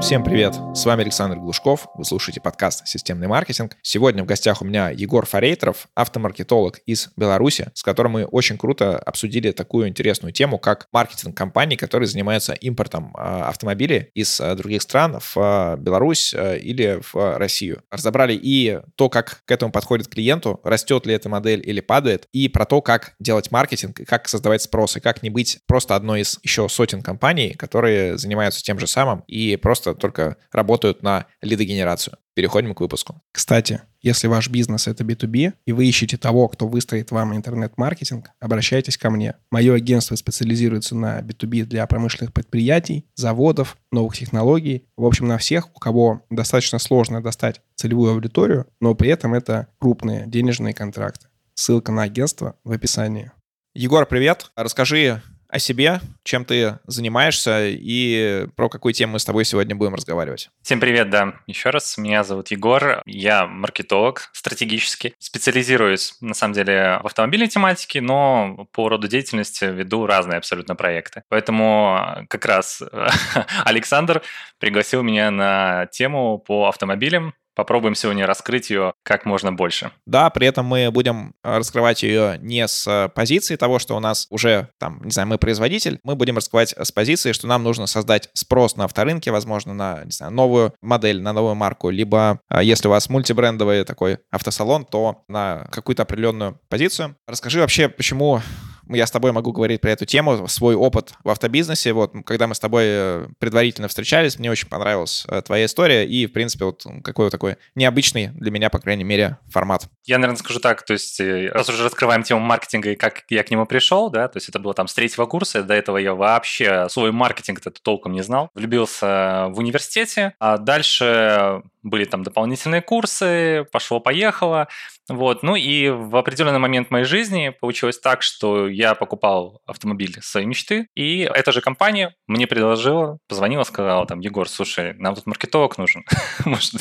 Всем 0.00 0.22
привет! 0.22 0.54
С 0.74 0.84
вами 0.84 1.02
Александр 1.02 1.38
Глушков. 1.38 1.88
Вы 1.94 2.04
слушаете 2.04 2.40
подкаст 2.40 2.86
«Системный 2.86 3.28
маркетинг». 3.28 3.76
Сегодня 3.82 4.22
в 4.22 4.26
гостях 4.26 4.60
у 4.60 4.64
меня 4.64 4.90
Егор 4.90 5.24
Форейтеров, 5.24 5.88
автомаркетолог 5.94 6.80
из 6.84 7.08
Беларуси, 7.16 7.70
с 7.72 7.82
которым 7.82 8.12
мы 8.12 8.26
очень 8.26 8.58
круто 8.58 8.98
обсудили 8.98 9.52
такую 9.52 9.88
интересную 9.88 10.32
тему, 10.32 10.58
как 10.58 10.86
маркетинг 10.92 11.34
компаний, 11.34 11.76
которые 11.76 12.06
занимаются 12.06 12.52
импортом 12.52 13.14
а, 13.16 13.48
автомобилей 13.48 14.10
из 14.14 14.38
а, 14.38 14.54
других 14.54 14.82
стран 14.82 15.18
в 15.18 15.32
а, 15.36 15.76
Беларусь 15.76 16.34
или 16.34 17.00
в 17.00 17.38
Россию. 17.38 17.82
Разобрали 17.90 18.38
и 18.40 18.80
то, 18.96 19.08
как 19.08 19.42
к 19.46 19.50
этому 19.50 19.72
подходит 19.72 20.08
клиенту, 20.08 20.60
растет 20.62 21.06
ли 21.06 21.14
эта 21.14 21.28
модель 21.28 21.62
или 21.64 21.80
падает, 21.80 22.28
и 22.32 22.48
про 22.48 22.66
то, 22.66 22.82
как 22.82 23.14
делать 23.18 23.50
маркетинг, 23.50 24.00
как 24.06 24.28
создавать 24.28 24.62
спрос, 24.62 24.98
и 24.98 25.00
как 25.00 25.22
не 25.22 25.30
быть 25.30 25.60
просто 25.66 25.96
одной 25.96 26.20
из 26.20 26.38
еще 26.42 26.68
сотен 26.68 27.02
компаний, 27.02 27.54
которые 27.54 28.18
занимаются 28.18 28.62
тем 28.62 28.78
же 28.78 28.86
самым 28.86 29.24
и 29.26 29.56
просто 29.56 29.85
только 29.94 30.36
работают 30.52 31.02
на 31.02 31.26
лидогенерацию. 31.40 32.18
Переходим 32.34 32.74
к 32.74 32.80
выпуску. 32.80 33.22
Кстати, 33.32 33.80
если 34.02 34.26
ваш 34.26 34.50
бизнес— 34.50 34.86
это 34.88 35.04
B2B, 35.04 35.54
и 35.64 35.72
вы 35.72 35.86
ищете 35.86 36.18
того, 36.18 36.48
кто 36.48 36.68
выстроит 36.68 37.10
вам 37.10 37.34
интернет-маркетинг, 37.34 38.30
обращайтесь 38.40 38.98
ко 38.98 39.10
мне. 39.10 39.36
Мое 39.50 39.74
агентство 39.74 40.16
специализируется 40.16 40.94
на 40.94 41.20
B2B 41.20 41.64
для 41.64 41.86
промышленных 41.86 42.32
предприятий, 42.32 43.06
заводов, 43.14 43.78
новых 43.90 44.16
технологий. 44.18 44.84
В 44.96 45.04
общем, 45.06 45.28
на 45.28 45.38
всех, 45.38 45.74
у 45.74 45.78
кого 45.78 46.22
достаточно 46.28 46.78
сложно 46.78 47.22
достать 47.22 47.62
целевую 47.74 48.12
аудиторию, 48.12 48.66
но 48.80 48.94
при 48.94 49.08
этом 49.08 49.32
это 49.32 49.68
крупные 49.78 50.26
денежные 50.26 50.74
контракты. 50.74 51.28
Ссылка 51.54 51.90
на 51.90 52.02
агентство 52.02 52.56
в 52.64 52.72
описании. 52.72 53.32
Егор, 53.74 54.04
привет. 54.06 54.50
Расскажи 54.56 55.22
о 55.56 55.58
себе, 55.58 56.00
чем 56.22 56.44
ты 56.44 56.78
занимаешься 56.86 57.66
и 57.66 58.46
про 58.56 58.68
какую 58.68 58.92
тему 58.92 59.14
мы 59.14 59.18
с 59.18 59.24
тобой 59.24 59.44
сегодня 59.44 59.74
будем 59.74 59.94
разговаривать. 59.94 60.50
Всем 60.62 60.80
привет, 60.80 61.10
да. 61.10 61.34
Еще 61.46 61.70
раз, 61.70 61.96
меня 61.96 62.24
зовут 62.24 62.50
Егор, 62.50 63.00
я 63.06 63.46
маркетолог 63.46 64.28
стратегический. 64.32 65.14
Специализируюсь, 65.18 66.16
на 66.20 66.34
самом 66.34 66.54
деле, 66.54 67.00
в 67.02 67.06
автомобильной 67.06 67.48
тематике, 67.48 68.00
но 68.00 68.68
по 68.72 68.88
роду 68.88 69.08
деятельности 69.08 69.64
веду 69.64 70.06
разные 70.06 70.38
абсолютно 70.38 70.76
проекты. 70.76 71.22
Поэтому 71.28 72.26
как 72.28 72.44
раз 72.44 72.82
Александр 73.64 74.22
пригласил 74.58 75.02
меня 75.02 75.30
на 75.30 75.86
тему 75.86 76.38
по 76.38 76.68
автомобилям, 76.68 77.34
Попробуем 77.56 77.94
сегодня 77.94 78.26
раскрыть 78.26 78.68
ее 78.68 78.92
как 79.02 79.24
можно 79.24 79.50
больше. 79.50 79.90
Да, 80.04 80.28
при 80.28 80.46
этом 80.46 80.66
мы 80.66 80.90
будем 80.90 81.34
э, 81.42 81.56
раскрывать 81.56 82.02
ее 82.02 82.38
не 82.40 82.68
с 82.68 82.86
э, 82.86 83.08
позиции 83.08 83.56
того, 83.56 83.78
что 83.78 83.96
у 83.96 84.00
нас 84.00 84.26
уже, 84.28 84.68
там, 84.78 85.00
не 85.02 85.10
знаю, 85.10 85.26
мы 85.26 85.38
производитель, 85.38 85.98
мы 86.02 86.16
будем 86.16 86.36
раскрывать 86.36 86.74
с 86.76 86.92
позиции, 86.92 87.32
что 87.32 87.46
нам 87.46 87.62
нужно 87.62 87.86
создать 87.86 88.28
спрос 88.34 88.76
на 88.76 88.84
авторынке, 88.84 89.30
возможно, 89.30 89.72
на, 89.72 90.04
не 90.04 90.10
знаю, 90.10 90.32
новую 90.32 90.74
модель, 90.82 91.22
на 91.22 91.32
новую 91.32 91.54
марку, 91.54 91.88
либо 91.88 92.40
э, 92.50 92.62
если 92.62 92.88
у 92.88 92.90
вас 92.90 93.08
мультибрендовый 93.08 93.84
такой 93.84 94.18
автосалон, 94.30 94.84
то 94.84 95.24
на 95.26 95.66
какую-то 95.72 96.02
определенную 96.02 96.60
позицию. 96.68 97.16
Расскажи 97.26 97.60
вообще, 97.60 97.88
почему 97.88 98.42
я 98.88 99.06
с 99.06 99.10
тобой 99.10 99.32
могу 99.32 99.52
говорить 99.52 99.80
про 99.80 99.90
эту 99.90 100.06
тему, 100.06 100.46
свой 100.48 100.74
опыт 100.74 101.14
в 101.24 101.30
автобизнесе. 101.30 101.92
Вот, 101.92 102.12
когда 102.24 102.46
мы 102.46 102.54
с 102.54 102.60
тобой 102.60 102.84
э, 102.86 103.28
предварительно 103.38 103.88
встречались, 103.88 104.38
мне 104.38 104.50
очень 104.50 104.68
понравилась 104.68 105.24
э, 105.28 105.42
твоя 105.42 105.66
история 105.66 106.06
и, 106.06 106.26
в 106.26 106.32
принципе, 106.32 106.64
вот 106.64 106.84
какой 107.02 107.26
вот 107.26 107.30
такой 107.30 107.56
необычный 107.74 108.28
для 108.28 108.50
меня, 108.50 108.70
по 108.70 108.78
крайней 108.78 109.04
мере, 109.04 109.38
формат. 109.48 109.88
Я, 110.04 110.18
наверное, 110.18 110.38
скажу 110.38 110.60
так, 110.60 110.84
то 110.84 110.92
есть 110.92 111.20
э, 111.20 111.48
раз 111.48 111.68
уже 111.68 111.84
раскрываем 111.84 112.22
тему 112.22 112.40
маркетинга 112.40 112.90
и 112.90 112.96
как 112.96 113.24
я 113.28 113.42
к 113.42 113.50
нему 113.50 113.66
пришел, 113.66 114.10
да, 114.10 114.28
то 114.28 114.36
есть 114.36 114.48
это 114.48 114.58
было 114.58 114.74
там 114.74 114.88
с 114.88 114.94
третьего 114.94 115.26
курса, 115.26 115.62
до 115.62 115.74
этого 115.74 115.98
я 115.98 116.14
вообще 116.14 116.88
свой 116.88 117.12
маркетинг 117.12 117.60
это 117.60 117.70
толком 117.82 118.12
не 118.12 118.22
знал. 118.22 118.50
Влюбился 118.54 119.46
в 119.50 119.58
университете, 119.58 120.34
а 120.38 120.58
дальше 120.58 121.62
были 121.86 122.04
там 122.04 122.22
дополнительные 122.22 122.82
курсы, 122.82 123.66
пошло-поехало. 123.72 124.68
Вот. 125.08 125.42
Ну 125.42 125.54
и 125.54 125.88
в 125.88 126.16
определенный 126.16 126.58
момент 126.58 126.90
моей 126.90 127.04
жизни 127.04 127.54
получилось 127.60 127.98
так, 127.98 128.22
что 128.22 128.68
я 128.68 128.94
покупал 128.94 129.60
автомобиль 129.64 130.18
своей 130.20 130.46
мечты, 130.46 130.88
и 130.96 131.20
эта 131.20 131.52
же 131.52 131.60
компания 131.60 132.14
мне 132.26 132.46
предложила, 132.46 133.18
позвонила, 133.28 133.62
сказала 133.62 134.04
там, 134.06 134.20
Егор, 134.20 134.48
слушай, 134.48 134.94
нам 134.94 135.14
тут 135.14 135.26
маркетолог 135.26 135.78
нужен, 135.78 136.04
может 136.44 136.74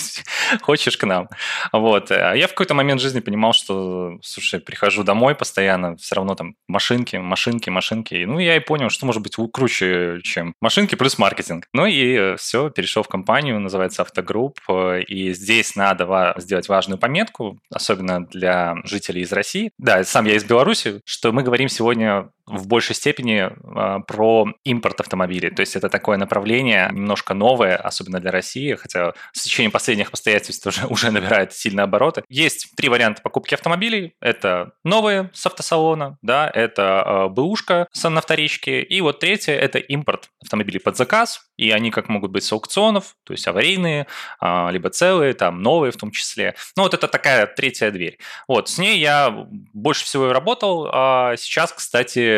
хочешь 0.62 0.98
к 0.98 1.06
нам? 1.06 1.30
Вот. 1.72 2.12
А 2.12 2.34
я 2.34 2.48
в 2.48 2.52
какой-то 2.52 2.74
момент 2.74 3.00
жизни 3.00 3.20
понимал, 3.20 3.54
что, 3.54 4.18
слушай, 4.24 4.60
прихожу 4.60 5.04
домой 5.04 5.36
постоянно, 5.36 5.96
все 5.98 6.16
равно 6.16 6.34
там 6.36 6.56
машинки, 6.68 7.18
машинки, 7.18 7.70
машинки. 7.70 8.26
Ну, 8.26 8.40
я 8.40 8.56
и 8.56 8.60
понял, 8.60 8.90
что 8.90 9.06
может 9.06 9.22
быть 9.22 9.36
круче, 9.54 10.20
чем 10.24 10.56
машинки 10.62 10.96
плюс 10.96 11.20
маркетинг. 11.20 11.68
Ну 11.74 11.86
и 11.86 12.36
все, 12.38 12.70
перешел 12.72 13.04
в 13.04 13.08
компанию, 13.08 13.60
называется 13.60 14.02
Автогрупп, 14.02 14.60
и 15.02 15.34
здесь 15.34 15.76
надо 15.76 16.34
сделать 16.38 16.70
важную 16.70 16.98
пометку, 16.98 17.60
особенно 17.74 18.26
для 18.26 18.76
жителей 18.84 19.22
из 19.22 19.32
России. 19.32 19.72
Да, 19.78 20.04
сам 20.04 20.26
я 20.26 20.36
из 20.36 20.44
Беларуси, 20.44 21.02
что 21.06 21.32
мы 21.32 21.44
говорим 21.44 21.70
сегодня 21.70 22.30
в 22.48 22.68
большей 22.68 22.96
степени 22.96 23.50
э, 23.50 24.00
про 24.04 24.48
импорт 24.64 25.02
автомобилей. 25.02 25.50
То 25.50 25.62
есть 25.62 25.76
это 25.76 25.90
такое 25.90 26.18
направление 26.18 26.90
немножко 26.92 27.34
новое, 27.34 27.76
особенно 27.76 28.20
для 28.20 28.32
России, 28.32 28.76
хотя 28.76 29.14
с 29.34 29.42
течением 29.42 29.72
последних 29.72 30.10
обстоятельств 30.10 30.66
уже, 30.68 30.86
уже 30.88 31.12
набирает 31.12 31.54
сильные 31.54 31.86
обороты. 31.86 32.24
Есть 32.30 32.76
три 32.76 32.90
варианта 32.90 33.22
покупки 33.22 33.54
автомобилей. 33.56 34.14
Это 34.22 34.72
новые 34.84 35.32
с 35.34 35.46
автосалона, 35.46 36.18
да, 36.22 36.50
это 36.54 37.04
э, 37.06 37.30
бэушка 37.30 37.88
на 38.04 38.22
вторичке, 38.22 38.82
и 38.82 39.02
вот 39.02 39.20
третье– 39.20 39.54
это 39.54 39.80
импорт 39.80 40.30
автомобилей 40.42 40.80
под 40.80 40.96
заказ, 40.96 41.50
и 41.58 41.72
они 41.72 41.90
как 41.90 42.08
могут 42.08 42.32
быть 42.32 42.44
с 42.44 42.54
аукционов, 42.54 43.16
то 43.24 43.34
есть 43.34 43.48
аварийные, 43.48 44.06
э, 44.42 44.68
либо 44.72 44.90
целые, 44.90 45.34
там 45.34 45.64
новые 45.64 45.92
в 45.92 45.98
том 45.98 46.12
числе. 46.12 46.56
Ну 46.78 46.84
вот 46.84 46.94
это 46.94 47.08
такая 47.08 47.48
третья 47.48 47.90
дверь. 47.90 48.20
Вот, 48.48 48.70
с 48.70 48.78
ней 48.78 49.00
я 49.00 49.48
больше 49.74 50.06
всего 50.06 50.30
и 50.30 50.32
работал. 50.32 50.88
А 50.92 51.36
сейчас, 51.38 51.74
кстати, 51.74 52.20
а, 52.20 52.35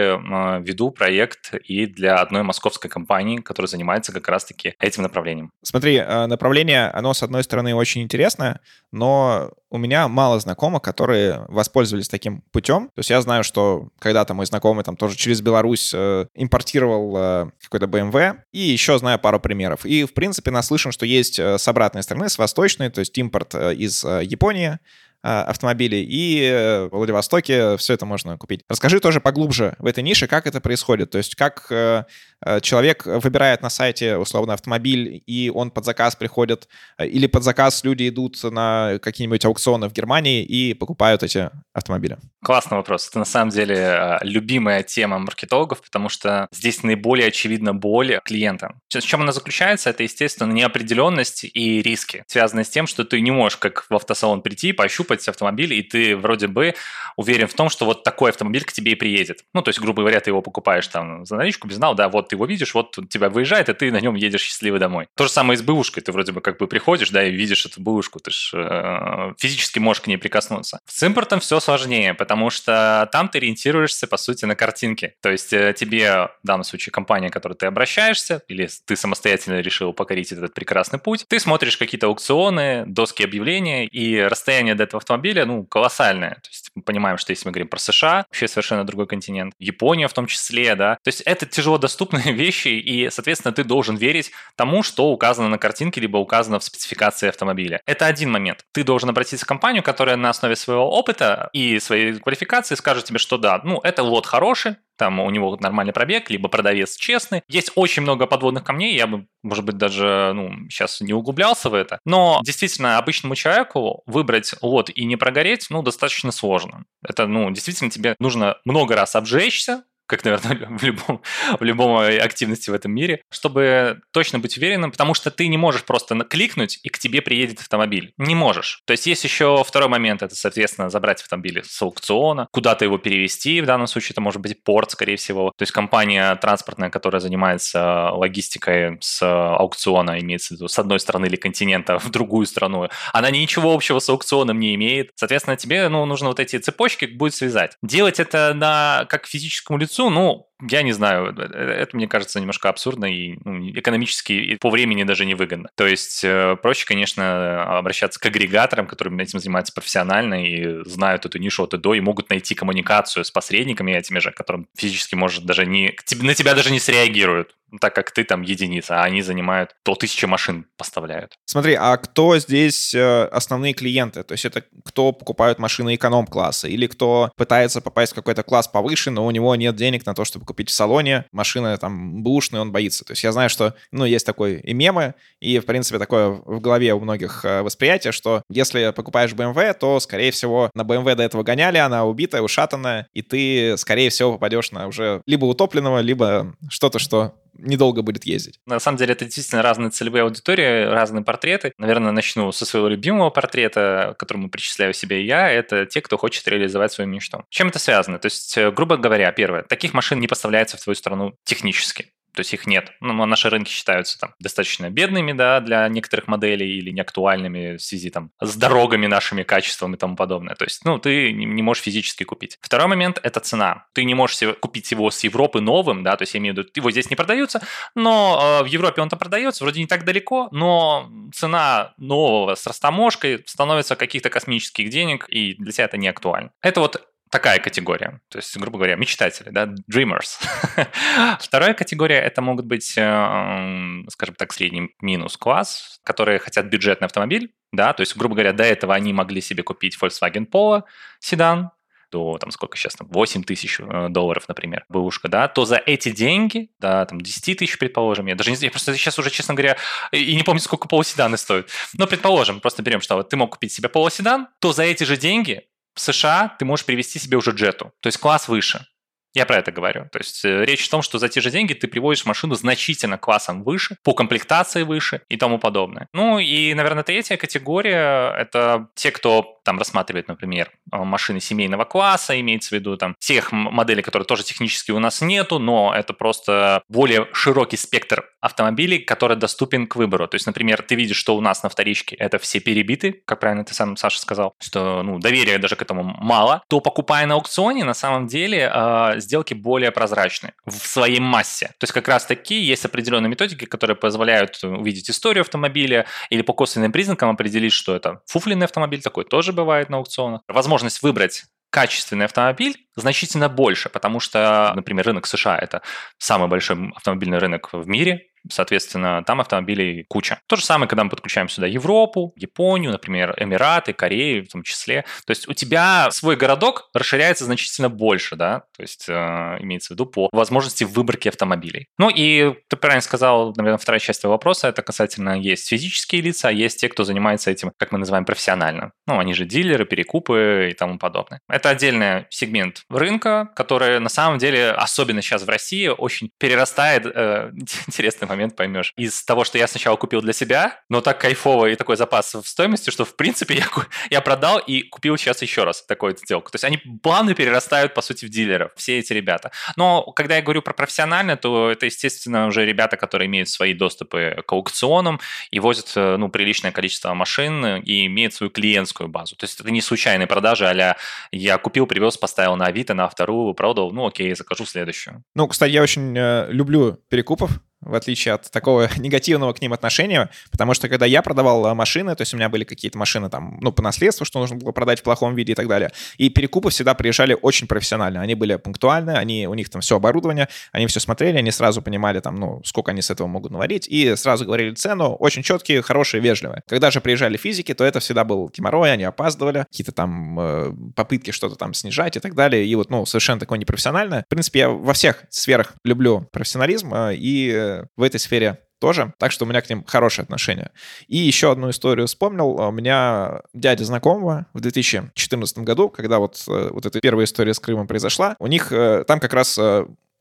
веду 0.61 0.91
проект 0.91 1.53
и 1.53 1.85
для 1.85 2.15
одной 2.15 2.43
московской 2.43 2.89
компании, 2.89 3.37
которая 3.37 3.67
занимается 3.67 4.11
как 4.11 4.27
раз-таки 4.27 4.73
этим 4.79 5.03
направлением. 5.03 5.51
Смотри, 5.63 5.97
а, 5.97 6.27
направление, 6.27 6.87
оно, 6.89 7.13
с 7.13 7.23
одной 7.23 7.43
стороны, 7.43 7.75
очень 7.75 8.01
интересное, 8.01 8.61
но 8.91 9.51
у 9.69 9.77
меня 9.77 10.07
мало 10.07 10.39
знакомых, 10.39 10.81
которые 10.81 11.45
воспользовались 11.49 12.07
таким 12.07 12.41
путем. 12.51 12.87
То 12.95 12.99
есть 12.99 13.09
я 13.09 13.21
знаю, 13.21 13.43
что 13.43 13.89
когда-то 13.99 14.33
мой 14.33 14.45
знакомый 14.45 14.83
там 14.83 14.95
тоже 14.95 15.17
через 15.17 15.41
Беларусь 15.41 15.93
э, 15.93 16.27
импортировал 16.35 17.17
э, 17.17 17.49
какой-то 17.63 17.85
BMW, 17.85 18.37
и 18.51 18.59
еще 18.59 18.97
знаю 18.97 19.19
пару 19.19 19.39
примеров. 19.39 19.85
И, 19.85 20.05
в 20.05 20.13
принципе, 20.13 20.51
наслышан, 20.51 20.91
что 20.91 21.05
есть 21.05 21.37
э, 21.37 21.57
с 21.57 21.67
обратной 21.67 22.03
стороны, 22.03 22.29
с 22.29 22.37
восточной, 22.37 22.89
то 22.89 22.99
есть 22.99 23.17
импорт 23.17 23.55
э, 23.55 23.73
из 23.75 24.03
э, 24.05 24.23
Японии, 24.23 24.67
а, 24.69 24.79
автомобилей, 25.21 26.03
и 26.03 26.43
э, 26.43 26.87
в 26.87 26.95
Владивостоке 26.95 27.75
все 27.77 27.93
это 27.93 28.05
можно 28.05 28.37
купить. 28.37 28.61
Расскажи 28.69 28.99
тоже 28.99 29.19
поглубже 29.19 29.75
в 29.79 29.85
этой 29.85 30.03
нише, 30.03 30.27
как 30.27 30.47
это 30.47 30.61
происходит, 30.61 31.11
то 31.11 31.17
есть 31.17 31.35
как 31.35 31.67
э, 31.71 32.03
э, 32.45 32.61
человек 32.61 33.05
выбирает 33.05 33.61
на 33.61 33.69
сайте 33.69 34.17
условно 34.17 34.53
автомобиль, 34.53 35.21
и 35.25 35.51
он 35.53 35.71
под 35.71 35.85
заказ 35.85 36.15
приходит, 36.15 36.67
или 36.99 37.27
под 37.27 37.43
заказ 37.43 37.83
люди 37.83 38.07
идут 38.07 38.41
на 38.43 38.99
какие-нибудь 39.01 39.43
аукционы 39.43 39.89
в 39.89 39.93
Германии 39.93 40.43
и 40.43 40.73
покупают 40.73 41.23
эти 41.23 41.49
автомобили? 41.73 42.17
Классный 42.43 42.77
вопрос. 42.77 43.09
Это 43.09 43.19
на 43.19 43.25
самом 43.25 43.51
деле 43.51 44.19
любимая 44.21 44.83
тема 44.83 45.19
маркетологов, 45.19 45.81
потому 45.81 46.09
что 46.09 46.47
здесь 46.51 46.83
наиболее 46.83 47.27
очевидна 47.27 47.73
боль 47.73 48.21
клиента. 48.23 48.75
В 48.87 49.01
чем 49.01 49.23
она 49.23 49.31
заключается? 49.31 49.89
Это, 49.89 50.03
естественно, 50.03 50.51
неопределенность 50.51 51.43
и 51.43 51.81
риски, 51.81 52.23
связанные 52.27 52.63
с 52.63 52.69
тем, 52.69 52.87
что 52.87 53.03
ты 53.03 53.19
не 53.19 53.31
можешь 53.31 53.57
как 53.57 53.85
в 53.89 53.95
автосалон 53.95 54.41
прийти, 54.41 54.71
пощупать 54.71 55.06
пощупать 55.07 55.27
автомобиль, 55.27 55.73
и 55.73 55.81
ты 55.81 56.15
вроде 56.15 56.47
бы 56.47 56.75
уверен 57.15 57.47
в 57.47 57.53
том, 57.53 57.69
что 57.69 57.85
вот 57.85 58.03
такой 58.03 58.29
автомобиль 58.29 58.63
к 58.63 58.71
тебе 58.71 58.91
и 58.91 58.95
приедет. 58.95 59.43
Ну, 59.53 59.61
то 59.61 59.69
есть, 59.69 59.79
грубо 59.79 60.01
говоря, 60.01 60.19
ты 60.19 60.29
его 60.29 60.41
покупаешь 60.41 60.87
там 60.87 61.25
за 61.25 61.35
наличку, 61.35 61.67
безнал, 61.67 61.95
да, 61.95 62.09
вот 62.09 62.29
ты 62.29 62.35
его 62.35 62.45
видишь, 62.45 62.73
вот 62.73 62.97
тебя 63.09 63.29
выезжает, 63.29 63.69
и 63.69 63.73
ты 63.73 63.91
на 63.91 63.99
нем 63.99 64.15
едешь 64.15 64.41
счастливый 64.41 64.79
домой. 64.79 65.07
То 65.15 65.23
же 65.23 65.31
самое 65.31 65.55
и 65.55 65.57
с 65.57 65.63
бэушкой. 65.63 66.03
Ты 66.03 66.11
вроде 66.11 66.31
бы 66.31 66.41
как 66.41 66.57
бы 66.57 66.67
приходишь, 66.67 67.09
да, 67.09 67.23
и 67.23 67.31
видишь 67.31 67.65
эту 67.65 67.81
бэушку, 67.81 68.19
ты 68.19 68.31
же 68.31 68.57
э, 68.57 69.33
физически 69.39 69.79
можешь 69.79 70.01
к 70.01 70.07
ней 70.07 70.17
прикоснуться. 70.17 70.79
С 70.85 71.03
импортом 71.03 71.39
все 71.39 71.59
сложнее, 71.59 72.13
потому 72.13 72.49
что 72.49 73.09
там 73.11 73.29
ты 73.29 73.39
ориентируешься, 73.39 74.07
по 74.07 74.17
сути, 74.17 74.45
на 74.45 74.55
картинки. 74.55 75.15
То 75.21 75.31
есть 75.31 75.53
э, 75.53 75.73
тебе, 75.77 76.29
в 76.43 76.47
данном 76.47 76.63
случае, 76.63 76.91
компания, 76.91 77.29
к 77.29 77.33
которой 77.33 77.53
ты 77.53 77.65
обращаешься, 77.65 78.41
или 78.47 78.69
ты 78.85 78.95
самостоятельно 78.95 79.61
решил 79.61 79.93
покорить 79.93 80.31
этот 80.31 80.53
прекрасный 80.53 80.99
путь, 80.99 81.25
ты 81.27 81.39
смотришь 81.39 81.77
какие-то 81.77 82.07
аукционы, 82.07 82.83
доски 82.85 83.23
объявления, 83.23 83.85
и 83.85 84.21
расстояние 84.21 84.75
до 84.75 84.83
этого 84.83 84.96
автомобиля, 84.97 85.45
ну, 85.45 85.63
колоссальная. 85.65 86.35
То 86.35 86.49
есть 86.49 86.69
мы 86.75 86.81
понимаем, 86.81 87.17
что 87.17 87.31
если 87.31 87.47
мы 87.47 87.51
говорим 87.51 87.67
про 87.67 87.79
США, 87.79 88.25
вообще 88.29 88.47
совершенно 88.47 88.83
другой 88.83 89.07
континент, 89.07 89.53
Япония 89.59 90.07
в 90.07 90.13
том 90.13 90.27
числе, 90.27 90.75
да. 90.75 90.95
То 91.03 91.07
есть 91.07 91.21
это 91.21 91.45
тяжело 91.45 91.77
доступные 91.77 92.33
вещи, 92.33 92.69
и, 92.69 93.09
соответственно, 93.09 93.53
ты 93.53 93.63
должен 93.63 93.95
верить 93.95 94.31
тому, 94.55 94.83
что 94.83 95.09
указано 95.11 95.49
на 95.49 95.57
картинке, 95.57 96.01
либо 96.01 96.17
указано 96.17 96.59
в 96.59 96.63
спецификации 96.63 97.29
автомобиля. 97.29 97.81
Это 97.85 98.05
один 98.05 98.31
момент. 98.31 98.65
Ты 98.73 98.83
должен 98.83 99.09
обратиться 99.09 99.45
в 99.45 99.47
компанию, 99.47 99.83
которая 99.83 100.15
на 100.17 100.29
основе 100.29 100.55
своего 100.55 100.89
опыта 100.89 101.49
и 101.53 101.79
своей 101.79 102.13
квалификации 102.13 102.75
скажет 102.75 103.05
тебе, 103.05 103.19
что 103.19 103.37
да, 103.37 103.61
ну, 103.63 103.79
это 103.83 104.03
лот 104.03 104.25
хороший, 104.25 104.77
там 104.97 105.19
у 105.19 105.29
него 105.29 105.57
нормальный 105.59 105.93
пробег, 105.93 106.29
либо 106.29 106.49
продавец 106.49 106.97
честный. 106.97 107.43
Есть 107.47 107.71
очень 107.75 108.01
много 108.01 108.27
подводных 108.27 108.63
камней, 108.63 108.95
я 108.95 109.07
бы, 109.07 109.27
может 109.43 109.63
быть, 109.63 109.77
даже 109.77 110.31
ну, 110.33 110.69
сейчас 110.69 111.01
не 111.01 111.13
углублялся 111.13 111.69
в 111.69 111.73
это. 111.73 111.99
Но 112.05 112.41
действительно, 112.43 112.97
обычному 112.97 113.35
человеку 113.35 114.03
выбрать 114.05 114.53
лот 114.61 114.89
и 114.89 115.05
не 115.05 115.15
прогореть, 115.15 115.67
ну, 115.69 115.81
достаточно 115.81 116.31
сложно. 116.31 116.85
Это, 117.03 117.27
ну, 117.27 117.49
действительно, 117.51 117.89
тебе 117.89 118.15
нужно 118.19 118.57
много 118.65 118.95
раз 118.95 119.15
обжечься, 119.15 119.83
как, 120.07 120.23
наверное, 120.23 120.67
в 120.77 120.83
любом, 120.83 121.21
в 121.59 121.63
любом 121.63 121.97
активности 121.97 122.69
в 122.69 122.73
этом 122.73 122.93
мире, 122.93 123.21
чтобы 123.29 124.01
точно 124.11 124.39
быть 124.39 124.57
уверенным, 124.57 124.91
потому 124.91 125.13
что 125.13 125.29
ты 125.29 125.47
не 125.47 125.57
можешь 125.57 125.83
просто 125.83 126.15
кликнуть, 126.23 126.79
и 126.83 126.89
к 126.89 126.97
тебе 126.97 127.21
приедет 127.21 127.59
автомобиль. 127.59 128.13
Не 128.17 128.35
можешь. 128.35 128.81
То 128.85 128.91
есть 128.91 129.05
есть 129.05 129.23
еще 129.23 129.63
второй 129.65 129.89
момент, 129.89 130.23
это, 130.23 130.35
соответственно, 130.35 130.89
забрать 130.89 131.21
автомобиль 131.21 131.63
с 131.63 131.81
аукциона, 131.81 132.47
куда-то 132.51 132.85
его 132.85 132.97
перевести, 132.97 133.61
в 133.61 133.65
данном 133.65 133.87
случае 133.87 134.13
это 134.13 134.21
может 134.21 134.41
быть 134.41 134.63
порт, 134.63 134.91
скорее 134.91 135.17
всего. 135.17 135.51
То 135.57 135.63
есть 135.63 135.71
компания 135.71 136.35
транспортная, 136.35 136.89
которая 136.89 137.19
занимается 137.19 138.09
логистикой 138.11 138.97
с 139.01 139.21
аукциона, 139.21 140.19
имеется 140.19 140.53
в 140.53 140.57
виду 140.57 140.67
с 140.67 140.79
одной 140.79 140.99
стороны 140.99 141.25
или 141.25 141.35
континента 141.35 141.99
в 141.99 142.09
другую 142.09 142.45
страну, 142.45 142.87
она 143.13 143.29
ничего 143.29 143.73
общего 143.73 143.99
с 143.99 144.09
аукционом 144.09 144.59
не 144.59 144.73
имеет. 144.75 145.11
Соответственно, 145.15 145.57
тебе 145.57 145.89
ну, 145.89 146.05
нужно 146.05 146.29
вот 146.29 146.39
эти 146.39 146.57
цепочки 146.57 147.05
будет 147.05 147.33
связать. 147.33 147.77
Делать 147.83 148.19
это 148.19 148.53
на, 148.53 149.05
как 149.09 149.27
физическому 149.27 149.77
лицу 149.77 149.96
лицу, 149.97 150.09
ну, 150.09 150.46
я 150.61 150.81
не 150.81 150.91
знаю, 150.91 151.35
э, 151.37 151.49
э, 151.53 151.71
это 151.81 151.95
мне 151.95 152.07
кажется 152.07 152.39
немножко 152.39 152.69
абсурдно 152.69 153.05
и 153.05 153.37
ну, 153.43 153.69
экономически 153.71 154.33
и 154.33 154.55
по 154.55 154.69
времени 154.69 155.03
даже 155.03 155.25
невыгодно. 155.25 155.69
То 155.75 155.85
есть 155.85 156.23
э, 156.23 156.55
проще, 156.61 156.85
конечно, 156.85 157.77
обращаться 157.77 158.19
к 158.19 158.25
агрегаторам, 158.25 158.87
которые 158.87 159.21
этим 159.21 159.39
занимаются 159.39 159.73
профессионально 159.73 160.45
и 160.45 160.83
знают 160.85 161.25
эту 161.25 161.37
нишу 161.37 161.63
от 161.63 161.73
и 161.73 161.77
до, 161.77 161.93
и 161.93 161.99
могут 161.99 162.29
найти 162.29 162.55
коммуникацию 162.55 163.23
с 163.23 163.31
посредниками 163.31 163.91
этими 163.91 164.19
же, 164.19 164.31
которым 164.31 164.67
физически, 164.75 165.15
может, 165.15 165.45
даже 165.45 165.65
не... 165.65 165.95
На 166.21 166.33
тебя 166.33 166.55
даже 166.55 166.71
не 166.71 166.79
среагируют 166.79 167.53
так 167.81 167.93
как 167.93 168.11
ты 168.11 168.23
там 168.23 168.43
единица, 168.43 169.01
а 169.01 169.03
они 169.03 169.21
занимают 169.21 169.75
то 169.83 169.95
тысячи 169.95 170.23
машин 170.25 170.65
поставляют. 170.77 171.37
Смотри, 171.45 171.73
а 171.73 171.97
кто 171.97 172.37
здесь 172.39 172.95
основные 172.95 173.73
клиенты? 173.73 174.23
То 174.23 174.33
есть 174.33 174.45
это 174.45 174.63
кто 174.85 175.11
покупают 175.11 175.59
машины 175.59 175.95
эконом-класса 175.95 176.69
или 176.69 176.87
кто 176.87 177.29
пытается 177.35 177.81
попасть 177.81 178.13
в 178.13 178.15
какой-то 178.15 178.43
класс 178.43 178.69
повыше, 178.69 179.11
но 179.11 179.25
у 179.25 179.31
него 179.31 179.53
нет 179.55 179.75
денег 179.75 180.05
на 180.05 180.13
то, 180.13 180.23
чтобы 180.23 180.45
купить 180.47 180.69
в 180.69 180.73
салоне, 180.73 181.25
машина 181.31 181.77
там 181.77 182.23
бушная, 182.23 182.61
он 182.61 182.71
боится. 182.71 183.05
То 183.05 183.11
есть 183.11 183.23
я 183.23 183.31
знаю, 183.31 183.49
что, 183.49 183.75
ну, 183.91 184.05
есть 184.05 184.25
такой 184.25 184.59
и 184.61 184.73
мемы, 184.73 185.13
и, 185.39 185.59
в 185.59 185.65
принципе, 185.65 185.99
такое 185.99 186.29
в 186.29 186.59
голове 186.59 186.93
у 186.93 186.99
многих 186.99 187.45
э, 187.45 187.61
восприятие, 187.61 188.11
что 188.11 188.41
если 188.49 188.91
покупаешь 188.95 189.33
BMW, 189.33 189.73
то, 189.73 189.99
скорее 189.99 190.31
всего, 190.31 190.71
на 190.73 190.81
BMW 190.81 191.15
до 191.15 191.23
этого 191.23 191.43
гоняли, 191.43 191.77
она 191.77 192.05
убитая, 192.05 192.41
ушатанная, 192.41 193.07
и 193.13 193.21
ты, 193.21 193.77
скорее 193.77 194.09
всего, 194.09 194.33
попадешь 194.33 194.71
на 194.71 194.87
уже 194.87 195.21
либо 195.27 195.45
утопленного, 195.45 195.99
либо 195.99 196.55
что-то, 196.69 196.99
что 196.99 197.35
недолго 197.57 198.01
будет 198.01 198.25
ездить. 198.25 198.59
На 198.65 198.79
самом 198.79 198.97
деле 198.97 199.13
это 199.13 199.25
действительно 199.25 199.61
разные 199.61 199.89
целевые 199.89 200.23
аудитории, 200.23 200.85
разные 200.85 201.23
портреты. 201.23 201.73
Наверное, 201.77 202.11
начну 202.11 202.51
со 202.51 202.65
своего 202.65 202.87
любимого 202.87 203.29
портрета, 203.29 204.15
которому 204.17 204.49
причисляю 204.49 204.93
себе 204.93 205.25
я. 205.25 205.49
Это 205.49 205.85
те, 205.85 206.01
кто 206.01 206.17
хочет 206.17 206.47
реализовать 206.47 206.91
свою 206.91 207.09
мечту. 207.09 207.43
Чем 207.49 207.69
это 207.69 207.79
связано? 207.79 208.19
То 208.19 208.27
есть, 208.27 208.57
э, 208.57 208.71
грубо 208.71 208.97
говоря, 208.97 209.31
первое, 209.31 209.63
таких 209.63 209.93
машин 209.93 210.19
не 210.19 210.27
поставляется 210.27 210.77
в 210.77 210.81
твою 210.81 210.95
страну 210.95 211.35
технически 211.43 212.11
то 212.37 212.41
есть 212.41 212.53
их 212.53 212.67
нет. 212.67 212.91
Ну, 213.01 213.25
наши 213.25 213.49
рынки 213.49 213.71
считаются 213.71 214.19
там 214.19 214.35
достаточно 214.39 214.91
бедными, 214.91 215.33
да, 215.33 215.59
для 215.59 215.87
некоторых 215.87 216.27
моделей 216.27 216.77
или 216.77 216.91
неактуальными 216.91 217.77
в 217.77 217.81
связи 217.81 218.11
там 218.11 218.29
с 218.39 218.55
дорогами 218.55 219.07
нашими, 219.07 219.41
качеством 219.41 219.95
и 219.95 219.97
тому 219.97 220.15
подобное. 220.15 220.53
То 220.53 220.65
есть, 220.65 220.85
ну, 220.85 220.99
ты 220.99 221.31
не 221.33 221.63
можешь 221.63 221.81
физически 221.81 222.23
купить. 222.23 222.59
Второй 222.61 222.87
момент– 222.87 223.19
это 223.23 223.39
цена. 223.39 223.87
Ты 223.93 224.03
не 224.03 224.13
можешь 224.13 224.37
купить 224.59 224.91
его 224.91 225.09
с 225.09 225.23
Европы 225.23 225.61
новым, 225.61 226.03
да, 226.03 226.15
то 226.15 226.21
есть 226.21 226.35
я 226.35 226.39
имею 226.39 226.53
в 226.53 226.57
виду, 226.59 226.69
его 226.75 226.91
здесь 226.91 227.09
не 227.09 227.15
продаются, 227.15 227.59
но 227.95 228.59
э, 228.59 228.63
в 228.63 228.67
Европе 228.67 229.01
он-то 229.01 229.17
продается, 229.17 229.63
вроде 229.63 229.79
не 229.79 229.87
так 229.87 230.05
далеко, 230.05 230.47
но 230.51 231.09
цена 231.33 231.95
нового 231.97 232.53
с 232.53 232.67
растаможкой 232.67 233.41
становится 233.47 233.95
каких-то 233.95 234.29
космических 234.29 234.91
денег, 234.91 235.25
и 235.27 235.55
для 235.55 235.71
тебя 235.71 235.85
это 235.85 235.97
не 235.97 236.07
актуально. 236.07 236.51
Это 236.61 236.81
вот 236.81 237.03
такая 237.29 237.59
категория, 237.59 238.21
то 238.29 238.37
есть, 238.37 238.55
грубо 238.57 238.77
говоря, 238.77 238.95
мечтатели, 238.95 239.49
да, 239.49 239.73
dreamers. 239.91 240.37
Вторая 241.39 241.73
категория 241.73 242.19
это 242.19 242.41
могут 242.41 242.65
быть, 242.65 242.97
э, 242.97 244.03
скажем 244.09 244.35
так, 244.35 244.53
средний 244.53 244.91
минус 245.01 245.37
класс, 245.37 245.99
которые 246.03 246.39
хотят 246.39 246.67
бюджетный 246.67 247.05
автомобиль, 247.05 247.53
да, 247.71 247.93
то 247.93 248.01
есть, 248.01 248.15
грубо 248.15 248.35
говоря, 248.35 248.53
до 248.53 248.63
этого 248.63 248.93
они 248.95 249.13
могли 249.13 249.41
себе 249.41 249.63
купить 249.63 249.97
Volkswagen 250.01 250.47
Polo 250.49 250.83
седан, 251.19 251.71
до, 252.11 252.37
там, 252.37 252.51
сколько 252.51 252.77
сейчас, 252.77 252.95
там, 252.95 253.07
8 253.09 253.43
тысяч 253.43 253.79
э, 253.79 254.07
долларов, 254.09 254.47
например, 254.47 254.85
бэушка, 254.89 255.27
да, 255.27 255.47
то 255.47 255.65
за 255.65 255.75
эти 255.75 256.09
деньги, 256.09 256.69
да, 256.79 257.05
там, 257.05 257.19
10 257.19 257.57
тысяч, 257.57 257.77
предположим, 257.77 258.27
я 258.27 258.35
даже 258.35 258.51
не 258.51 258.57
я 258.57 258.71
просто 258.71 258.95
сейчас 258.95 259.19
уже, 259.19 259.29
честно 259.29 259.53
говоря, 259.53 259.77
и 260.11 260.35
не 260.35 260.43
помню, 260.43 260.61
сколько 260.61 260.87
полуседаны 260.87 261.37
стоят, 261.37 261.69
но, 261.97 262.07
предположим, 262.07 262.61
просто 262.61 262.81
берем, 262.81 263.01
что 263.01 263.15
вот 263.15 263.29
ты 263.29 263.35
мог 263.35 263.51
купить 263.51 263.73
себе 263.73 263.89
полуседан, 263.89 264.47
то 264.59 264.71
за 264.71 264.83
эти 264.83 265.03
же 265.03 265.17
деньги 265.17 265.67
в 265.97 265.99
США 265.99 266.55
ты 266.59 266.65
можешь 266.65 266.85
привести 266.85 267.19
себе 267.19 267.37
уже 267.37 267.51
джету, 267.51 267.91
то 267.99 268.07
есть 268.07 268.17
класс 268.19 268.47
выше. 268.47 268.85
Я 269.33 269.45
про 269.45 269.57
это 269.57 269.71
говорю. 269.71 270.07
То 270.11 270.17
есть 270.17 270.43
э, 270.45 270.65
речь 270.65 270.87
в 270.87 270.89
том, 270.89 271.03
что 271.03 271.19
за 271.19 271.29
те 271.29 271.41
же 271.41 271.51
деньги 271.51 271.73
ты 271.73 271.87
приводишь 271.87 272.25
машину 272.25 272.55
значительно 272.55 273.19
классом 273.19 273.63
выше, 273.63 273.97
по 274.03 274.13
комплектации 274.13 274.81
выше 274.81 275.21
и 275.29 275.37
тому 275.37 275.59
подобное. 275.59 276.07
Ну 276.11 276.39
и, 276.39 276.73
наверное, 276.73 277.03
третья 277.03 277.37
категория– 277.37 278.31
это 278.39 278.87
те, 278.95 279.11
кто 279.11 279.59
там 279.63 279.77
рассматривает, 279.77 280.27
например, 280.27 280.71
э, 280.91 280.97
машины 280.97 281.39
семейного 281.39 281.83
класса, 281.83 282.39
имеется 282.39 282.69
в 282.69 282.71
виду 282.71 282.97
там 282.97 283.15
тех 283.19 283.51
моделей, 283.51 284.01
которые 284.01 284.25
тоже 284.25 284.43
технически 284.43 284.89
у 284.89 284.99
нас 284.99 285.21
нету, 285.21 285.59
но 285.59 285.93
это 285.95 286.13
просто 286.13 286.81
более 286.89 287.27
широкий 287.31 287.77
спектр 287.77 288.25
автомобилей, 288.41 288.99
который 288.99 289.37
доступен 289.37 289.87
к 289.87 289.95
выбору. 289.95 290.27
То 290.27 290.35
есть, 290.35 290.45
например, 290.45 290.81
ты 290.81 290.95
видишь, 290.95 291.17
что 291.17 291.35
у 291.35 291.41
нас 291.41 291.63
на 291.63 291.69
вторичке 291.69 292.15
это 292.15 292.37
все 292.37 292.59
перебиты, 292.59 293.21
как 293.25 293.39
правильно 293.39 293.63
ты 293.63 293.73
сам, 293.73 293.97
Саша, 293.97 294.19
сказал, 294.19 294.53
что 294.61 295.01
ну, 295.03 295.19
доверия 295.19 295.57
даже 295.57 295.75
к 295.75 295.81
этому 295.81 296.03
мало, 296.03 296.63
то 296.69 296.79
покупая 296.79 297.25
на 297.25 297.35
аукционе, 297.35 297.83
на 297.83 297.93
самом 297.93 298.27
деле 298.27 298.71
э, 298.73 299.19
сделки 299.19 299.53
более 299.53 299.91
прозрачны 299.91 300.53
в 300.65 300.85
своей 300.87 301.19
массе. 301.19 301.67
То 301.79 301.83
есть 301.83 301.93
как 301.93 302.07
раз 302.07 302.25
таки 302.25 302.59
есть 302.59 302.85
определенные 302.85 303.29
методики, 303.29 303.65
которые 303.65 303.95
позволяют 303.95 304.59
увидеть 304.63 305.09
историю 305.09 305.41
автомобиля 305.41 306.05
или 306.29 306.41
по 306.41 306.53
косвенным 306.53 306.91
признакам 306.91 307.29
определить, 307.29 307.73
что 307.73 307.95
это 307.95 308.21
фуфленный 308.27 308.65
автомобиль, 308.65 309.01
такой 309.01 309.25
тоже 309.25 309.53
бывает 309.53 309.89
на 309.89 309.97
аукционах. 309.97 310.41
Возможность 310.47 311.01
выбрать 311.01 311.45
качественный 311.69 312.25
автомобиль 312.25 312.86
значительно 312.97 313.49
больше, 313.49 313.89
потому 313.89 314.19
что, 314.19 314.71
например, 314.75 315.05
рынок 315.05 315.27
США– 315.27 315.57
это 315.61 315.81
самый 316.17 316.49
большой 316.49 316.91
автомобильный 316.95 317.37
рынок 317.37 317.69
в 317.71 317.87
мире, 317.87 318.27
соответственно, 318.51 319.23
там 319.23 319.41
автомобилей 319.41 320.05
куча. 320.07 320.39
То 320.47 320.55
же 320.55 320.65
самое, 320.65 320.87
когда 320.87 321.03
мы 321.03 321.09
подключаем 321.09 321.49
сюда 321.49 321.67
Европу, 321.67 322.33
Японию, 322.35 322.91
например, 322.91 323.35
Эмираты, 323.37 323.93
Корею 323.93 324.45
в 324.45 324.49
том 324.49 324.63
числе. 324.63 325.03
То 325.25 325.31
есть 325.31 325.47
у 325.47 325.53
тебя 325.53 326.09
свой 326.11 326.35
городок 326.35 326.89
расширяется 326.93 327.45
значительно 327.45 327.89
больше, 327.89 328.35
да, 328.35 328.63
то 328.75 328.81
есть 328.81 329.05
э, 329.07 329.13
имеется 329.59 329.89
в 329.89 329.91
виду 329.91 330.05
по 330.05 330.29
возможности 330.31 330.83
выборки 330.83 331.27
автомобилей. 331.27 331.87
Ну 331.97 332.09
и 332.09 332.53
ты 332.67 332.77
правильно 332.77 333.01
сказал, 333.01 333.53
наверное, 333.55 333.77
вторая 333.77 333.99
часть 333.99 334.21
твоего 334.21 334.33
вопроса, 334.33 334.67
это 334.67 334.81
касательно 334.81 335.39
есть 335.39 335.67
физические 335.67 336.21
лица, 336.21 336.49
а 336.49 336.51
есть 336.51 336.79
те, 336.79 336.89
кто 336.89 337.03
занимается 337.03 337.51
этим, 337.51 337.71
как 337.77 337.91
мы 337.91 337.99
называем, 337.99 338.25
профессионально. 338.25 338.91
Ну, 339.05 339.19
они 339.19 339.33
же 339.33 339.45
дилеры, 339.45 339.85
перекупы 339.85 340.69
и 340.71 340.73
тому 340.73 340.97
подобное. 340.97 341.41
Это 341.49 341.69
отдельный 341.69 342.25
сегмент 342.29 342.83
рынка, 342.89 343.49
который 343.55 343.99
на 343.99 344.09
самом 344.09 344.37
деле, 344.37 344.71
особенно 344.71 345.21
сейчас 345.21 345.43
в 345.43 345.49
России, 345.49 345.87
очень 345.87 346.31
перерастает, 346.37 347.05
э, 347.05 347.51
интересный 347.87 348.27
момент 348.27 348.55
поймешь, 348.55 348.93
из 348.95 349.23
того, 349.23 349.43
что 349.43 349.57
я 349.57 349.67
сначала 349.67 349.95
купил 349.95 350.21
для 350.21 350.33
себя, 350.33 350.79
но 350.89 351.01
так 351.01 351.19
кайфово 351.19 351.67
и 351.67 351.75
такой 351.75 351.97
запас 351.97 352.33
в 352.33 352.45
стоимости, 352.45 352.89
что 352.89 353.05
в 353.05 353.15
принципе 353.15 353.55
я, 353.57 353.67
я 354.09 354.21
продал 354.21 354.59
и 354.59 354.83
купил 354.83 355.17
сейчас 355.17 355.41
еще 355.41 355.63
раз 355.63 355.83
такую 355.83 356.15
сделку. 356.17 356.51
То 356.51 356.55
есть 356.55 356.63
они 356.63 356.77
плавно 356.77 357.33
перерастают, 357.33 357.93
по 357.93 358.01
сути, 358.01 358.25
в 358.25 358.29
дилеров, 358.29 358.71
все 358.75 358.99
эти 358.99 359.13
ребята. 359.13 359.51
Но 359.75 360.03
когда 360.03 360.37
я 360.37 360.41
говорю 360.41 360.61
про 360.61 360.73
профессионально, 360.73 361.35
то 361.37 361.69
это, 361.69 361.85
естественно, 361.85 362.47
уже 362.47 362.65
ребята, 362.65 362.97
которые 362.97 363.27
имеют 363.27 363.49
свои 363.49 363.73
доступы 363.73 364.43
к 364.45 364.53
аукционам 364.53 365.19
и 365.51 365.59
возят, 365.59 365.91
э, 365.95 366.17
ну, 366.17 366.29
приличное 366.29 366.71
количество 366.71 367.13
машин 367.13 367.77
и 367.77 368.05
имеют 368.05 368.33
свою 368.33 368.49
клиентскую 368.49 369.09
базу. 369.09 369.35
То 369.35 369.45
есть 369.45 369.59
это 369.59 369.71
не 369.71 369.81
случайные 369.81 370.27
продажи, 370.27 370.65
а 370.67 370.95
я 371.31 371.57
купил, 371.57 371.87
привез, 371.87 372.17
поставил 372.17 372.55
на 372.55 372.65
Авито, 372.77 372.93
на 372.93 373.07
вторую, 373.07 373.55
продал, 373.55 373.91
ну 373.91 374.05
окей, 374.05 374.35
закажу 374.35 374.65
следующую. 374.65 375.23
Ну, 375.33 375.47
кстати, 375.47 375.71
я 375.71 375.81
очень 375.81 376.15
э, 376.15 376.47
люблю 376.51 376.99
перекупов, 377.09 377.59
в 377.81 377.93
отличие 377.93 378.33
от 378.33 378.49
такого 378.51 378.89
негативного 378.97 379.53
к 379.53 379.61
ним 379.61 379.73
отношения, 379.73 380.29
потому 380.51 380.73
что 380.73 380.89
когда 380.89 381.05
я 381.05 381.21
продавал 381.21 381.65
а, 381.65 381.75
машины, 381.75 382.15
то 382.15 382.21
есть 382.21 382.33
у 382.33 382.37
меня 382.37 382.49
были 382.49 382.63
какие-то 382.63 382.97
машины 382.97 383.29
там, 383.29 383.57
ну, 383.61 383.71
по 383.71 383.81
наследству, 383.81 384.25
что 384.25 384.39
нужно 384.39 384.57
было 384.57 384.71
продать 384.71 384.99
в 384.99 385.03
плохом 385.03 385.35
виде 385.35 385.53
и 385.53 385.55
так 385.55 385.67
далее, 385.67 385.91
и 386.17 386.29
перекупы 386.29 386.69
всегда 386.69 386.93
приезжали 386.93 387.37
очень 387.41 387.67
профессионально, 387.67 388.21
они 388.21 388.35
были 388.35 388.55
пунктуальны, 388.55 389.11
они, 389.11 389.47
у 389.47 389.53
них 389.53 389.69
там 389.69 389.81
все 389.81 389.95
оборудование, 389.95 390.47
они 390.71 390.87
все 390.87 390.99
смотрели, 390.99 391.37
они 391.37 391.51
сразу 391.51 391.81
понимали 391.81 392.19
там, 392.19 392.35
ну, 392.35 392.61
сколько 392.63 392.91
они 392.91 393.01
с 393.01 393.09
этого 393.09 393.27
могут 393.27 393.51
наварить, 393.51 393.87
и 393.87 394.15
сразу 394.15 394.45
говорили 394.45 394.73
цену, 394.73 395.15
очень 395.15 395.43
четкие, 395.43 395.81
хорошие, 395.81 396.21
вежливые. 396.21 396.63
Когда 396.67 396.91
же 396.91 397.01
приезжали 397.01 397.37
физики, 397.37 397.73
то 397.73 397.83
это 397.83 397.99
всегда 397.99 398.23
был 398.23 398.49
геморрой, 398.49 398.91
они 398.91 399.03
опаздывали, 399.03 399.65
какие-то 399.69 399.91
там 399.91 400.39
э, 400.39 400.73
попытки 400.95 401.31
что-то 401.31 401.55
там 401.55 401.73
снижать 401.73 402.17
и 402.17 402.19
так 402.19 402.35
далее, 402.35 402.65
и 402.65 402.75
вот, 402.75 402.89
ну, 402.89 403.05
совершенно 403.05 403.39
такое 403.39 403.59
непрофессиональное. 403.59 404.23
В 404.23 404.29
принципе, 404.29 404.59
я 404.59 404.69
во 404.69 404.93
всех 404.93 405.23
сферах 405.29 405.73
люблю 405.83 406.27
профессионализм, 406.31 406.93
э, 406.93 407.15
и 407.15 407.66
в 407.95 408.03
этой 408.03 408.19
сфере 408.19 408.59
тоже, 408.79 409.13
так 409.17 409.31
что 409.31 409.45
у 409.45 409.47
меня 409.47 409.61
к 409.61 409.69
ним 409.69 409.83
хорошие 409.85 410.23
отношения. 410.23 410.71
И 411.07 411.17
еще 411.17 411.51
одну 411.51 411.69
историю 411.69 412.07
вспомнил. 412.07 412.49
У 412.49 412.71
меня 412.71 413.41
дядя 413.53 413.83
знакомого 413.83 414.45
в 414.53 414.59
2014 414.59 415.59
году, 415.59 415.89
когда 415.89 416.19
вот, 416.19 416.43
э, 416.47 416.69
вот 416.71 416.85
эта 416.85 416.99
первая 416.99 417.25
история 417.25 417.53
с 417.53 417.59
Крымом 417.59 417.87
произошла, 417.87 418.35
у 418.39 418.47
них 418.47 418.71
э, 418.71 419.03
там 419.07 419.19
как 419.19 419.33
раз 419.33 419.59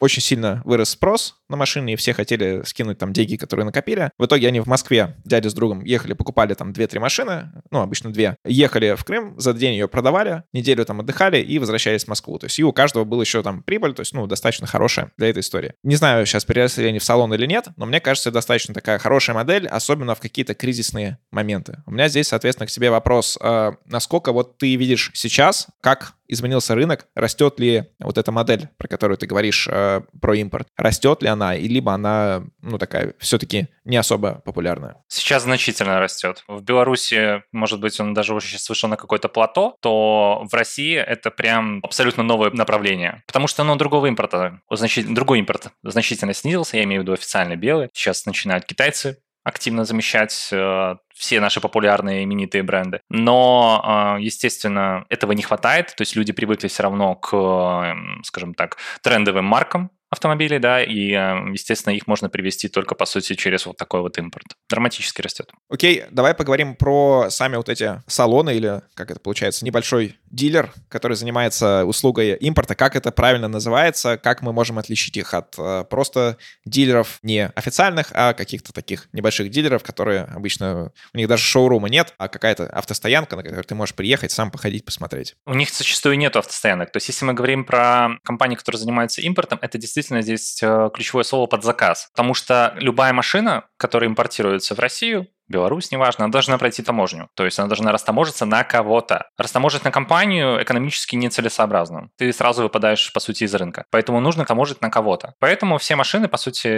очень 0.00 0.22
сильно 0.22 0.62
вырос 0.64 0.90
спрос 0.90 1.36
на 1.48 1.56
машины, 1.56 1.92
и 1.92 1.96
все 1.96 2.12
хотели 2.12 2.62
скинуть 2.64 2.98
там 2.98 3.12
деньги, 3.12 3.36
которые 3.36 3.64
накопили. 3.64 4.10
В 4.18 4.26
итоге 4.26 4.48
они 4.48 4.60
в 4.60 4.66
Москве, 4.66 5.16
дядя 5.24 5.50
с 5.50 5.54
другом, 5.54 5.84
ехали, 5.84 6.12
покупали 6.12 6.54
там 6.54 6.72
2-3 6.72 6.98
машины, 6.98 7.52
ну, 7.70 7.80
обычно 7.80 8.12
2, 8.12 8.36
ехали 8.44 8.94
в 8.94 9.04
Крым, 9.04 9.38
за 9.38 9.52
день 9.52 9.72
ее 9.72 9.88
продавали, 9.88 10.42
неделю 10.52 10.84
там 10.84 11.00
отдыхали 11.00 11.38
и 11.40 11.58
возвращались 11.58 12.04
в 12.04 12.08
Москву. 12.08 12.38
То 12.38 12.46
есть 12.46 12.58
и 12.58 12.64
у 12.64 12.72
каждого 12.72 13.04
был 13.04 13.20
еще 13.20 13.42
там 13.42 13.62
прибыль, 13.62 13.94
то 13.94 14.00
есть, 14.00 14.12
ну, 14.12 14.26
достаточно 14.26 14.66
хорошая 14.66 15.12
для 15.16 15.30
этой 15.30 15.40
истории. 15.40 15.74
Не 15.82 15.96
знаю, 15.96 16.26
сейчас 16.26 16.44
переросли 16.44 16.84
ли 16.84 16.90
они 16.90 16.98
в 16.98 17.04
салон 17.04 17.32
или 17.34 17.46
нет, 17.46 17.68
но 17.76 17.86
мне 17.86 18.00
кажется, 18.00 18.30
достаточно 18.30 18.74
такая 18.74 18.98
хорошая 18.98 19.34
модель, 19.34 19.66
особенно 19.66 20.14
в 20.14 20.20
какие-то 20.20 20.54
кризисные 20.54 21.18
моменты. 21.30 21.82
У 21.86 21.92
меня 21.92 22.08
здесь, 22.08 22.28
соответственно, 22.28 22.66
к 22.66 22.70
тебе 22.70 22.90
вопрос, 22.90 23.38
э, 23.40 23.72
насколько 23.86 24.32
вот 24.32 24.58
ты 24.58 24.74
видишь 24.76 25.10
сейчас, 25.14 25.68
как 25.80 26.15
изменился 26.28 26.74
рынок, 26.74 27.06
растет 27.14 27.58
ли 27.60 27.84
вот 27.98 28.18
эта 28.18 28.32
модель, 28.32 28.68
про 28.78 28.88
которую 28.88 29.18
ты 29.18 29.26
говоришь, 29.26 29.68
э, 29.70 30.02
про 30.20 30.36
импорт, 30.36 30.68
растет 30.76 31.22
ли 31.22 31.28
она, 31.28 31.54
и 31.54 31.68
либо 31.68 31.92
она, 31.92 32.44
ну, 32.62 32.78
такая 32.78 33.14
все-таки 33.18 33.68
не 33.84 33.96
особо 33.96 34.42
популярная? 34.44 34.96
Сейчас 35.08 35.44
значительно 35.44 36.00
растет. 36.00 36.44
В 36.48 36.62
Беларуси, 36.62 37.42
может 37.52 37.80
быть, 37.80 37.98
он 38.00 38.14
даже 38.14 38.34
уже 38.34 38.48
сейчас 38.48 38.68
вышел 38.68 38.88
на 38.88 38.96
какое-то 38.96 39.28
плато, 39.28 39.76
то 39.80 40.44
в 40.50 40.54
России 40.54 40.96
это 40.96 41.30
прям 41.30 41.80
абсолютно 41.82 42.22
новое 42.22 42.50
направление. 42.50 43.22
Потому 43.26 43.46
что, 43.46 43.64
ну, 43.64 43.76
другого 43.76 44.06
импорта, 44.06 44.60
значит, 44.70 45.12
другой 45.12 45.40
импорт 45.40 45.68
значительно 45.82 46.34
снизился, 46.34 46.76
я 46.76 46.84
имею 46.84 47.02
в 47.02 47.04
виду 47.04 47.12
официально 47.12 47.56
белый. 47.56 47.88
Сейчас 47.92 48.26
начинают 48.26 48.64
китайцы 48.64 49.18
активно 49.46 49.84
замещать 49.84 50.48
э, 50.50 50.96
все 51.16 51.40
наши 51.40 51.60
популярные 51.60 52.24
именитые 52.24 52.62
бренды. 52.62 53.00
Но, 53.08 54.16
э, 54.18 54.22
естественно, 54.22 55.04
этого 55.08 55.32
не 55.32 55.42
хватает, 55.42 55.94
то 55.96 56.02
есть 56.02 56.14
люди 56.14 56.32
привыкли 56.32 56.68
все 56.68 56.82
равно 56.82 57.14
к, 57.14 57.34
эм, 57.34 58.22
скажем 58.24 58.54
так, 58.54 58.76
трендовым 59.02 59.44
маркам, 59.44 59.90
автомобилей, 60.08 60.58
да, 60.58 60.82
и, 60.82 61.10
э, 61.10 61.52
естественно, 61.52 61.92
их 61.94 62.06
можно 62.06 62.28
привести 62.28 62.68
только, 62.68 62.94
по 62.94 63.06
сути, 63.06 63.34
через 63.34 63.66
вот 63.66 63.76
такой 63.76 64.00
вот 64.00 64.18
импорт. 64.18 64.46
Драматически 64.68 65.20
растет. 65.20 65.50
Окей, 65.68 66.04
давай 66.10 66.34
поговорим 66.34 66.76
про 66.76 67.26
сами 67.30 67.56
вот 67.56 67.68
эти 67.68 68.02
салоны 68.06 68.54
или, 68.54 68.82
как 68.94 69.10
это 69.10 69.20
получается, 69.20 69.64
небольшой 69.64 70.16
дилер, 70.30 70.72
который 70.88 71.16
занимается 71.16 71.84
услугой 71.84 72.34
импорта. 72.36 72.74
Как 72.74 72.96
это 72.96 73.12
правильно 73.12 73.48
называется? 73.48 74.16
Как 74.16 74.42
мы 74.42 74.52
можем 74.52 74.78
отличить 74.78 75.16
их 75.16 75.34
от 75.34 75.54
э, 75.58 75.84
просто 75.88 76.38
дилеров 76.64 77.18
не 77.22 77.48
официальных, 77.54 78.08
а 78.12 78.32
каких-то 78.32 78.72
таких 78.72 79.08
небольших 79.12 79.50
дилеров, 79.50 79.82
которые 79.82 80.22
обычно... 80.22 80.92
У 81.12 81.18
них 81.18 81.28
даже 81.28 81.42
шоурума 81.42 81.88
нет, 81.88 82.14
а 82.18 82.28
какая-то 82.28 82.66
автостоянка, 82.66 83.36
на 83.36 83.42
которой 83.42 83.62
ты 83.62 83.74
можешь 83.74 83.94
приехать, 83.94 84.32
сам 84.32 84.50
походить, 84.50 84.84
посмотреть. 84.84 85.36
У 85.46 85.54
них 85.54 85.70
зачастую 85.70 86.18
нет 86.18 86.36
автостоянок. 86.36 86.90
То 86.90 86.96
есть 86.96 87.08
если 87.08 87.24
мы 87.24 87.34
говорим 87.34 87.64
про 87.64 88.18
компании, 88.24 88.56
которые 88.56 88.80
занимаются 88.80 89.20
импортом, 89.20 89.58
это 89.62 89.78
действительно 89.78 89.96
действительно 89.96 90.22
здесь 90.22 90.62
э, 90.62 90.90
ключевое 90.92 91.24
слово 91.24 91.46
под 91.46 91.64
заказ. 91.64 92.08
Потому 92.12 92.34
что 92.34 92.74
любая 92.78 93.12
машина, 93.12 93.64
которая 93.76 94.08
импортируется 94.10 94.74
в 94.74 94.78
Россию, 94.78 95.28
Беларусь, 95.48 95.92
неважно, 95.92 96.24
она 96.24 96.32
должна 96.32 96.58
пройти 96.58 96.82
таможню. 96.82 97.28
То 97.34 97.44
есть 97.44 97.58
она 97.58 97.68
должна 97.68 97.92
растаможиться 97.92 98.46
на 98.46 98.64
кого-то. 98.64 99.28
Растаможить 99.38 99.84
на 99.84 99.92
компанию 99.92 100.62
экономически 100.62 101.14
нецелесообразно. 101.14 102.10
Ты 102.16 102.32
сразу 102.32 102.64
выпадаешь, 102.64 103.12
по 103.12 103.20
сути, 103.20 103.44
из 103.44 103.54
рынка. 103.54 103.84
Поэтому 103.90 104.20
нужно 104.20 104.44
таможить 104.44 104.80
на 104.82 104.90
кого-то. 104.90 105.34
Поэтому 105.38 105.78
все 105.78 105.94
машины, 105.94 106.26
по 106.26 106.36
сути, 106.36 106.68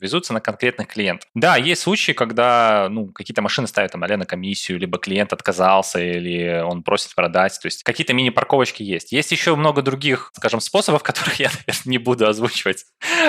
везутся 0.00 0.32
на 0.32 0.40
конкретных 0.40 0.88
клиентов. 0.88 1.28
Да, 1.34 1.56
есть 1.56 1.82
случаи, 1.82 2.12
когда 2.12 2.88
ну, 2.90 3.08
какие-то 3.08 3.42
машины 3.42 3.66
ставят 3.66 3.92
там, 3.92 4.00
на 4.00 4.24
комиссию, 4.24 4.78
либо 4.78 4.98
клиент 4.98 5.32
отказался, 5.34 6.00
или 6.00 6.62
он 6.64 6.82
просит 6.82 7.14
продать. 7.14 7.58
То 7.60 7.66
есть 7.66 7.82
какие-то 7.82 8.14
мини-парковочки 8.14 8.82
есть. 8.82 9.12
Есть 9.12 9.32
еще 9.32 9.54
много 9.54 9.82
других, 9.82 10.30
скажем, 10.34 10.60
способов, 10.60 11.02
которых 11.08 11.38
я, 11.40 11.48
наверное, 11.48 11.90
не 11.90 11.98
буду 11.98 12.26
озвучивать 12.26 12.86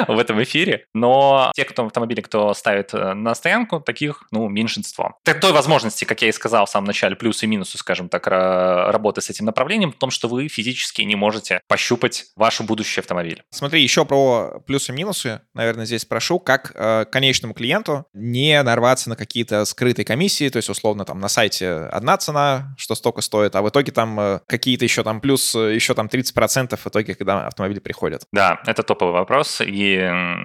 в 0.08 0.18
этом 0.18 0.42
эфире. 0.44 0.86
Но 0.94 1.51
те, 1.54 1.66
кто 1.66 1.86
автомобили, 1.86 2.22
кто 2.22 2.54
ставит 2.54 2.94
на 3.13 3.36
стоянку, 3.36 3.79
таких, 3.79 4.24
ну, 4.32 4.48
меньшинство. 4.50 5.18
Так 5.24 5.39
той 5.39 5.51
возможности, 5.51 6.06
как 6.06 6.22
я 6.22 6.29
и 6.29 6.32
сказал 6.32 6.65
в 6.65 6.70
самом 6.70 6.88
начале, 6.88 7.15
плюсы 7.15 7.46
и 7.46 7.48
минусы, 7.48 7.77
скажем 7.77 8.10
так, 8.10 8.27
работы 8.27 9.22
с 9.22 9.29
этим 9.29 9.46
направлением, 9.46 9.91
в 9.91 9.98
том, 9.98 10.12
что 10.12 10.27
вы 10.27 10.48
физически 10.48 11.01
не 11.01 11.15
можете 11.15 11.62
пощупать 11.68 12.25
ваш 12.36 12.62
будущий 12.62 13.01
автомобиль. 13.01 13.44
Смотри, 13.51 13.82
еще 13.82 14.06
про 14.06 14.62
плюсы 14.65 14.91
и 14.91 14.96
минусы, 14.96 15.41
наверное, 15.53 15.86
здесь 15.86 16.01
спрошу, 16.01 16.39
как 16.39 16.72
э, 16.75 17.06
конечному 17.06 17.53
клиенту 17.53 18.06
не 18.13 18.62
нарваться 18.63 19.10
на 19.10 19.15
какие-то 19.15 19.65
скрытые 19.65 20.06
комиссии, 20.06 20.50
то 20.50 20.58
есть, 20.58 20.70
условно, 20.70 21.06
там 21.06 21.20
на 21.20 21.29
сайте 21.29 21.70
одна 21.70 22.18
цена, 22.18 22.75
что 22.77 22.96
столько 22.96 23.22
стоит, 23.22 23.56
а 23.56 23.62
в 23.62 23.70
итоге 23.70 23.91
там 23.91 24.20
э, 24.20 24.39
какие-то 24.48 24.86
еще 24.86 25.03
там 25.03 25.22
плюс, 25.22 25.56
э, 25.56 25.75
еще 25.75 25.94
там 25.94 26.08
30% 26.08 26.77
в 26.77 26.88
итоге, 26.88 27.15
когда 27.15 27.48
автомобиль 27.48 27.82
приходит. 27.82 28.24
Да, 28.32 28.62
это 28.65 28.84
топовый 28.84 29.13
вопрос, 29.13 29.62
и 29.62 29.96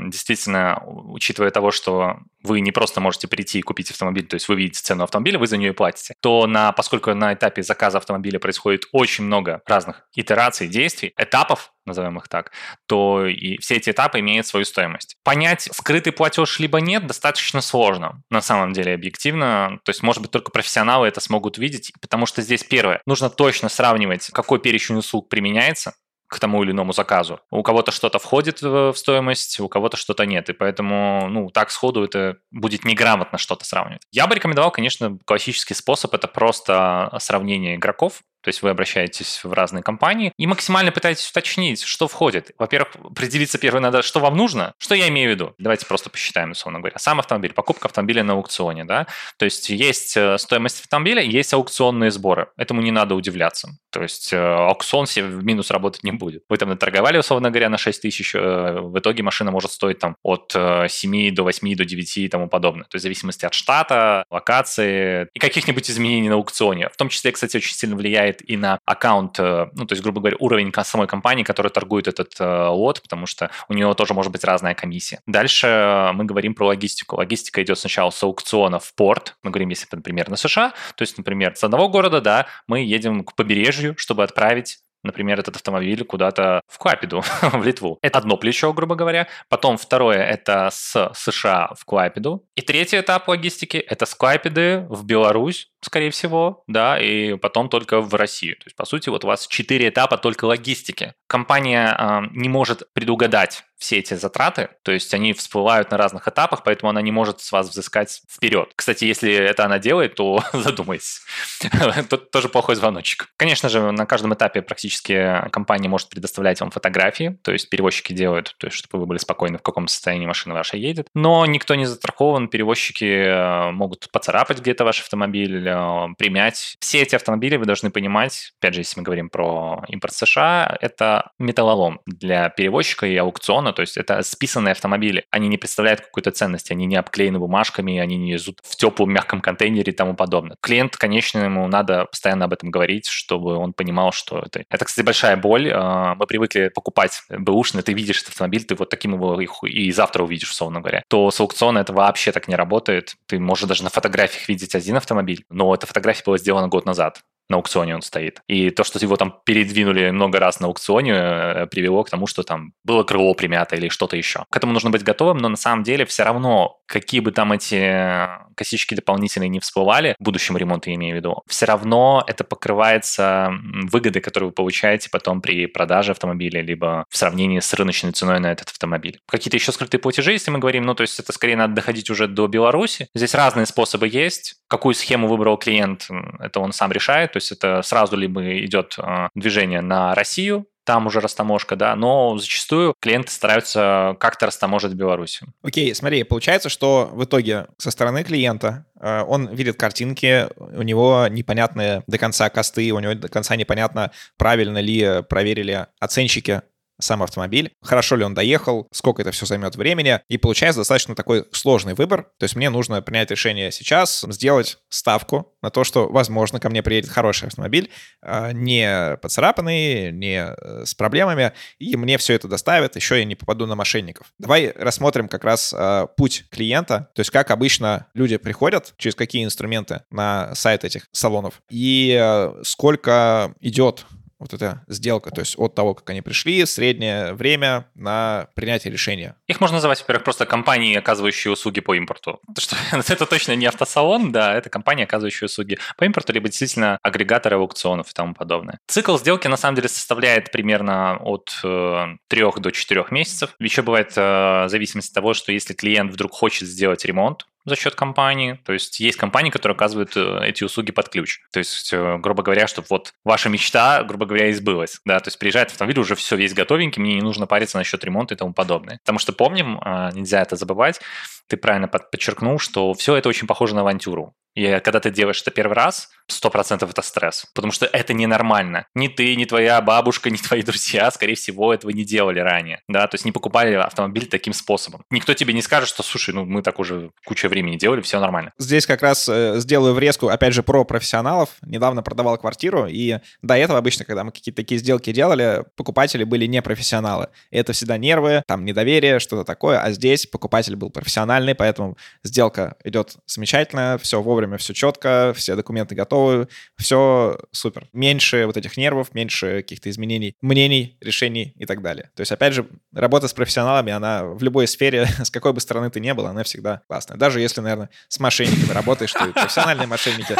действительно, 0.08 0.82
учитывая 0.86 1.50
того, 1.50 1.70
что 1.70 2.18
вы 2.44 2.60
не 2.60 2.70
просто 2.70 3.00
можете 3.00 3.26
прийти 3.26 3.58
и 3.58 3.62
купить 3.62 3.90
автомобиль, 3.90 4.26
то 4.26 4.34
есть 4.34 4.48
вы 4.48 4.56
видите 4.56 4.80
цену 4.80 5.04
автомобиля, 5.04 5.38
вы 5.38 5.46
за 5.46 5.56
нее 5.56 5.72
платите, 5.72 6.14
то 6.20 6.46
на, 6.46 6.70
поскольку 6.72 7.12
на 7.14 7.32
этапе 7.32 7.62
заказа 7.62 7.98
автомобиля 7.98 8.38
происходит 8.38 8.84
очень 8.92 9.24
много 9.24 9.62
разных 9.66 10.06
итераций, 10.14 10.68
действий, 10.68 11.14
этапов, 11.16 11.72
назовем 11.86 12.18
их 12.18 12.28
так, 12.28 12.52
то 12.86 13.26
и 13.26 13.58
все 13.58 13.76
эти 13.76 13.90
этапы 13.90 14.20
имеют 14.20 14.46
свою 14.46 14.64
стоимость. 14.64 15.16
Понять, 15.24 15.68
скрытый 15.72 16.12
платеж 16.12 16.58
либо 16.58 16.80
нет, 16.80 17.06
достаточно 17.06 17.60
сложно, 17.60 18.22
на 18.30 18.42
самом 18.42 18.72
деле, 18.72 18.94
объективно. 18.94 19.80
То 19.84 19.90
есть, 19.90 20.02
может 20.02 20.22
быть, 20.22 20.30
только 20.30 20.50
профессионалы 20.50 21.08
это 21.08 21.20
смогут 21.20 21.58
видеть, 21.58 21.92
потому 22.00 22.26
что 22.26 22.42
здесь 22.42 22.62
первое, 22.62 23.00
нужно 23.06 23.30
точно 23.30 23.68
сравнивать, 23.68 24.30
какой 24.32 24.60
перечень 24.60 24.96
услуг 24.96 25.28
применяется, 25.28 25.94
к 26.34 26.40
тому 26.40 26.62
или 26.62 26.72
иному 26.72 26.92
заказу. 26.92 27.40
У 27.50 27.62
кого-то 27.62 27.92
что-то 27.92 28.18
входит 28.18 28.60
в 28.60 28.94
стоимость, 28.94 29.60
у 29.60 29.68
кого-то 29.68 29.96
что-то 29.96 30.26
нет. 30.26 30.48
И 30.48 30.52
поэтому, 30.52 31.28
ну, 31.30 31.50
так 31.50 31.70
сходу 31.70 32.04
это 32.04 32.36
будет 32.50 32.84
неграмотно 32.84 33.38
что-то 33.38 33.64
сравнивать. 33.64 34.02
Я 34.10 34.26
бы 34.26 34.34
рекомендовал, 34.34 34.70
конечно, 34.70 35.18
классический 35.24 35.74
способ– 35.74 36.12
это 36.14 36.28
просто 36.28 37.16
сравнение 37.20 37.76
игроков, 37.76 38.20
то 38.44 38.48
есть 38.48 38.62
вы 38.62 38.70
обращаетесь 38.70 39.42
в 39.42 39.52
разные 39.52 39.82
компании 39.82 40.32
и 40.36 40.46
максимально 40.46 40.92
пытаетесь 40.92 41.28
уточнить, 41.30 41.82
что 41.82 42.08
входит. 42.08 42.50
Во-первых, 42.58 42.94
определиться 43.02 43.58
первое 43.58 43.80
надо, 43.80 44.02
что 44.02 44.20
вам 44.20 44.36
нужно. 44.36 44.74
Что 44.78 44.94
я 44.94 45.08
имею 45.08 45.30
в 45.30 45.34
виду? 45.34 45.54
Давайте 45.58 45.86
просто 45.86 46.10
посчитаем, 46.10 46.50
условно 46.50 46.80
говоря. 46.80 46.98
Сам 46.98 47.18
автомобиль, 47.18 47.54
покупка 47.54 47.88
автомобиля 47.88 48.22
на 48.22 48.34
аукционе, 48.34 48.84
да? 48.84 49.06
То 49.38 49.46
есть 49.46 49.70
есть 49.70 50.16
э, 50.16 50.36
стоимость 50.38 50.80
автомобиля, 50.80 51.22
есть 51.22 51.54
аукционные 51.54 52.10
сборы. 52.10 52.48
Этому 52.56 52.82
не 52.82 52.90
надо 52.90 53.14
удивляться. 53.14 53.78
То 53.90 54.02
есть 54.02 54.32
э, 54.32 54.38
аукцион 54.38 55.06
себе 55.06 55.26
в 55.26 55.44
минус 55.44 55.70
работать 55.70 56.04
не 56.04 56.12
будет. 56.12 56.44
Вы 56.50 56.58
там 56.58 56.68
наторговали, 56.68 57.16
условно 57.16 57.50
говоря, 57.50 57.70
на 57.70 57.78
6 57.78 58.02
тысяч, 58.02 58.34
э, 58.34 58.78
в 58.80 58.98
итоге 58.98 59.22
машина 59.22 59.50
может 59.50 59.72
стоить 59.72 59.98
там 59.98 60.16
от 60.22 60.54
7 60.54 61.34
до 61.34 61.44
8 61.44 61.76
до 61.76 61.84
9 61.84 62.16
и 62.18 62.28
тому 62.28 62.48
подобное. 62.48 62.84
То 62.84 62.96
есть 62.96 63.02
в 63.02 63.04
зависимости 63.04 63.46
от 63.46 63.54
штата, 63.54 64.24
локации 64.30 65.28
и 65.32 65.38
каких-нибудь 65.38 65.90
изменений 65.90 66.28
на 66.28 66.34
аукционе. 66.34 66.90
В 66.90 66.96
том 66.96 67.08
числе, 67.08 67.32
кстати, 67.32 67.56
очень 67.56 67.74
сильно 67.74 67.96
влияет 67.96 68.33
влияет 68.34 68.50
и 68.50 68.56
на 68.56 68.78
аккаунт, 68.84 69.38
э, 69.38 69.68
ну, 69.74 69.86
то 69.86 69.92
есть, 69.92 70.02
грубо 70.02 70.20
говоря, 70.20 70.36
уровень 70.40 70.72
самой 70.84 71.06
компании, 71.06 71.44
которая 71.44 71.70
торгует 71.70 72.08
этот 72.08 72.34
э, 72.38 72.68
лот, 72.68 73.00
потому 73.02 73.26
что 73.26 73.50
у 73.68 73.74
него 73.74 73.94
тоже 73.94 74.14
может 74.14 74.32
быть 74.32 74.44
разная 74.44 74.74
комиссия. 74.74 75.20
Дальше 75.26 75.66
э, 75.66 76.12
мы 76.12 76.24
говорим 76.24 76.54
про 76.54 76.66
логистику. 76.66 77.16
Логистика 77.16 77.62
идет 77.62 77.78
сначала 77.78 78.10
с 78.10 78.22
аукциона 78.22 78.78
в 78.78 78.94
порт, 78.94 79.36
мы 79.42 79.50
говорим, 79.50 79.70
если, 79.70 79.86
например, 79.92 80.28
на 80.28 80.36
США, 80.36 80.72
то 80.96 81.02
есть, 81.02 81.16
например, 81.18 81.54
с 81.56 81.64
одного 81.64 81.88
города, 81.88 82.20
да, 82.20 82.46
мы 82.66 82.80
едем 82.80 83.24
к 83.24 83.34
побережью, 83.34 83.94
чтобы 83.96 84.24
отправить 84.24 84.78
например, 85.04 85.38
этот 85.38 85.56
автомобиль 85.56 86.04
куда-то 86.04 86.62
в 86.66 86.78
Клайпеду, 86.78 87.22
в 87.42 87.62
Литву. 87.62 87.98
Это 88.02 88.18
одно 88.18 88.36
плечо, 88.36 88.72
грубо 88.72 88.96
говоря. 88.96 89.28
Потом 89.48 89.76
второе– 89.76 90.24
это 90.24 90.70
с 90.72 91.12
США 91.14 91.72
в 91.78 91.84
Клайпеду. 91.84 92.44
И 92.56 92.62
третий 92.62 92.98
этап 92.98 93.28
логистики– 93.28 93.76
это 93.88 94.06
с 94.06 94.14
Клайпеды 94.14 94.86
в 94.88 95.04
Беларусь, 95.04 95.70
скорее 95.80 96.10
всего, 96.10 96.64
да, 96.66 96.98
и 96.98 97.36
потом 97.36 97.68
только 97.68 98.00
в 98.00 98.14
Россию. 98.14 98.56
То 98.56 98.64
есть, 98.66 98.76
по 98.76 98.86
сути, 98.86 99.10
вот 99.10 99.24
у 99.24 99.28
вас 99.28 99.46
четыре 99.46 99.88
этапа 99.88 100.16
только 100.16 100.46
логистики. 100.46 101.14
Компания 101.26 101.94
э, 101.96 102.20
не 102.32 102.48
может 102.48 102.92
предугадать 102.94 103.64
все 103.84 103.98
эти 103.98 104.14
затраты, 104.14 104.70
то 104.82 104.92
есть 104.92 105.12
они 105.12 105.34
всплывают 105.34 105.90
на 105.90 105.98
разных 105.98 106.26
этапах, 106.26 106.62
поэтому 106.64 106.88
она 106.88 107.02
не 107.02 107.12
может 107.12 107.40
с 107.42 107.52
вас 107.52 107.68
взыскать 107.68 108.22
вперед. 108.30 108.72
Кстати, 108.74 109.04
если 109.04 109.30
это 109.30 109.66
она 109.66 109.78
делает, 109.78 110.14
то 110.14 110.42
задумайтесь. 110.54 111.20
Тут 112.08 112.30
тоже 112.30 112.48
плохой 112.48 112.76
звоночек. 112.76 113.28
Конечно 113.36 113.68
же, 113.68 113.92
на 113.92 114.06
каждом 114.06 114.32
этапе 114.32 114.62
практически 114.62 115.48
компания 115.52 115.88
может 115.88 116.08
предоставлять 116.08 116.60
вам 116.60 116.70
фотографии, 116.70 117.38
то 117.42 117.52
есть 117.52 117.68
перевозчики 117.68 118.14
делают, 118.14 118.54
то 118.58 118.68
есть 118.68 118.78
чтобы 118.78 119.00
вы 119.00 119.06
были 119.06 119.18
спокойны, 119.18 119.58
в 119.58 119.62
каком 119.62 119.86
состоянии 119.86 120.26
машина 120.26 120.54
ваша 120.54 120.78
едет. 120.78 121.08
Но 121.14 121.44
никто 121.44 121.74
не 121.74 121.84
застрахован, 121.84 122.48
перевозчики 122.48 123.04
э, 123.04 123.70
могут 123.70 124.10
поцарапать 124.10 124.60
где-то 124.60 124.84
ваш 124.84 125.00
автомобиль, 125.00 125.68
э, 125.68 126.06
примять. 126.16 126.76
Все 126.80 127.02
эти 127.02 127.14
автомобили 127.14 127.56
вы 127.56 127.66
должны 127.66 127.90
понимать, 127.90 128.54
опять 128.60 128.74
же, 128.74 128.80
если 128.80 128.98
мы 128.98 129.04
говорим 129.04 129.28
про 129.28 129.84
импорт 129.88 130.14
США, 130.14 130.78
это 130.80 131.32
металлолом 131.38 132.00
для 132.06 132.48
перевозчика 132.48 133.06
и 133.06 133.16
аукциона, 133.16 133.73
то 133.74 133.82
есть 133.82 133.96
это 133.96 134.22
списанные 134.22 134.72
автомобили. 134.72 135.26
Они 135.30 135.48
не 135.48 135.58
представляют 135.58 136.00
какой-то 136.00 136.30
ценности, 136.30 136.72
они 136.72 136.86
не 136.86 136.96
обклеены 136.96 137.38
бумажками, 137.38 137.98
они 137.98 138.16
не 138.16 138.32
везут 138.32 138.60
в 138.62 138.76
теплом 138.76 139.12
мягком 139.12 139.40
контейнере 139.40 139.92
и 139.92 139.94
тому 139.94 140.14
подобное. 140.14 140.56
Клиент, 140.60 140.96
конечно, 140.96 141.38
ему 141.40 141.66
надо 141.66 142.06
постоянно 142.06 142.46
об 142.46 142.52
этом 142.52 142.70
говорить, 142.70 143.06
чтобы 143.06 143.56
он 143.56 143.72
понимал, 143.72 144.12
что 144.12 144.40
это... 144.40 144.64
Это, 144.70 144.84
кстати, 144.84 145.04
большая 145.04 145.36
боль. 145.36 145.70
А, 145.72 146.14
мы 146.14 146.26
привыкли 146.26 146.70
покупать 146.74 147.22
бэушный, 147.28 147.82
ты 147.82 147.92
видишь 147.92 148.22
этот 148.22 148.30
автомобиль, 148.30 148.64
ты 148.64 148.74
вот 148.74 148.88
таким 148.88 149.14
его 149.14 149.40
и 149.40 149.92
завтра 149.92 150.22
увидишь, 150.22 150.50
условно 150.50 150.80
говоря. 150.80 151.02
То 151.08 151.30
с 151.30 151.40
аукциона 151.40 151.80
это 151.80 151.92
вообще 151.92 152.32
так 152.32 152.48
не 152.48 152.56
работает. 152.56 153.16
Ты 153.26 153.38
можешь 153.38 153.68
даже 153.68 153.84
на 153.84 153.90
фотографиях 153.90 154.48
видеть 154.48 154.74
один 154.74 154.96
автомобиль, 154.96 155.44
но 155.50 155.74
эта 155.74 155.86
фотография 155.86 156.22
была 156.24 156.38
сделана 156.38 156.68
год 156.68 156.86
назад 156.86 157.22
на 157.48 157.56
аукционе 157.56 157.94
он 157.94 158.02
стоит. 158.02 158.40
И 158.48 158.70
то, 158.70 158.84
что 158.84 158.98
его 158.98 159.16
там 159.16 159.38
передвинули 159.44 160.10
много 160.10 160.38
раз 160.38 160.60
на 160.60 160.66
аукционе, 160.66 161.12
э, 161.12 161.66
привело 161.66 162.02
к 162.04 162.10
тому, 162.10 162.26
что 162.26 162.42
там 162.42 162.72
было 162.84 163.02
крыло 163.02 163.34
примято 163.34 163.76
или 163.76 163.88
что-то 163.88 164.16
еще. 164.16 164.44
К 164.50 164.56
этому 164.56 164.72
нужно 164.72 164.90
быть 164.90 165.02
готовым, 165.02 165.38
но 165.38 165.48
на 165.48 165.56
самом 165.56 165.82
деле 165.82 166.06
все 166.06 166.24
равно, 166.24 166.78
какие 166.86 167.20
бы 167.20 167.32
там 167.32 167.52
эти 167.52 168.28
косички 168.56 168.94
дополнительные 168.94 169.48
не 169.48 169.60
всплывали, 169.60 170.14
в 170.18 170.24
будущем 170.24 170.56
ремонте 170.56 170.90
я 170.90 170.96
имею 170.96 171.14
в 171.14 171.16
виду, 171.16 171.42
все 171.48 171.66
равно 171.66 172.24
это 172.26 172.44
покрывается 172.44 173.52
выгодой, 173.90 174.22
которые 174.22 174.48
вы 174.48 174.54
получаете 174.54 175.08
потом 175.10 175.40
при 175.40 175.66
продаже 175.66 176.12
автомобиля, 176.12 176.62
либо 176.62 177.04
в 177.08 177.16
сравнении 177.16 177.60
с 177.60 177.72
рыночной 177.74 178.12
ценой 178.12 178.40
на 178.40 178.52
этот 178.52 178.68
автомобиль. 178.68 179.18
Какие-то 179.28 179.56
еще 179.56 179.72
скрытые 179.72 180.00
платежи, 180.00 180.32
если 180.32 180.50
мы 180.50 180.58
говорим, 180.58 180.84
ну, 180.84 180.94
то 180.94 181.02
есть 181.02 181.18
это 181.18 181.32
скорее 181.32 181.56
надо 181.56 181.74
доходить 181.74 182.10
уже 182.10 182.28
до 182.28 182.46
Беларуси. 182.46 183.08
Здесь 183.14 183.34
разные 183.34 183.66
способы 183.66 184.08
есть. 184.08 184.56
Какую 184.74 184.96
схему 184.96 185.28
выбрал 185.28 185.56
клиент, 185.56 186.08
это 186.40 186.58
он 186.58 186.72
сам 186.72 186.90
решает. 186.90 187.30
То 187.30 187.36
есть 187.36 187.52
это 187.52 187.80
сразу 187.82 188.16
либо 188.16 188.58
идет 188.58 188.96
а, 188.98 189.28
движение 189.32 189.80
на 189.80 190.16
Россию, 190.16 190.66
там 190.82 191.06
уже 191.06 191.20
растаможка, 191.20 191.76
да, 191.76 191.94
но 191.94 192.36
зачастую 192.38 192.92
клиенты 192.98 193.30
стараются 193.30 194.16
как-то 194.18 194.46
растаможить 194.46 194.90
в 194.90 194.96
Беларуси. 194.96 195.46
Окей, 195.62 195.92
okay, 195.92 195.94
смотри, 195.94 196.24
получается, 196.24 196.68
что 196.68 197.08
в 197.12 197.22
итоге 197.22 197.68
со 197.78 197.92
стороны 197.92 198.24
клиента 198.24 198.84
а, 198.98 199.22
он 199.22 199.46
видит 199.54 199.78
картинки, 199.78 200.48
у 200.56 200.82
него 200.82 201.28
непонятные 201.30 202.02
до 202.08 202.18
конца 202.18 202.50
косты, 202.50 202.90
у 202.90 202.98
него 202.98 203.14
до 203.14 203.28
конца 203.28 203.54
непонятно, 203.54 204.10
правильно 204.36 204.78
ли 204.78 205.22
проверили 205.28 205.86
оценщики 206.00 206.62
сам 207.00 207.22
автомобиль, 207.22 207.72
хорошо 207.82 208.16
ли 208.16 208.24
он 208.24 208.34
доехал, 208.34 208.88
сколько 208.92 209.22
это 209.22 209.30
все 209.32 209.46
займет 209.46 209.76
времени, 209.76 210.20
и 210.28 210.38
получается 210.38 210.80
достаточно 210.80 211.14
такой 211.14 211.44
сложный 211.52 211.94
выбор. 211.94 212.24
То 212.38 212.44
есть 212.44 212.56
мне 212.56 212.70
нужно 212.70 213.02
принять 213.02 213.30
решение 213.30 213.72
сейчас, 213.72 214.24
сделать 214.28 214.78
ставку 214.88 215.54
на 215.62 215.70
то, 215.70 215.84
что, 215.84 216.08
возможно, 216.08 216.60
ко 216.60 216.70
мне 216.70 216.82
приедет 216.82 217.10
хороший 217.10 217.48
автомобиль, 217.48 217.90
а, 218.22 218.52
не 218.52 219.16
поцарапанный, 219.22 220.12
не 220.12 220.44
э, 220.46 220.84
с 220.84 220.94
проблемами, 220.94 221.52
и 221.78 221.96
мне 221.96 222.18
все 222.18 222.34
это 222.34 222.48
доставят, 222.48 222.96
еще 222.96 223.18
я 223.18 223.24
не 223.24 223.34
попаду 223.34 223.66
на 223.66 223.74
мошенников. 223.74 224.28
Давай 224.38 224.72
рассмотрим 224.76 225.28
как 225.28 225.44
раз 225.44 225.74
а, 225.76 226.06
путь 226.06 226.44
клиента, 226.50 227.10
то 227.14 227.20
есть 227.20 227.30
как 227.30 227.50
обычно 227.50 228.06
люди 228.14 228.36
приходят, 228.36 228.94
через 228.98 229.14
какие 229.14 229.44
инструменты 229.44 230.02
на 230.10 230.54
сайт 230.54 230.84
этих 230.84 231.06
салонов, 231.12 231.60
и 231.70 232.16
э, 232.20 232.62
сколько 232.62 233.54
идет 233.60 234.06
вот 234.44 234.52
эта 234.52 234.84
сделка, 234.88 235.30
то 235.30 235.40
есть 235.40 235.58
от 235.58 235.74
того, 235.74 235.94
как 235.94 236.10
они 236.10 236.20
пришли, 236.20 236.64
среднее 236.66 237.32
время 237.32 237.86
на 237.94 238.48
принятие 238.54 238.92
решения. 238.92 239.36
Их 239.46 239.60
можно 239.60 239.76
называть, 239.76 240.00
во-первых, 240.00 240.24
просто 240.24 240.44
компании, 240.44 240.94
оказывающие 240.96 241.50
услуги 241.50 241.80
по 241.80 241.94
импорту. 241.94 242.40
Что 242.58 242.76
это 242.92 243.26
точно 243.26 243.56
не 243.56 243.66
автосалон, 243.66 244.32
да, 244.32 244.54
это 244.54 244.68
компания, 244.68 245.04
оказывающая 245.04 245.46
услуги 245.46 245.78
по 245.96 246.04
импорту, 246.04 246.32
либо 246.34 246.48
действительно 246.48 246.98
агрегаторы 247.02 247.56
аукционов 247.56 248.10
и 248.10 248.14
тому 248.14 248.34
подобное. 248.34 248.78
Цикл 248.86 249.16
сделки 249.16 249.48
на 249.48 249.56
самом 249.56 249.76
деле 249.76 249.88
составляет 249.88 250.52
примерно 250.52 251.16
от 251.16 251.50
э, 251.64 252.16
3 252.28 252.44
до 252.58 252.70
4 252.70 253.06
месяцев. 253.10 253.54
Еще 253.58 253.82
бывает 253.82 254.12
э, 254.14 254.66
зависимость 254.68 255.08
от 255.10 255.14
того, 255.14 255.32
что 255.32 255.52
если 255.52 255.72
клиент 255.72 256.12
вдруг 256.12 256.32
хочет 256.32 256.68
сделать 256.68 257.04
ремонт, 257.04 257.46
за 257.64 257.76
счет 257.76 257.94
компании. 257.94 258.60
То 258.64 258.72
есть 258.72 259.00
есть 259.00 259.16
компании, 259.16 259.50
которые 259.50 259.74
оказывают 259.74 260.16
э, 260.16 260.40
эти 260.42 260.64
услуги 260.64 260.92
под 260.92 261.08
ключ. 261.08 261.40
То 261.52 261.58
есть, 261.58 261.92
э, 261.92 262.18
грубо 262.18 262.42
говоря, 262.42 262.66
чтобы 262.66 262.86
вот 262.90 263.14
ваша 263.24 263.48
мечта, 263.48 264.02
грубо 264.02 264.26
говоря, 264.26 264.50
избылась. 264.50 265.00
Да? 265.04 265.18
То 265.20 265.28
есть 265.28 265.38
приезжает 265.38 265.70
автомобиль, 265.70 265.98
уже 265.98 266.14
все 266.14 266.36
весь 266.36 266.54
готовенький, 266.54 267.00
мне 267.00 267.14
не 267.14 267.22
нужно 267.22 267.46
париться 267.46 267.78
насчет 267.78 268.04
ремонта 268.04 268.34
и 268.34 268.36
тому 268.36 268.52
подобное. 268.52 268.98
Потому 268.98 269.18
что 269.18 269.32
помним, 269.32 269.78
а, 269.80 270.10
нельзя 270.12 270.42
это 270.42 270.56
забывать, 270.56 271.00
ты 271.48 271.56
правильно 271.56 271.88
подчеркнул, 271.88 272.58
что 272.58 272.94
все 272.94 273.16
это 273.16 273.28
очень 273.28 273.46
похоже 273.46 273.74
на 273.74 273.82
авантюру. 273.82 274.34
И 274.54 274.80
когда 274.84 275.00
ты 275.00 275.10
делаешь 275.10 275.42
это 275.42 275.50
первый 275.50 275.74
раз, 275.74 276.10
100% 276.30 276.88
это 276.88 277.02
стресс, 277.02 277.46
потому 277.54 277.72
что 277.72 277.86
это 277.86 278.14
ненормально. 278.14 278.86
Ни 278.94 279.08
ты, 279.08 279.34
ни 279.36 279.44
твоя 279.44 279.80
бабушка, 279.80 280.30
ни 280.30 280.36
твои 280.36 280.62
друзья, 280.62 281.10
скорее 281.10 281.34
всего, 281.34 281.74
этого 281.74 281.90
не 281.90 282.04
делали 282.04 282.38
ранее, 282.38 282.80
да, 282.88 283.06
то 283.06 283.16
есть 283.16 283.24
не 283.24 283.32
покупали 283.32 283.74
автомобиль 283.74 284.26
таким 284.26 284.52
способом. 284.52 285.04
Никто 285.10 285.34
тебе 285.34 285.52
не 285.52 285.62
скажет, 285.62 285.88
что, 285.88 286.02
слушай, 286.02 286.32
ну 286.32 286.44
мы 286.44 286.62
так 286.62 286.78
уже 286.78 287.10
кучу 287.26 287.48
времени 287.48 287.76
делали, 287.76 288.00
все 288.00 288.20
нормально. 288.20 288.52
Здесь 288.58 288.86
как 288.86 289.02
раз 289.02 289.28
э, 289.28 289.58
сделаю 289.58 289.94
врезку, 289.94 290.28
опять 290.28 290.54
же, 290.54 290.62
про 290.62 290.84
профессионалов. 290.84 291.50
Недавно 291.62 292.02
продавал 292.02 292.38
квартиру, 292.38 292.86
и 292.86 293.18
до 293.42 293.54
этого 293.54 293.78
обычно, 293.78 294.04
когда 294.04 294.24
мы 294.24 294.30
какие-то 294.30 294.62
такие 294.62 294.78
сделки 294.78 295.12
делали, 295.12 295.64
покупатели 295.76 296.24
были 296.24 296.46
не 296.46 296.62
профессионалы. 296.62 297.28
Это 297.50 297.72
всегда 297.72 297.98
нервы, 297.98 298.42
там 298.46 298.64
недоверие, 298.64 299.18
что-то 299.18 299.44
такое, 299.44 299.80
а 299.80 299.90
здесь 299.90 300.26
покупатель 300.26 300.76
был 300.76 300.90
профессиональный, 301.34 301.54
поэтому 301.54 301.96
сделка 302.22 302.76
идет 302.84 303.16
замечательно, 303.26 303.98
все 304.00 304.22
вовремя 304.22 304.56
все 304.56 304.72
четко, 304.72 305.32
все 305.34 305.56
документы 305.56 305.94
готовы, 305.94 306.48
все 306.78 307.38
супер. 307.50 307.88
Меньше 307.92 308.46
вот 308.46 308.56
этих 308.56 308.76
нервов, 308.76 309.14
меньше 309.14 309.62
каких-то 309.62 309.90
изменений, 309.90 310.36
мнений, 310.40 310.96
решений 311.00 311.54
и 311.58 311.66
так 311.66 311.82
далее. 311.82 312.10
То 312.14 312.20
есть, 312.20 312.32
опять 312.32 312.54
же, 312.54 312.66
работа 312.92 313.28
с 313.28 313.32
профессионалами, 313.32 313.92
она 313.92 314.24
в 314.24 314.42
любой 314.42 314.66
сфере, 314.66 315.06
с 315.22 315.30
какой 315.30 315.52
бы 315.52 315.60
стороны 315.60 315.90
ты 315.90 316.00
не 316.00 316.14
был, 316.14 316.26
она 316.26 316.42
всегда 316.42 316.82
классная. 316.88 317.16
Даже 317.16 317.40
если, 317.40 317.60
наверное, 317.60 317.90
с 318.08 318.20
мошенниками 318.20 318.72
работаешь, 318.72 319.12
ты 319.12 319.32
профессиональные 319.32 319.86
мошенники, 319.86 320.36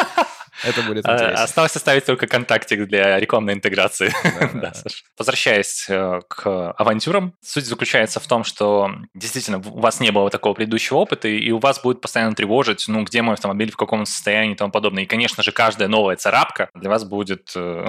это 0.63 0.81
будет 0.83 1.05
а, 1.05 1.13
интересно. 1.13 1.43
Осталось 1.43 1.75
оставить 1.75 2.05
только 2.05 2.27
контактик 2.27 2.87
для 2.87 3.19
рекламной 3.19 3.53
интеграции. 3.53 4.13
Да, 4.53 4.73
Возвращаясь 5.17 5.85
э, 5.89 6.21
к 6.27 6.71
авантюрам, 6.71 7.33
суть 7.41 7.65
заключается 7.65 8.19
в 8.19 8.27
том, 8.27 8.43
что 8.43 8.91
действительно 9.13 9.57
у 9.57 9.79
вас 9.79 9.99
не 9.99 10.11
было 10.11 10.29
такого 10.29 10.53
предыдущего 10.53 10.97
опыта, 10.97 11.27
и 11.27 11.51
у 11.51 11.59
вас 11.59 11.81
будет 11.81 12.01
постоянно 12.01 12.35
тревожить, 12.35 12.85
ну, 12.87 13.03
где 13.03 13.21
мой 13.21 13.33
автомобиль, 13.33 13.71
в 13.71 13.77
каком 13.77 14.05
состоянии 14.05 14.53
и 14.53 14.55
тому 14.55 14.71
подобное. 14.71 15.03
И, 15.03 15.05
конечно 15.05 15.43
же, 15.43 15.51
каждая 15.51 15.87
новая 15.87 16.15
царапка 16.15 16.69
для 16.73 16.89
вас 16.89 17.03
будет 17.03 17.51
э, 17.55 17.87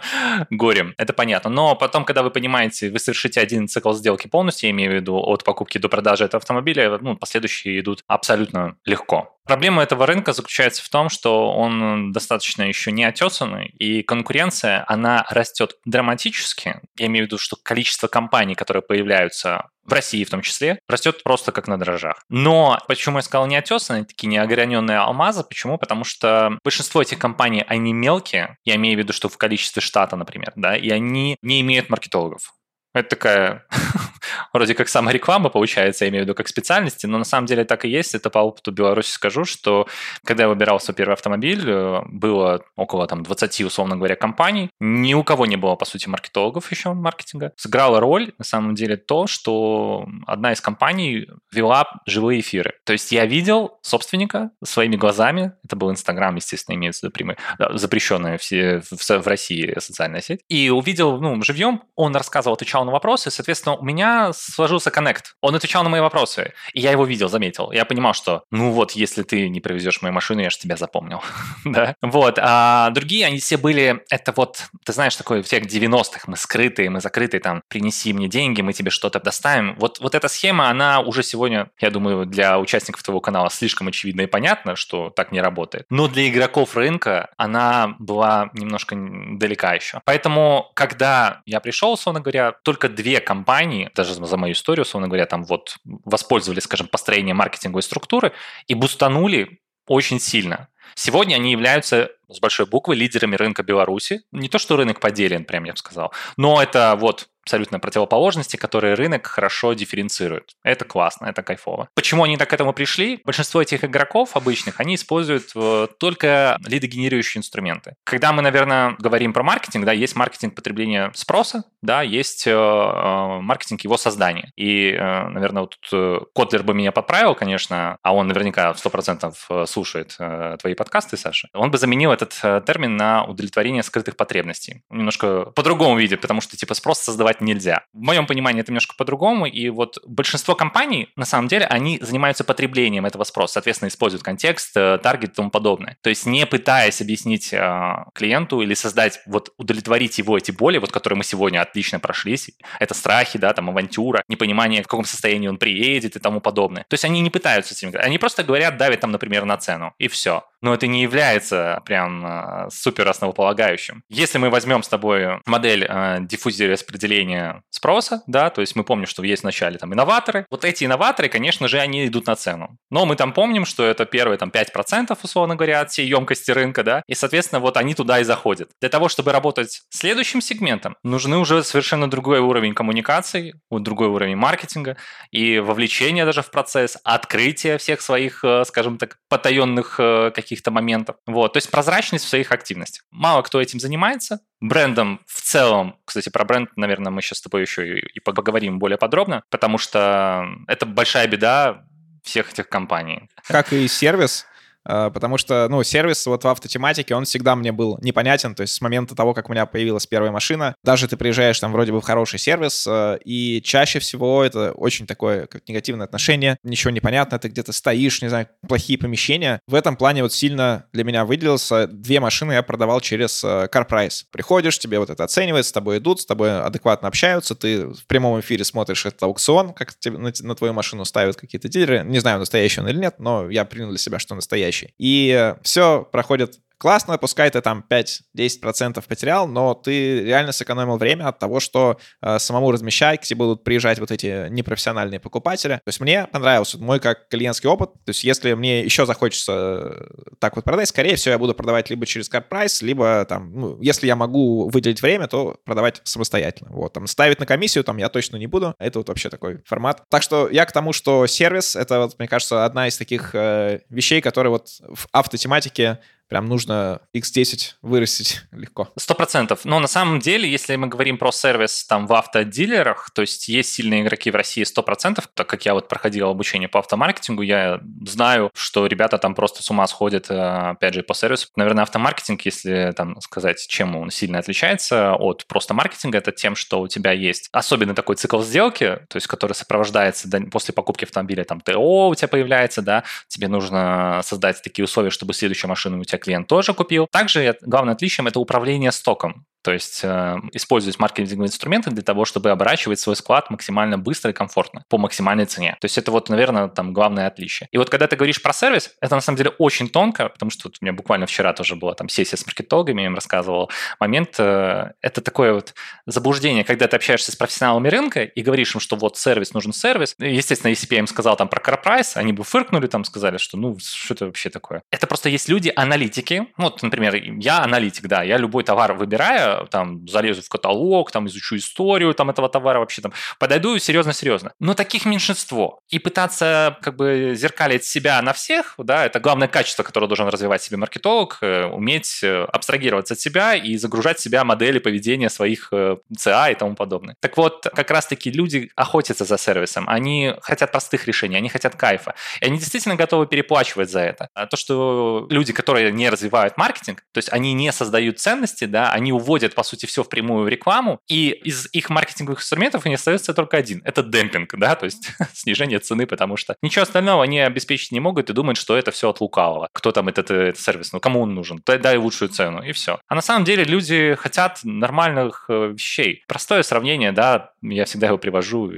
горем. 0.50 0.94
Это 0.98 1.12
понятно. 1.12 1.50
Но 1.50 1.74
потом, 1.76 2.04
когда 2.04 2.22
вы 2.22 2.30
понимаете, 2.30 2.90
вы 2.90 2.98
совершите 2.98 3.40
один 3.40 3.68
цикл 3.68 3.92
сделки 3.92 4.26
полностью, 4.28 4.68
я 4.68 4.70
имею 4.72 4.92
в 4.92 4.94
виду 4.94 5.16
от 5.16 5.44
покупки 5.44 5.78
до 5.78 5.88
продажи 5.88 6.24
этого 6.24 6.40
автомобиля, 6.40 6.98
ну, 6.98 7.16
последующие 7.16 7.80
идут 7.80 8.02
абсолютно 8.06 8.76
легко. 8.84 9.35
Проблема 9.46 9.82
этого 9.84 10.06
рынка 10.06 10.32
заключается 10.32 10.82
в 10.82 10.88
том, 10.88 11.08
что 11.08 11.52
он 11.52 12.10
достаточно 12.10 12.64
еще 12.64 12.90
не 12.90 13.04
отесанный, 13.04 13.68
и 13.78 14.02
конкуренция, 14.02 14.84
она 14.88 15.24
растет 15.30 15.76
драматически. 15.84 16.80
Я 16.98 17.06
имею 17.06 17.24
в 17.24 17.28
виду, 17.28 17.38
что 17.38 17.56
количество 17.56 18.08
компаний, 18.08 18.56
которые 18.56 18.82
появляются 18.82 19.68
в 19.84 19.92
России 19.92 20.24
в 20.24 20.30
том 20.30 20.42
числе, 20.42 20.80
растет 20.88 21.22
просто 21.22 21.52
как 21.52 21.68
на 21.68 21.78
дрожжах. 21.78 22.24
Но 22.28 22.80
почему 22.88 23.18
я 23.18 23.22
сказал 23.22 23.46
неотесанные, 23.46 24.04
такие 24.04 24.26
неограненные 24.26 24.98
алмазы? 24.98 25.44
Почему? 25.44 25.78
Потому 25.78 26.02
что 26.02 26.58
большинство 26.64 27.00
этих 27.00 27.20
компаний, 27.20 27.64
они 27.68 27.92
мелкие, 27.92 28.56
я 28.64 28.74
имею 28.74 28.96
в 28.96 28.98
виду, 28.98 29.12
что 29.12 29.28
в 29.28 29.38
количестве 29.38 29.80
штата, 29.80 30.16
например, 30.16 30.52
да, 30.56 30.76
и 30.76 30.90
они 30.90 31.36
не 31.40 31.60
имеют 31.60 31.88
маркетологов. 31.88 32.52
Это 32.96 33.10
такая 33.10 33.66
вроде 34.52 34.74
как 34.74 34.88
сама 34.88 35.12
реклама 35.12 35.50
получается, 35.50 36.04
я 36.04 36.10
имею 36.10 36.24
в 36.24 36.26
виду 36.26 36.34
как 36.34 36.48
специальности, 36.48 37.06
но 37.06 37.18
на 37.18 37.24
самом 37.24 37.46
деле 37.46 37.64
так 37.64 37.84
и 37.84 37.88
есть. 37.88 38.14
Это 38.14 38.30
по 38.30 38.38
опыту 38.38 38.72
Беларуси 38.72 39.10
скажу, 39.10 39.44
что 39.44 39.86
когда 40.24 40.44
я 40.44 40.48
выбирал 40.48 40.80
свой 40.80 40.94
первый 40.94 41.12
автомобиль, 41.12 41.62
э, 41.66 42.02
было 42.06 42.64
около 42.74 43.06
там 43.06 43.22
20, 43.22 43.64
условно 43.64 43.96
говоря, 43.96 44.16
компаний. 44.16 44.70
Ни 44.80 45.14
у 45.14 45.22
кого 45.22 45.46
не 45.46 45.56
было, 45.56 45.74
по 45.76 45.84
сути, 45.84 46.08
маркетологов 46.08 46.70
еще 46.70 46.94
маркетинга. 46.94 47.52
Сыграла 47.56 48.00
роль, 48.00 48.32
на 48.38 48.44
самом 48.44 48.74
деле, 48.74 48.96
то, 48.96 49.26
что 49.26 50.06
одна 50.26 50.52
из 50.52 50.60
компаний 50.60 51.28
вела 51.52 51.86
живые 52.06 52.40
эфиры. 52.40 52.74
То 52.84 52.92
есть 52.92 53.12
я 53.12 53.26
видел 53.26 53.78
собственника 53.82 54.50
своими 54.64 54.96
глазами, 54.96 55.52
это 55.64 55.76
был 55.76 55.90
Инстаграм, 55.90 56.34
естественно, 56.34 56.76
имеется 56.76 57.00
в 57.00 57.02
виду 57.04 57.12
прямые, 57.12 57.36
запрещенная 57.74 58.38
все, 58.38 58.80
в, 58.80 58.92
в 58.92 59.26
России 59.26 59.74
социальная 59.78 60.22
сеть, 60.22 60.40
и 60.48 60.70
увидел, 60.70 61.20
ну, 61.20 61.42
живьем, 61.42 61.82
он 61.94 62.14
рассказывал, 62.16 62.54
отвечал 62.54 62.85
на 62.86 62.92
вопросы, 62.92 63.30
соответственно, 63.30 63.76
у 63.76 63.84
меня 63.84 64.32
сложился 64.32 64.90
коннект. 64.90 65.34
Он 65.40 65.54
отвечал 65.54 65.82
на 65.82 65.90
мои 65.90 66.00
вопросы, 66.00 66.52
и 66.72 66.80
я 66.80 66.92
его 66.92 67.04
видел, 67.04 67.28
заметил. 67.28 67.72
Я 67.72 67.84
понимал, 67.84 68.14
что, 68.14 68.44
ну 68.50 68.70
вот, 68.70 68.92
если 68.92 69.22
ты 69.22 69.48
не 69.48 69.60
привезешь 69.60 70.02
мою 70.02 70.14
машину, 70.14 70.40
я 70.40 70.50
же 70.50 70.58
тебя 70.58 70.76
запомнил. 70.76 71.22
да? 71.64 71.94
Вот. 72.02 72.38
А 72.40 72.90
другие, 72.90 73.26
они 73.26 73.38
все 73.38 73.56
были, 73.56 74.02
это 74.10 74.32
вот, 74.32 74.68
ты 74.84 74.92
знаешь, 74.92 75.16
такой 75.16 75.42
всех 75.42 75.64
90-х, 75.64 76.20
мы 76.26 76.36
скрытые, 76.36 76.90
мы 76.90 77.00
закрытые, 77.00 77.40
там, 77.40 77.62
принеси 77.68 78.12
мне 78.12 78.28
деньги, 78.28 78.62
мы 78.62 78.72
тебе 78.72 78.90
что-то 78.90 79.20
доставим. 79.20 79.76
Вот, 79.78 80.00
вот 80.00 80.14
эта 80.14 80.28
схема, 80.28 80.70
она 80.70 81.00
уже 81.00 81.22
сегодня, 81.22 81.68
я 81.80 81.90
думаю, 81.90 82.26
для 82.26 82.58
участников 82.58 83.02
твоего 83.02 83.20
канала 83.20 83.50
слишком 83.50 83.88
очевидна 83.88 84.22
и 84.22 84.26
понятна, 84.26 84.76
что 84.76 85.10
так 85.10 85.32
не 85.32 85.40
работает. 85.40 85.86
Но 85.90 86.08
для 86.08 86.28
игроков 86.28 86.76
рынка 86.76 87.30
она 87.36 87.94
была 87.98 88.50
немножко 88.52 88.96
далека 88.96 89.74
еще. 89.74 90.00
Поэтому, 90.04 90.70
когда 90.74 91.42
я 91.46 91.60
пришел, 91.60 91.92
условно 91.92 92.20
говоря, 92.20 92.52
только 92.62 92.75
две 92.76 93.20
компании, 93.20 93.90
даже 93.94 94.14
за 94.14 94.36
мою 94.36 94.52
историю, 94.52 94.82
условно 94.82 95.08
говоря, 95.08 95.26
там 95.26 95.44
вот 95.44 95.76
воспользовались, 96.04 96.64
скажем, 96.64 96.88
построением 96.88 97.36
маркетинговой 97.36 97.82
структуры 97.82 98.32
и 98.66 98.74
бустанули 98.74 99.60
очень 99.86 100.20
сильно. 100.20 100.68
Сегодня 100.94 101.34
они 101.34 101.52
являются 101.52 102.10
с 102.28 102.40
большой 102.40 102.66
буквы 102.66 102.94
лидерами 102.96 103.36
рынка 103.36 103.62
Беларуси. 103.62 104.22
Не 104.32 104.48
то, 104.48 104.58
что 104.58 104.76
рынок 104.76 105.00
поделен, 105.00 105.44
прям 105.44 105.64
я 105.64 105.72
бы 105.72 105.78
сказал, 105.78 106.12
но 106.36 106.62
это 106.62 106.96
вот 106.98 107.28
абсолютно 107.46 107.78
противоположности, 107.78 108.56
которые 108.56 108.94
рынок 108.94 109.26
хорошо 109.28 109.72
дифференцирует. 109.72 110.56
Это 110.64 110.84
классно, 110.84 111.26
это 111.26 111.44
кайфово. 111.44 111.88
Почему 111.94 112.24
они 112.24 112.36
так 112.36 112.50
к 112.50 112.52
этому 112.52 112.72
пришли? 112.72 113.20
Большинство 113.24 113.62
этих 113.62 113.84
игроков 113.84 114.36
обычных, 114.36 114.80
они 114.80 114.96
используют 114.96 115.52
э, 115.54 115.86
только 116.00 116.58
лидогенерирующие 116.66 117.38
инструменты. 117.38 117.94
Когда 118.02 118.32
мы, 118.32 118.42
наверное, 118.42 118.96
говорим 118.98 119.32
про 119.32 119.44
маркетинг, 119.44 119.84
да, 119.84 119.92
есть 119.92 120.16
маркетинг 120.16 120.56
потребления 120.56 121.12
спроса, 121.14 121.62
да, 121.82 122.02
есть 122.02 122.48
э, 122.48 122.50
э 122.50 123.40
маркетинг 123.40 123.82
его 123.82 123.96
создания. 123.96 124.50
И, 124.56 124.96
наверное, 124.98 125.62
вот 125.62 125.76
тут 125.78 126.30
Котлер 126.34 126.64
бы 126.64 126.74
меня 126.74 126.90
подправил, 126.90 127.34
конечно, 127.36 127.98
а 128.02 128.14
он 128.14 128.26
наверняка 128.26 128.72
100% 128.72 129.34
э, 129.50 129.66
слушает 129.66 130.16
твои 130.60 130.74
подкасты, 130.74 131.16
Саша. 131.16 131.48
Он 131.54 131.70
бы 131.70 131.78
заменил 131.78 132.10
этот 132.10 132.32
термин 132.64 132.96
на 132.96 133.24
удовлетворение 133.24 133.84
скрытых 133.84 134.16
потребностей. 134.16 134.82
Немножко 134.90 135.52
по-другому 135.54 135.96
видит, 135.96 136.20
потому 136.20 136.40
что, 136.40 136.56
типа, 136.56 136.74
спрос 136.74 137.00
создавать 137.00 137.35
делать 137.36 137.40
нельзя. 137.40 137.84
В 137.92 138.02
моем 138.02 138.26
понимании 138.26 138.60
это 138.60 138.70
немножко 138.70 138.94
по-другому, 138.96 139.46
и 139.46 139.68
вот 139.70 139.98
большинство 140.06 140.54
компаний, 140.54 141.08
на 141.16 141.24
самом 141.24 141.48
деле, 141.48 141.66
они 141.66 141.98
занимаются 142.00 142.44
потреблением 142.44 143.06
этого 143.06 143.24
спроса, 143.24 143.54
соответственно, 143.54 143.88
используют 143.88 144.22
контекст, 144.22 144.76
э, 144.76 144.98
таргет 145.02 145.30
и 145.30 145.34
тому 145.34 145.50
подобное. 145.50 145.96
То 146.02 146.10
есть 146.10 146.26
не 146.26 146.46
пытаясь 146.46 147.00
объяснить 147.00 147.52
э, 147.52 148.04
клиенту 148.14 148.60
или 148.62 148.74
создать, 148.74 149.20
вот 149.26 149.50
удовлетворить 149.58 150.18
его 150.18 150.36
эти 150.36 150.52
боли, 150.52 150.78
вот 150.78 150.92
которые 150.92 151.16
мы 151.16 151.24
сегодня 151.24 151.62
отлично 151.62 152.00
прошлись, 152.00 152.50
это 152.80 152.94
страхи, 152.94 153.38
да, 153.38 153.52
там 153.52 153.70
авантюра, 153.70 154.22
непонимание, 154.28 154.82
в 154.82 154.88
каком 154.88 155.04
состоянии 155.04 155.48
он 155.48 155.58
приедет 155.58 156.16
и 156.16 156.18
тому 156.18 156.40
подобное. 156.40 156.84
То 156.88 156.94
есть 156.94 157.04
они 157.04 157.20
не 157.20 157.30
пытаются 157.30 157.74
этим, 157.74 157.92
они 157.98 158.18
просто 158.18 158.42
говорят, 158.42 158.76
давят 158.76 159.00
там, 159.00 159.10
например, 159.10 159.44
на 159.44 159.56
цену, 159.56 159.94
и 159.98 160.08
все 160.08 160.42
но 160.62 160.74
это 160.74 160.86
не 160.86 161.02
является 161.02 161.82
прям 161.84 162.26
э, 162.26 162.68
супер 162.70 163.08
основополагающим. 163.08 164.02
Если 164.08 164.38
мы 164.38 164.50
возьмем 164.50 164.82
с 164.82 164.88
тобой 164.88 165.40
модель 165.46 165.86
э, 165.88 166.18
диффузии 166.20 166.64
распределения 166.64 167.62
спроса, 167.70 168.22
да, 168.26 168.50
то 168.50 168.60
есть 168.60 168.74
мы 168.76 168.84
помним, 168.84 169.06
что 169.06 169.22
есть 169.22 169.42
вначале 169.42 169.78
там 169.78 169.92
инноваторы, 169.92 170.46
вот 170.50 170.64
эти 170.64 170.84
инноваторы, 170.84 171.28
конечно 171.28 171.68
же, 171.68 171.78
они 171.78 172.06
идут 172.06 172.26
на 172.26 172.36
цену. 172.36 172.76
Но 172.90 173.06
мы 173.06 173.16
там 173.16 173.32
помним, 173.32 173.64
что 173.64 173.84
это 173.84 174.06
первые 174.06 174.38
там 174.38 174.50
5% 174.50 175.16
условно 175.22 175.56
говоря 175.56 175.80
от 175.80 175.90
всей 175.90 176.08
емкости 176.08 176.50
рынка, 176.50 176.82
да, 176.82 177.02
и, 177.06 177.14
соответственно, 177.14 177.60
вот 177.60 177.76
они 177.76 177.94
туда 177.94 178.20
и 178.20 178.24
заходят. 178.24 178.70
Для 178.80 178.88
того, 178.88 179.08
чтобы 179.08 179.32
работать 179.32 179.82
следующим 179.90 180.40
сегментом, 180.40 180.96
нужны 181.02 181.36
уже 181.36 181.62
совершенно 181.62 182.10
другой 182.10 182.40
уровень 182.40 182.74
коммуникаций, 182.74 183.54
вот 183.70 183.82
другой 183.82 184.08
уровень 184.08 184.36
маркетинга 184.36 184.96
и 185.30 185.58
вовлечения 185.58 186.24
даже 186.24 186.42
в 186.42 186.50
процесс, 186.50 186.98
открытия 187.04 187.78
всех 187.78 188.00
своих, 188.00 188.42
э, 188.44 188.64
скажем 188.64 188.98
так, 188.98 189.18
потаенных 189.28 189.96
каких 190.34 190.45
каких-то 190.46 190.70
моментов. 190.70 191.16
Вот, 191.26 191.52
то 191.54 191.56
есть 191.56 191.70
прозрачность 191.70 192.24
в 192.24 192.28
своих 192.28 192.52
активностях. 192.52 193.04
Мало 193.10 193.42
кто 193.42 193.60
этим 193.60 193.80
занимается. 193.80 194.40
Брендом 194.60 195.20
в 195.26 195.42
целом, 195.42 195.96
кстати, 196.04 196.28
про 196.28 196.44
бренд, 196.44 196.70
наверное, 196.76 197.10
мы 197.10 197.20
сейчас 197.20 197.38
с 197.38 197.42
тобой 197.42 197.62
еще 197.62 197.98
и, 197.98 198.20
поговорим 198.20 198.78
более 198.78 198.96
подробно, 198.96 199.42
потому 199.50 199.78
что 199.78 200.46
это 200.68 200.86
большая 200.86 201.26
беда 201.26 201.84
всех 202.22 202.52
этих 202.52 202.68
компаний. 202.68 203.28
Как 203.46 203.72
и 203.72 203.88
сервис, 203.88 204.46
потому 204.86 205.38
что, 205.38 205.66
ну, 205.68 205.82
сервис 205.82 206.26
вот 206.26 206.44
в 206.44 206.48
автотематике, 206.48 207.14
он 207.14 207.24
всегда 207.24 207.56
мне 207.56 207.72
был 207.72 207.98
непонятен, 208.02 208.54
то 208.54 208.62
есть 208.62 208.74
с 208.74 208.80
момента 208.80 209.14
того, 209.14 209.34
как 209.34 209.48
у 209.48 209.52
меня 209.52 209.66
появилась 209.66 210.06
первая 210.06 210.30
машина, 210.30 210.74
даже 210.84 211.08
ты 211.08 211.16
приезжаешь 211.16 211.58
там 211.60 211.72
вроде 211.72 211.92
бы 211.92 212.00
в 212.00 212.04
хороший 212.04 212.38
сервис, 212.38 212.86
э, 212.88 213.18
и 213.24 213.62
чаще 213.62 213.98
всего 213.98 214.44
это 214.44 214.72
очень 214.72 215.06
такое 215.06 215.46
как 215.46 215.68
негативное 215.68 216.06
отношение, 216.06 216.58
ничего 216.62 216.90
не 216.90 217.00
понятно, 217.00 217.38
ты 217.38 217.48
где-то 217.48 217.72
стоишь, 217.72 218.22
не 218.22 218.28
знаю, 218.28 218.48
плохие 218.66 218.98
помещения. 218.98 219.60
В 219.66 219.74
этом 219.74 219.96
плане 219.96 220.22
вот 220.22 220.32
сильно 220.32 220.86
для 220.92 221.04
меня 221.04 221.24
выделился, 221.24 221.86
две 221.86 222.20
машины 222.20 222.52
я 222.52 222.62
продавал 222.62 223.00
через 223.00 223.42
э, 223.42 223.68
CarPrice. 223.72 224.24
Приходишь, 224.30 224.78
тебе 224.78 224.98
вот 224.98 225.10
это 225.10 225.24
оценивают, 225.24 225.66
с 225.66 225.72
тобой 225.72 225.98
идут, 225.98 226.20
с 226.20 226.26
тобой 226.26 226.60
адекватно 226.60 227.08
общаются, 227.08 227.54
ты 227.54 227.86
в 227.86 228.06
прямом 228.06 228.40
эфире 228.40 228.64
смотришь 228.64 229.06
этот 229.06 229.22
аукцион, 229.22 229.72
как 229.72 229.98
тебе, 229.98 230.18
на, 230.18 230.32
на 230.40 230.54
твою 230.54 230.72
машину 230.72 231.04
ставят 231.04 231.36
какие-то 231.36 231.68
дилеры, 231.68 232.04
не 232.04 232.18
знаю, 232.18 232.38
настоящий 232.38 232.80
он 232.80 232.88
или 232.88 232.98
нет, 232.98 233.16
но 233.18 233.50
я 233.50 233.64
принял 233.64 233.88
для 233.88 233.98
себя, 233.98 234.18
что 234.18 234.34
настоящий 234.34 234.75
вещи. 234.76 234.94
И 234.98 235.54
все 235.62 236.06
проходит 236.10 236.60
классно, 236.78 237.18
пускай 237.18 237.50
ты 237.50 237.60
там 237.60 237.84
5-10% 237.88 239.02
потерял, 239.06 239.48
но 239.48 239.74
ты 239.74 240.24
реально 240.24 240.52
сэкономил 240.52 240.96
время 240.96 241.28
от 241.28 241.38
того, 241.38 241.60
что 241.60 241.98
э, 242.22 242.38
самому 242.38 242.70
размещать, 242.72 243.20
к 243.20 243.24
тебе 243.24 243.38
будут 243.38 243.64
приезжать 243.64 243.98
вот 243.98 244.10
эти 244.10 244.48
непрофессиональные 244.48 245.20
покупатели. 245.20 245.74
То 245.74 245.88
есть 245.88 246.00
мне 246.00 246.26
понравился 246.26 246.78
мой 246.78 247.00
как 247.00 247.28
клиентский 247.28 247.68
опыт. 247.68 247.92
То 248.04 248.10
есть 248.10 248.24
если 248.24 248.52
мне 248.54 248.82
еще 248.82 249.06
захочется 249.06 249.52
э, 249.52 250.34
так 250.38 250.56
вот 250.56 250.64
продать, 250.64 250.88
скорее 250.88 251.16
всего, 251.16 251.32
я 251.32 251.38
буду 251.38 251.54
продавать 251.54 251.90
либо 251.90 252.06
через 252.06 252.30
CarPrice, 252.30 252.84
либо 252.84 253.24
там, 253.28 253.52
ну, 253.52 253.80
если 253.80 254.06
я 254.06 254.16
могу 254.16 254.68
выделить 254.68 255.02
время, 255.02 255.28
то 255.28 255.58
продавать 255.64 256.00
самостоятельно. 256.04 256.70
Вот, 256.72 256.92
там, 256.92 257.06
ставить 257.06 257.40
на 257.40 257.46
комиссию 257.46 257.84
там 257.84 257.96
я 257.96 258.08
точно 258.08 258.36
не 258.36 258.46
буду. 258.46 258.74
Это 258.78 258.98
вот 258.98 259.08
вообще 259.08 259.30
такой 259.30 259.62
формат. 259.64 260.02
Так 260.10 260.22
что 260.22 260.48
я 260.48 260.64
к 260.66 260.72
тому, 260.72 260.92
что 260.92 261.26
сервис— 261.26 261.76
это, 261.76 262.00
вот, 262.00 262.18
мне 262.18 262.28
кажется, 262.28 262.64
одна 262.64 262.88
из 262.88 262.96
таких 262.96 263.34
э, 263.34 263.80
вещей, 263.88 264.20
которые 264.20 264.50
вот 264.50 264.68
в 264.80 265.06
автотематике 265.12 266.00
прям 266.28 266.46
нужно 266.46 267.00
X10 267.14 267.74
вырастить 267.82 268.42
легко. 268.52 268.92
Сто 268.98 269.14
процентов. 269.14 269.64
Но 269.64 269.78
на 269.80 269.86
самом 269.86 270.18
деле, 270.18 270.50
если 270.50 270.76
мы 270.76 270.88
говорим 270.88 271.18
про 271.18 271.30
сервис 271.32 271.84
там 271.84 272.06
в 272.06 272.14
автодилерах, 272.14 273.10
то 273.10 273.22
есть 273.22 273.48
есть 273.48 273.72
сильные 273.72 274.02
игроки 274.02 274.30
в 274.30 274.34
России 274.34 274.64
сто 274.64 274.82
процентов, 274.82 275.28
так 275.34 275.46
как 275.48 275.64
я 275.64 275.74
вот 275.74 275.88
проходил 275.88 276.28
обучение 276.28 276.68
по 276.68 276.80
автомаркетингу, 276.80 277.42
я 277.42 277.80
знаю, 278.06 278.50
что 278.54 278.86
ребята 278.86 279.18
там 279.18 279.34
просто 279.34 279.62
с 279.62 279.70
ума 279.70 279.86
сходят, 279.86 280.30
э, 280.30 280.34
опять 280.70 280.94
же, 280.94 281.02
по 281.02 281.14
сервису. 281.14 281.48
Наверное, 281.56 281.82
автомаркетинг, 281.82 282.42
если 282.42 282.92
там 282.96 283.20
сказать, 283.20 283.64
чем 283.68 283.96
он 283.96 284.10
сильно 284.10 284.38
отличается 284.38 285.14
от 285.14 285.46
просто 285.46 285.74
маркетинга, 285.74 286.18
это 286.18 286.32
тем, 286.32 286.56
что 286.56 286.80
у 286.80 286.88
тебя 286.88 287.12
есть 287.12 287.48
особенный 287.52 287.94
такой 287.94 288.16
цикл 288.16 288.40
сделки, 288.42 288.98
то 289.08 289.16
есть 289.16 289.26
который 289.26 289.52
сопровождается 289.52 290.28
после 290.50 290.74
покупки 290.74 291.04
автомобиля, 291.04 291.44
там 291.44 291.60
ТО 291.60 292.08
у 292.08 292.14
тебя 292.14 292.28
появляется, 292.28 292.82
да, 292.82 293.04
тебе 293.28 293.48
нужно 293.48 294.20
создать 294.24 294.62
такие 294.62 294.84
условия, 294.84 295.10
чтобы 295.10 295.34
следующая 295.34 295.68
машина 295.68 295.98
у 295.98 296.04
тебя 296.04 296.15
клиент 296.18 296.48
тоже 296.48 296.74
купил. 296.74 297.06
Также 297.10 297.56
главным 297.62 297.94
отличием 297.94 298.26
это 298.26 298.40
управление 298.40 298.92
стоком. 298.92 299.46
То 299.66 299.72
есть 299.72 300.02
э, 300.04 300.36
использовать 300.52 301.00
маркетинговые 301.00 301.48
инструменты 301.48 301.90
для 301.90 302.04
того, 302.04 302.24
чтобы 302.24 302.50
оборачивать 302.50 303.00
свой 303.00 303.16
склад 303.16 303.50
максимально 303.50 303.98
быстро 303.98 304.30
и 304.30 304.32
комфортно 304.32 304.84
по 304.88 304.96
максимальной 304.96 305.44
цене. 305.44 305.76
То 305.80 305.86
есть 305.86 305.98
это 305.98 306.12
вот, 306.12 306.28
наверное, 306.28 306.68
там 306.68 306.92
главное 306.92 307.26
отличие. 307.26 307.68
И 307.72 307.78
вот 307.78 307.90
когда 307.90 308.06
ты 308.06 308.14
говоришь 308.14 308.40
про 308.40 308.52
сервис, 308.52 308.92
это 309.00 309.16
на 309.16 309.20
самом 309.20 309.38
деле 309.38 309.50
очень 309.58 309.88
тонко, 309.88 310.28
потому 310.28 310.52
что 310.52 310.68
вот 310.68 310.76
у 310.80 310.84
меня 310.84 310.92
буквально 310.92 311.26
вчера 311.26 311.52
тоже 311.52 311.74
была 311.74 311.94
там 311.94 312.08
сессия 312.08 312.36
с 312.36 312.46
маркетологами, 312.46 313.00
я 313.00 313.06
им 313.08 313.16
рассказывал 313.16 313.68
момент. 313.98 314.36
Э, 314.38 314.92
это 315.00 315.20
такое 315.20 315.52
вот 315.52 315.74
заблуждение, 316.06 316.62
когда 316.62 316.86
ты 316.86 316.94
общаешься 316.94 317.32
с 317.32 317.34
профессионалами 317.34 317.88
рынка 317.88 318.22
и 318.22 318.42
говоришь 318.42 318.72
им, 318.72 318.80
что 318.80 318.94
вот 318.94 319.18
сервис 319.18 319.52
нужен 319.52 319.72
сервис. 319.72 320.14
Естественно, 320.20 320.70
если 320.70 320.86
бы 320.86 320.94
я 320.94 321.00
им 321.00 321.08
сказал 321.08 321.34
там 321.34 321.48
про 321.48 321.60
CarPrice, 321.60 322.12
они 322.14 322.32
бы 322.32 322.44
фыркнули, 322.44 322.86
там 322.86 323.02
сказали, 323.02 323.38
что 323.38 323.56
ну 323.56 323.76
что 323.80 324.14
это 324.14 324.26
вообще 324.26 324.48
такое. 324.48 324.84
Это 324.92 325.08
просто 325.08 325.28
есть 325.28 325.48
люди, 325.48 325.72
аналитики, 326.06 326.46
вот, 326.56 326.82
например, 326.82 327.14
я 327.14 327.62
аналитик, 327.62 328.06
да, 328.06 328.22
я 328.22 328.38
любой 328.38 328.64
товар 328.64 328.92
выбираю, 328.94 329.66
там, 329.66 330.06
залезу 330.08 330.42
в 330.42 330.48
каталог, 330.48 331.10
там, 331.10 331.26
изучу 331.26 331.56
историю 331.56 332.14
там 332.14 332.30
этого 332.30 332.48
товара 332.48 332.78
вообще, 332.78 333.02
там, 333.02 333.12
подойду 333.38 333.78
серьезно-серьезно. 333.78 334.52
Но 334.60 334.74
таких 334.74 335.04
меньшинство. 335.04 335.80
И 335.88 335.98
пытаться, 335.98 336.76
как 336.82 336.96
бы, 336.96 337.34
зеркалить 337.34 337.84
себя 337.84 338.22
на 338.22 338.32
всех, 338.32 338.74
да, 338.78 339.04
это 339.04 339.20
главное 339.20 339.48
качество, 339.48 339.82
которое 339.82 340.06
должен 340.06 340.28
развивать 340.28 340.62
себе 340.62 340.76
маркетолог, 340.76 341.38
э, 341.42 341.64
уметь 341.66 342.20
э, 342.22 342.44
абстрагироваться 342.52 343.14
от 343.14 343.20
себя 343.20 343.54
и 343.54 343.76
загружать 343.76 344.18
в 344.18 344.22
себя 344.22 344.44
модели 344.44 344.78
поведения 344.78 345.30
своих 345.30 345.72
ЦА 346.16 346.50
и 346.50 346.54
тому 346.54 346.74
подобное. 346.74 347.16
Так 347.20 347.36
вот, 347.36 347.66
как 347.74 347.90
раз-таки 347.90 348.30
люди 348.30 348.70
охотятся 348.76 349.24
за 349.24 349.38
сервисом, 349.38 349.88
они 349.88 350.34
хотят 350.40 350.72
простых 350.72 351.06
решений, 351.06 351.36
они 351.36 351.48
хотят 351.48 351.74
кайфа, 351.74 352.14
и 352.40 352.46
они 352.46 352.58
действительно 352.58 352.96
готовы 352.96 353.26
переплачивать 353.26 353.90
за 353.90 354.00
это. 354.00 354.28
А 354.34 354.46
то, 354.46 354.56
что 354.56 355.26
люди, 355.30 355.52
которые 355.52 355.92
не 355.96 356.08
развивают 356.08 356.56
маркетинг, 356.56 357.02
то 357.12 357.18
есть 357.18 357.32
они 357.32 357.52
не 357.52 357.72
создают 357.72 358.20
ценности, 358.20 358.64
да, 358.64 358.92
они 358.92 359.12
уводят, 359.12 359.54
по 359.54 359.62
сути, 359.62 359.86
все 359.86 360.02
в 360.02 360.08
прямую 360.08 360.48
рекламу, 360.48 361.00
и 361.08 361.30
из 361.30 361.68
их 361.72 361.90
маркетинговых 361.90 362.40
инструментов 362.40 362.84
не 362.84 362.94
остается 362.94 363.34
только 363.34 363.56
один. 363.56 363.82
Это 363.84 364.02
демпинг, 364.02 364.54
да, 364.56 364.74
то 364.74 364.84
есть 364.84 365.10
снижение 365.32 365.78
цены, 365.78 366.06
потому 366.06 366.36
что 366.36 366.56
ничего 366.62 366.82
остального 366.82 367.24
они 367.24 367.40
обеспечить 367.40 367.92
не 367.92 368.00
могут 368.00 368.30
и 368.30 368.32
думают, 368.32 368.58
что 368.58 368.76
это 368.76 368.90
все 368.90 369.10
от 369.10 369.20
лукавого. 369.20 369.68
Кто 369.72 369.92
там 369.92 370.08
этот, 370.08 370.30
этот 370.30 370.60
сервис, 370.60 370.92
ну 370.92 371.00
кому 371.00 371.22
он 371.22 371.34
нужен? 371.34 371.60
Дай 371.66 371.96
лучшую 371.96 372.28
цену, 372.28 372.62
и 372.62 372.72
все. 372.72 373.00
А 373.08 373.14
на 373.14 373.22
самом 373.22 373.44
деле 373.44 373.64
люди 373.64 374.14
хотят 374.18 374.60
нормальных 374.62 375.46
э, 375.48 375.72
вещей. 375.72 376.22
Простое 376.28 376.62
сравнение, 376.62 377.12
да, 377.12 377.50
я 377.62 377.84
всегда 377.84 378.08
его 378.08 378.18
привожу, 378.18 378.70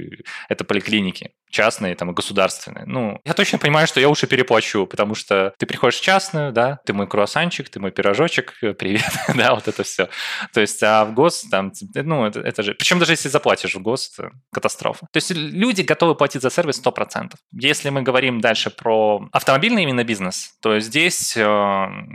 это 0.47 0.63
поликлиники 0.63 1.31
частные 1.49 1.95
там, 1.95 2.11
и 2.11 2.13
государственные. 2.13 2.85
Ну, 2.85 3.19
я 3.25 3.33
точно 3.33 3.57
понимаю, 3.57 3.87
что 3.87 3.99
я 3.99 4.07
лучше 4.07 4.27
переплачу, 4.27 4.85
потому 4.85 5.15
что 5.15 5.53
ты 5.57 5.65
приходишь 5.65 5.99
в 5.99 6.03
частную, 6.03 6.51
да, 6.51 6.79
ты 6.85 6.93
мой 6.93 7.07
круассанчик, 7.07 7.69
ты 7.69 7.79
мой 7.79 7.91
пирожочек, 7.91 8.55
привет, 8.77 9.11
да, 9.35 9.55
вот 9.55 9.67
это 9.67 9.83
все. 9.83 10.09
То 10.53 10.61
есть, 10.61 10.81
а 10.83 11.05
в 11.05 11.13
ГОС 11.13 11.45
там, 11.49 11.71
ну, 11.95 12.25
это, 12.25 12.39
это 12.41 12.63
же... 12.63 12.73
Причем 12.75 12.99
даже 12.99 13.13
если 13.13 13.29
заплатишь 13.29 13.75
в 13.75 13.81
ГОС, 13.81 14.11
это 14.17 14.31
катастрофа. 14.51 15.07
То 15.11 15.17
есть 15.17 15.31
люди 15.31 15.81
готовы 15.81 16.15
платить 16.15 16.41
за 16.41 16.49
сервис 16.49 16.81
100%. 16.83 17.33
Если 17.53 17.89
мы 17.89 18.01
говорим 18.01 18.41
дальше 18.41 18.69
про 18.69 19.27
автомобильный 19.31 19.83
именно 19.83 20.03
бизнес, 20.03 20.53
то 20.61 20.79
здесь, 20.79 21.35
э, 21.35 21.41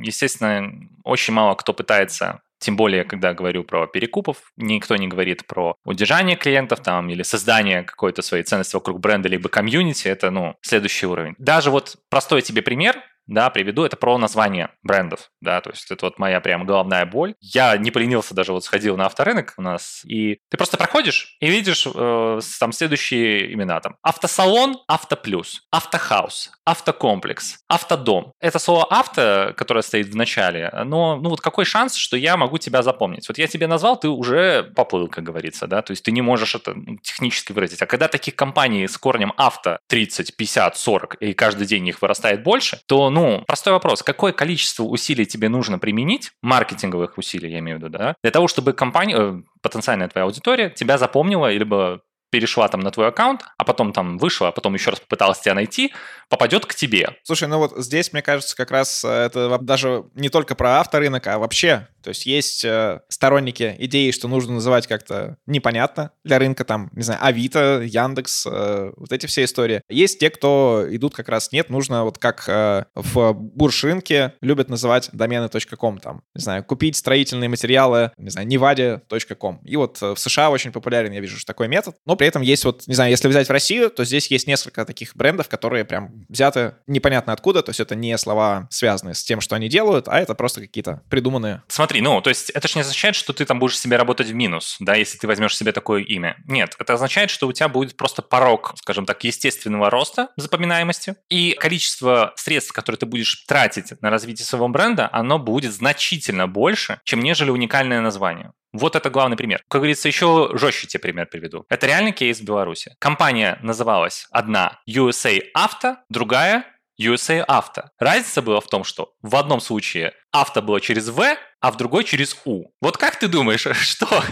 естественно, 0.02 0.72
очень 1.04 1.34
мало 1.34 1.54
кто 1.54 1.72
пытается 1.72 2.40
тем 2.64 2.76
более, 2.76 3.04
когда 3.04 3.34
говорю 3.34 3.62
про 3.62 3.86
перекупов, 3.86 4.38
никто 4.56 4.96
не 4.96 5.06
говорит 5.06 5.46
про 5.46 5.76
удержание 5.84 6.34
клиентов 6.34 6.80
там 6.80 7.10
или 7.10 7.22
создание 7.22 7.82
какой-то 7.82 8.22
своей 8.22 8.42
ценности 8.42 8.74
вокруг 8.74 9.00
бренда 9.00 9.28
либо 9.28 9.50
комьюнити. 9.50 10.08
Это, 10.08 10.30
ну, 10.30 10.56
следующий 10.62 11.06
уровень. 11.06 11.34
Даже 11.38 11.70
вот 11.70 11.96
простой 12.08 12.40
тебе 12.40 12.62
пример– 12.62 13.02
да, 13.26 13.50
приведу, 13.50 13.84
это 13.84 13.96
про 13.96 14.18
название 14.18 14.70
брендов, 14.82 15.30
да, 15.40 15.60
то 15.60 15.70
есть 15.70 15.90
это 15.90 16.06
вот 16.06 16.18
моя 16.18 16.40
прям 16.40 16.66
головная 16.66 17.06
боль. 17.06 17.34
Я 17.40 17.76
не 17.76 17.90
поленился, 17.90 18.34
даже 18.34 18.52
вот 18.52 18.64
сходил 18.64 18.96
на 18.96 19.06
авторынок 19.06 19.54
у 19.56 19.62
нас, 19.62 20.02
и 20.04 20.38
ты 20.50 20.56
просто 20.56 20.76
проходишь 20.76 21.36
и 21.40 21.48
видишь 21.48 21.86
э, 21.92 22.40
там 22.60 22.72
следующие 22.72 23.52
имена 23.52 23.80
там. 23.80 23.96
Автосалон, 24.02 24.78
Автоплюс, 24.88 25.62
Автохаус, 25.70 26.52
Автокомплекс, 26.64 27.58
Автодом. 27.68 28.32
Это 28.40 28.58
слово 28.58 28.84
авто, 28.84 29.52
которое 29.56 29.82
стоит 29.82 30.08
в 30.08 30.16
начале, 30.16 30.70
но 30.84 31.16
ну 31.16 31.30
вот 31.30 31.40
какой 31.40 31.64
шанс, 31.64 31.94
что 31.94 32.16
я 32.16 32.36
могу 32.36 32.58
тебя 32.58 32.82
запомнить? 32.82 33.28
Вот 33.28 33.38
я 33.38 33.46
тебе 33.46 33.66
назвал, 33.66 33.98
ты 33.98 34.08
уже 34.08 34.64
поплыл, 34.74 35.08
как 35.08 35.24
говорится, 35.24 35.66
да, 35.66 35.82
то 35.82 35.92
есть 35.92 36.04
ты 36.04 36.12
не 36.12 36.22
можешь 36.22 36.54
это 36.54 36.74
ну, 36.74 36.98
технически 36.98 37.52
выразить. 37.52 37.82
А 37.82 37.86
когда 37.86 38.08
таких 38.08 38.36
компаний 38.36 38.86
с 38.86 38.96
корнем 38.98 39.32
авто 39.36 39.78
30, 39.88 40.36
50, 40.36 40.76
40, 40.76 41.14
и 41.20 41.32
каждый 41.32 41.66
день 41.66 41.86
их 41.88 42.02
вырастает 42.02 42.42
больше, 42.42 42.80
то 42.86 43.10
ну, 43.14 43.44
простой 43.46 43.72
вопрос. 43.72 44.02
Какое 44.02 44.32
количество 44.32 44.82
усилий 44.82 45.24
тебе 45.24 45.48
нужно 45.48 45.78
применить, 45.78 46.32
маркетинговых 46.42 47.16
усилий, 47.16 47.50
я 47.50 47.60
имею 47.60 47.78
в 47.78 47.80
виду, 47.80 47.90
да, 47.90 48.16
для 48.22 48.32
того, 48.32 48.48
чтобы 48.48 48.72
компания, 48.72 49.16
э, 49.16 49.42
потенциальная 49.62 50.08
твоя 50.08 50.24
аудитория 50.24 50.68
тебя 50.68 50.98
запомнила, 50.98 51.52
либо 51.52 52.02
перешла 52.34 52.66
там 52.66 52.80
на 52.80 52.90
твой 52.90 53.06
аккаунт, 53.06 53.44
а 53.58 53.64
потом 53.64 53.92
там 53.92 54.18
вышла, 54.18 54.48
а 54.48 54.50
потом 54.50 54.74
еще 54.74 54.90
раз 54.90 54.98
попыталась 54.98 55.38
тебя 55.38 55.54
найти, 55.54 55.92
попадет 56.28 56.66
к 56.66 56.74
тебе. 56.74 57.10
Слушай, 57.22 57.46
ну 57.46 57.58
вот 57.58 57.76
здесь, 57.76 58.12
мне 58.12 58.22
кажется, 58.22 58.56
как 58.56 58.72
раз 58.72 59.04
э, 59.04 59.08
это 59.08 59.56
даже 59.60 60.06
не 60.16 60.30
только 60.30 60.56
про 60.56 60.80
авторынок, 60.80 61.24
а 61.28 61.38
вообще. 61.38 61.86
То 62.02 62.08
есть 62.08 62.26
есть 62.26 62.64
э, 62.64 63.02
сторонники 63.08 63.76
идеи, 63.78 64.10
что 64.10 64.26
нужно 64.26 64.54
называть 64.54 64.88
как-то 64.88 65.36
непонятно 65.46 66.10
для 66.24 66.40
рынка, 66.40 66.64
там, 66.64 66.90
не 66.92 67.02
знаю, 67.02 67.20
Авито, 67.24 67.82
Яндекс, 67.82 68.48
э, 68.50 68.92
вот 68.96 69.12
эти 69.12 69.26
все 69.26 69.44
истории. 69.44 69.82
Есть 69.88 70.18
те, 70.18 70.28
кто 70.28 70.84
идут 70.90 71.14
как 71.14 71.28
раз, 71.28 71.52
нет, 71.52 71.70
нужно 71.70 72.02
вот 72.02 72.18
как 72.18 72.48
в 72.48 73.32
бурж-рынке 73.32 74.34
любят 74.40 74.68
называть 74.68 75.08
домены 75.12 75.48
.com, 75.78 75.98
там, 75.98 76.22
не 76.34 76.42
знаю, 76.42 76.64
купить 76.64 76.96
строительные 76.96 77.48
материалы, 77.48 78.10
не 78.18 78.30
знаю, 78.30 78.48
неваде.com. 78.48 79.60
И 79.64 79.76
вот 79.76 80.00
в 80.00 80.16
США 80.16 80.50
очень 80.50 80.72
популярен, 80.72 81.12
я 81.12 81.20
вижу, 81.20 81.38
такой 81.46 81.68
метод, 81.68 81.94
но 82.04 82.16
при 82.24 82.28
этом 82.30 82.40
есть 82.40 82.64
вот, 82.64 82.84
не 82.86 82.94
знаю, 82.94 83.10
если 83.10 83.28
взять 83.28 83.48
в 83.48 83.52
Россию, 83.52 83.90
то 83.90 84.02
здесь 84.02 84.28
есть 84.28 84.46
несколько 84.46 84.86
таких 84.86 85.14
брендов, 85.14 85.46
которые 85.50 85.84
прям 85.84 86.24
взяты 86.30 86.76
непонятно 86.86 87.34
откуда, 87.34 87.62
то 87.62 87.68
есть 87.68 87.80
это 87.80 87.94
не 87.94 88.16
слова, 88.16 88.66
связанные 88.70 89.14
с 89.14 89.22
тем, 89.22 89.42
что 89.42 89.56
они 89.56 89.68
делают, 89.68 90.08
а 90.08 90.18
это 90.18 90.34
просто 90.34 90.62
какие-то 90.62 91.02
придуманные. 91.10 91.62
Смотри, 91.68 92.00
ну, 92.00 92.22
то 92.22 92.30
есть 92.30 92.48
это 92.48 92.66
же 92.66 92.76
не 92.76 92.80
означает, 92.80 93.14
что 93.14 93.34
ты 93.34 93.44
там 93.44 93.58
будешь 93.58 93.78
себе 93.78 93.98
работать 93.98 94.28
в 94.28 94.32
минус, 94.32 94.76
да, 94.80 94.94
если 94.94 95.18
ты 95.18 95.26
возьмешь 95.26 95.54
себе 95.54 95.72
такое 95.72 96.02
имя. 96.02 96.38
Нет, 96.46 96.76
это 96.78 96.94
означает, 96.94 97.28
что 97.28 97.46
у 97.46 97.52
тебя 97.52 97.68
будет 97.68 97.94
просто 97.94 98.22
порог, 98.22 98.72
скажем 98.78 99.04
так, 99.04 99.22
естественного 99.22 99.90
роста 99.90 100.30
запоминаемости, 100.36 101.16
и 101.28 101.52
количество 101.60 102.32
средств, 102.36 102.72
которые 102.72 102.98
ты 102.98 103.04
будешь 103.04 103.44
тратить 103.46 104.00
на 104.00 104.08
развитие 104.08 104.46
своего 104.46 104.68
бренда, 104.68 105.10
оно 105.12 105.38
будет 105.38 105.74
значительно 105.74 106.48
больше, 106.48 107.00
чем 107.04 107.20
нежели 107.20 107.50
уникальное 107.50 108.00
название. 108.00 108.52
Вот 108.74 108.96
это 108.96 109.08
главный 109.08 109.36
пример. 109.36 109.62
Как 109.68 109.80
говорится, 109.80 110.08
еще 110.08 110.50
жестче 110.54 110.88
тебе 110.88 111.00
пример 111.00 111.26
приведу. 111.26 111.64
Это 111.68 111.86
реальный 111.86 112.10
кейс 112.10 112.40
в 112.40 112.44
Беларуси. 112.44 112.96
Компания 112.98 113.56
называлась 113.62 114.26
одна 114.32 114.80
USA 114.90 115.40
Auto, 115.56 115.96
другая 116.10 116.66
USA 117.00 117.44
Auto. 117.46 117.84
Разница 118.00 118.42
была 118.42 118.60
в 118.60 118.66
том, 118.66 118.82
что 118.82 119.12
в 119.22 119.36
одном 119.36 119.60
случае 119.60 120.12
авто 120.32 120.60
было 120.60 120.80
через 120.80 121.08
В, 121.08 121.36
а 121.60 121.70
в 121.70 121.76
другой 121.76 122.02
через 122.02 122.36
У. 122.44 122.72
Вот 122.80 122.96
как 122.96 123.16
ты 123.16 123.28
думаешь, 123.28 123.66
что 123.72 124.24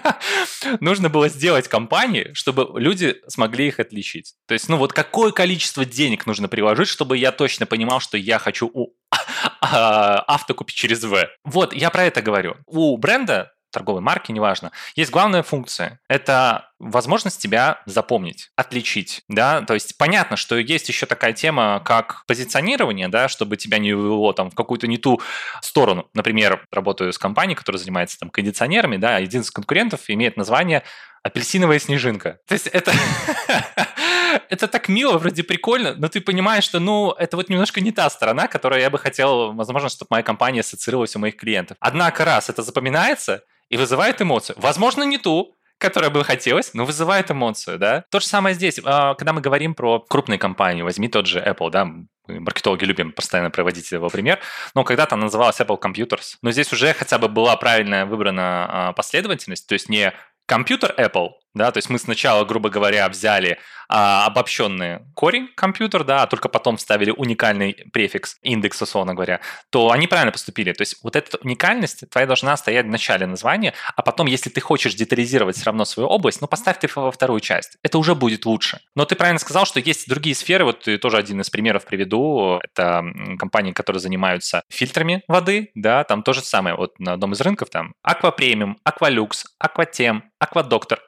нужно 0.80 1.08
было 1.08 1.28
сделать 1.28 1.68
компании, 1.68 2.30
чтобы 2.34 2.78
люди 2.78 3.16
смогли 3.26 3.68
их 3.68 3.80
отличить? 3.80 4.34
То 4.46 4.52
есть, 4.52 4.68
ну 4.68 4.76
вот 4.76 4.92
какое 4.92 5.32
количество 5.32 5.86
денег 5.86 6.26
нужно 6.26 6.48
приложить, 6.48 6.88
чтобы 6.88 7.16
я 7.16 7.32
точно 7.32 7.64
понимал, 7.64 8.00
что 8.00 8.18
я 8.18 8.38
хочу 8.38 8.70
у 8.72 8.94
авто 9.60 10.54
купить 10.54 10.76
через 10.76 11.02
В? 11.04 11.28
Вот, 11.44 11.72
я 11.72 11.90
про 11.90 12.04
это 12.04 12.20
говорю. 12.20 12.56
У 12.66 12.96
бренда 12.98 13.52
торговой 13.78 14.02
марки, 14.02 14.32
неважно, 14.32 14.72
есть 14.96 15.10
главная 15.12 15.42
функция. 15.42 16.00
Это 16.08 16.70
возможность 16.80 17.40
тебя 17.40 17.80
запомнить, 17.86 18.50
отличить, 18.56 19.22
да, 19.28 19.62
то 19.62 19.74
есть 19.74 19.96
понятно, 19.96 20.36
что 20.36 20.56
есть 20.56 20.88
еще 20.88 21.06
такая 21.06 21.32
тема, 21.32 21.80
как 21.84 22.24
позиционирование, 22.26 23.08
да, 23.08 23.28
чтобы 23.28 23.56
тебя 23.56 23.78
не 23.78 23.92
увело 23.92 24.32
там 24.32 24.50
в 24.50 24.54
какую-то 24.54 24.86
не 24.86 24.98
ту 24.98 25.20
сторону. 25.62 26.08
Например, 26.14 26.66
работаю 26.72 27.12
с 27.12 27.18
компанией, 27.18 27.56
которая 27.56 27.78
занимается 27.80 28.18
там 28.18 28.30
кондиционерами, 28.30 28.96
да, 28.96 29.16
один 29.16 29.42
из 29.42 29.50
конкурентов 29.50 30.02
имеет 30.08 30.36
название 30.36 30.82
апельсиновая 31.28 31.78
снежинка. 31.78 32.40
То 32.46 32.54
есть 32.54 32.66
это... 32.66 32.92
это 34.48 34.68
так 34.68 34.88
мило, 34.88 35.18
вроде 35.18 35.42
прикольно, 35.42 35.94
но 35.96 36.08
ты 36.08 36.20
понимаешь, 36.20 36.64
что, 36.64 36.80
ну, 36.80 37.12
это 37.12 37.36
вот 37.36 37.48
немножко 37.48 37.80
не 37.80 37.92
та 37.92 38.08
сторона, 38.10 38.46
которую 38.46 38.80
я 38.80 38.90
бы 38.90 38.98
хотел, 38.98 39.52
возможно, 39.52 39.88
чтобы 39.88 40.08
моя 40.10 40.22
компания 40.22 40.60
ассоциировалась 40.60 41.16
у 41.16 41.18
моих 41.18 41.36
клиентов. 41.36 41.76
Однако 41.80 42.24
раз 42.24 42.48
это 42.48 42.62
запоминается, 42.62 43.42
и 43.68 43.76
вызывает 43.76 44.20
эмоцию. 44.22 44.56
Возможно, 44.58 45.02
не 45.02 45.18
ту, 45.18 45.54
которая 45.78 46.10
бы 46.10 46.24
хотелось, 46.24 46.74
но 46.74 46.84
вызывает 46.84 47.30
эмоцию, 47.30 47.78
да. 47.78 48.04
То 48.10 48.20
же 48.20 48.26
самое 48.26 48.54
здесь. 48.54 48.80
А, 48.84 49.14
когда 49.14 49.32
мы 49.32 49.40
говорим 49.40 49.74
про 49.74 50.00
крупные 50.00 50.38
компании, 50.38 50.82
возьми 50.82 51.08
тот 51.08 51.26
же 51.26 51.38
Apple, 51.38 51.70
да, 51.70 51.84
мы, 51.84 52.06
маркетологи 52.26 52.84
любим 52.84 53.12
постоянно 53.12 53.50
проводить 53.50 53.90
его 53.92 54.08
пример, 54.08 54.40
но 54.74 54.84
когда-то 54.84 55.14
она 55.14 55.24
называлась 55.24 55.60
Apple 55.60 55.80
Computers. 55.80 56.36
Но 56.42 56.50
здесь 56.50 56.72
уже 56.72 56.92
хотя 56.94 57.18
бы 57.18 57.28
была 57.28 57.56
правильная 57.56 58.06
выбрана 58.06 58.66
а, 58.68 58.92
последовательность, 58.92 59.66
то 59.66 59.74
есть 59.74 59.88
не 59.88 60.12
компьютер 60.48 60.94
Apple, 60.96 61.28
да, 61.58 61.70
то 61.70 61.78
есть 61.78 61.90
мы 61.90 61.98
сначала, 61.98 62.44
грубо 62.44 62.70
говоря, 62.70 63.08
взяли 63.08 63.58
а, 63.90 64.26
обобщенный 64.26 65.00
корень 65.14 65.48
компьютер, 65.54 66.04
да, 66.04 66.22
а 66.22 66.26
только 66.26 66.48
потом 66.48 66.76
вставили 66.76 67.10
уникальный 67.10 67.72
префикс, 67.92 68.36
индекс, 68.42 68.82
условно 68.82 69.14
говоря, 69.14 69.40
то 69.70 69.90
они 69.90 70.06
правильно 70.06 70.30
поступили. 70.30 70.72
То 70.72 70.82
есть 70.82 70.98
вот 71.02 71.16
эта 71.16 71.38
уникальность 71.38 72.08
твоя 72.10 72.26
должна 72.26 72.56
стоять 72.58 72.84
в 72.84 72.90
начале 72.90 73.26
названия, 73.26 73.72
а 73.96 74.02
потом, 74.02 74.26
если 74.26 74.50
ты 74.50 74.60
хочешь 74.60 74.94
детализировать 74.94 75.56
все 75.56 75.66
равно 75.66 75.86
свою 75.86 76.08
область, 76.08 76.42
ну, 76.42 76.46
поставь 76.46 76.78
ты 76.78 76.88
во 76.94 77.10
вторую 77.10 77.40
часть. 77.40 77.78
Это 77.82 77.98
уже 77.98 78.14
будет 78.14 78.44
лучше. 78.44 78.80
Но 78.94 79.06
ты 79.06 79.16
правильно 79.16 79.38
сказал, 79.38 79.64
что 79.64 79.80
есть 79.80 80.06
другие 80.06 80.34
сферы, 80.34 80.64
вот 80.64 80.80
ты 80.80 80.98
тоже 80.98 81.16
один 81.16 81.40
из 81.40 81.48
примеров 81.48 81.86
приведу, 81.86 82.60
это 82.62 83.02
компании, 83.38 83.72
которые 83.72 84.00
занимаются 84.00 84.62
фильтрами 84.68 85.22
воды, 85.28 85.70
да, 85.74 86.04
там 86.04 86.22
тоже 86.22 86.42
самое, 86.42 86.76
вот 86.76 86.98
на 86.98 87.14
одном 87.14 87.32
из 87.32 87.40
рынков 87.40 87.70
там 87.70 87.94
Aqua 88.06 88.36
Premium, 88.36 88.74
Aqualux, 88.86 89.44
Aquatem, 89.62 90.22
Aquadoctor, 90.42 90.98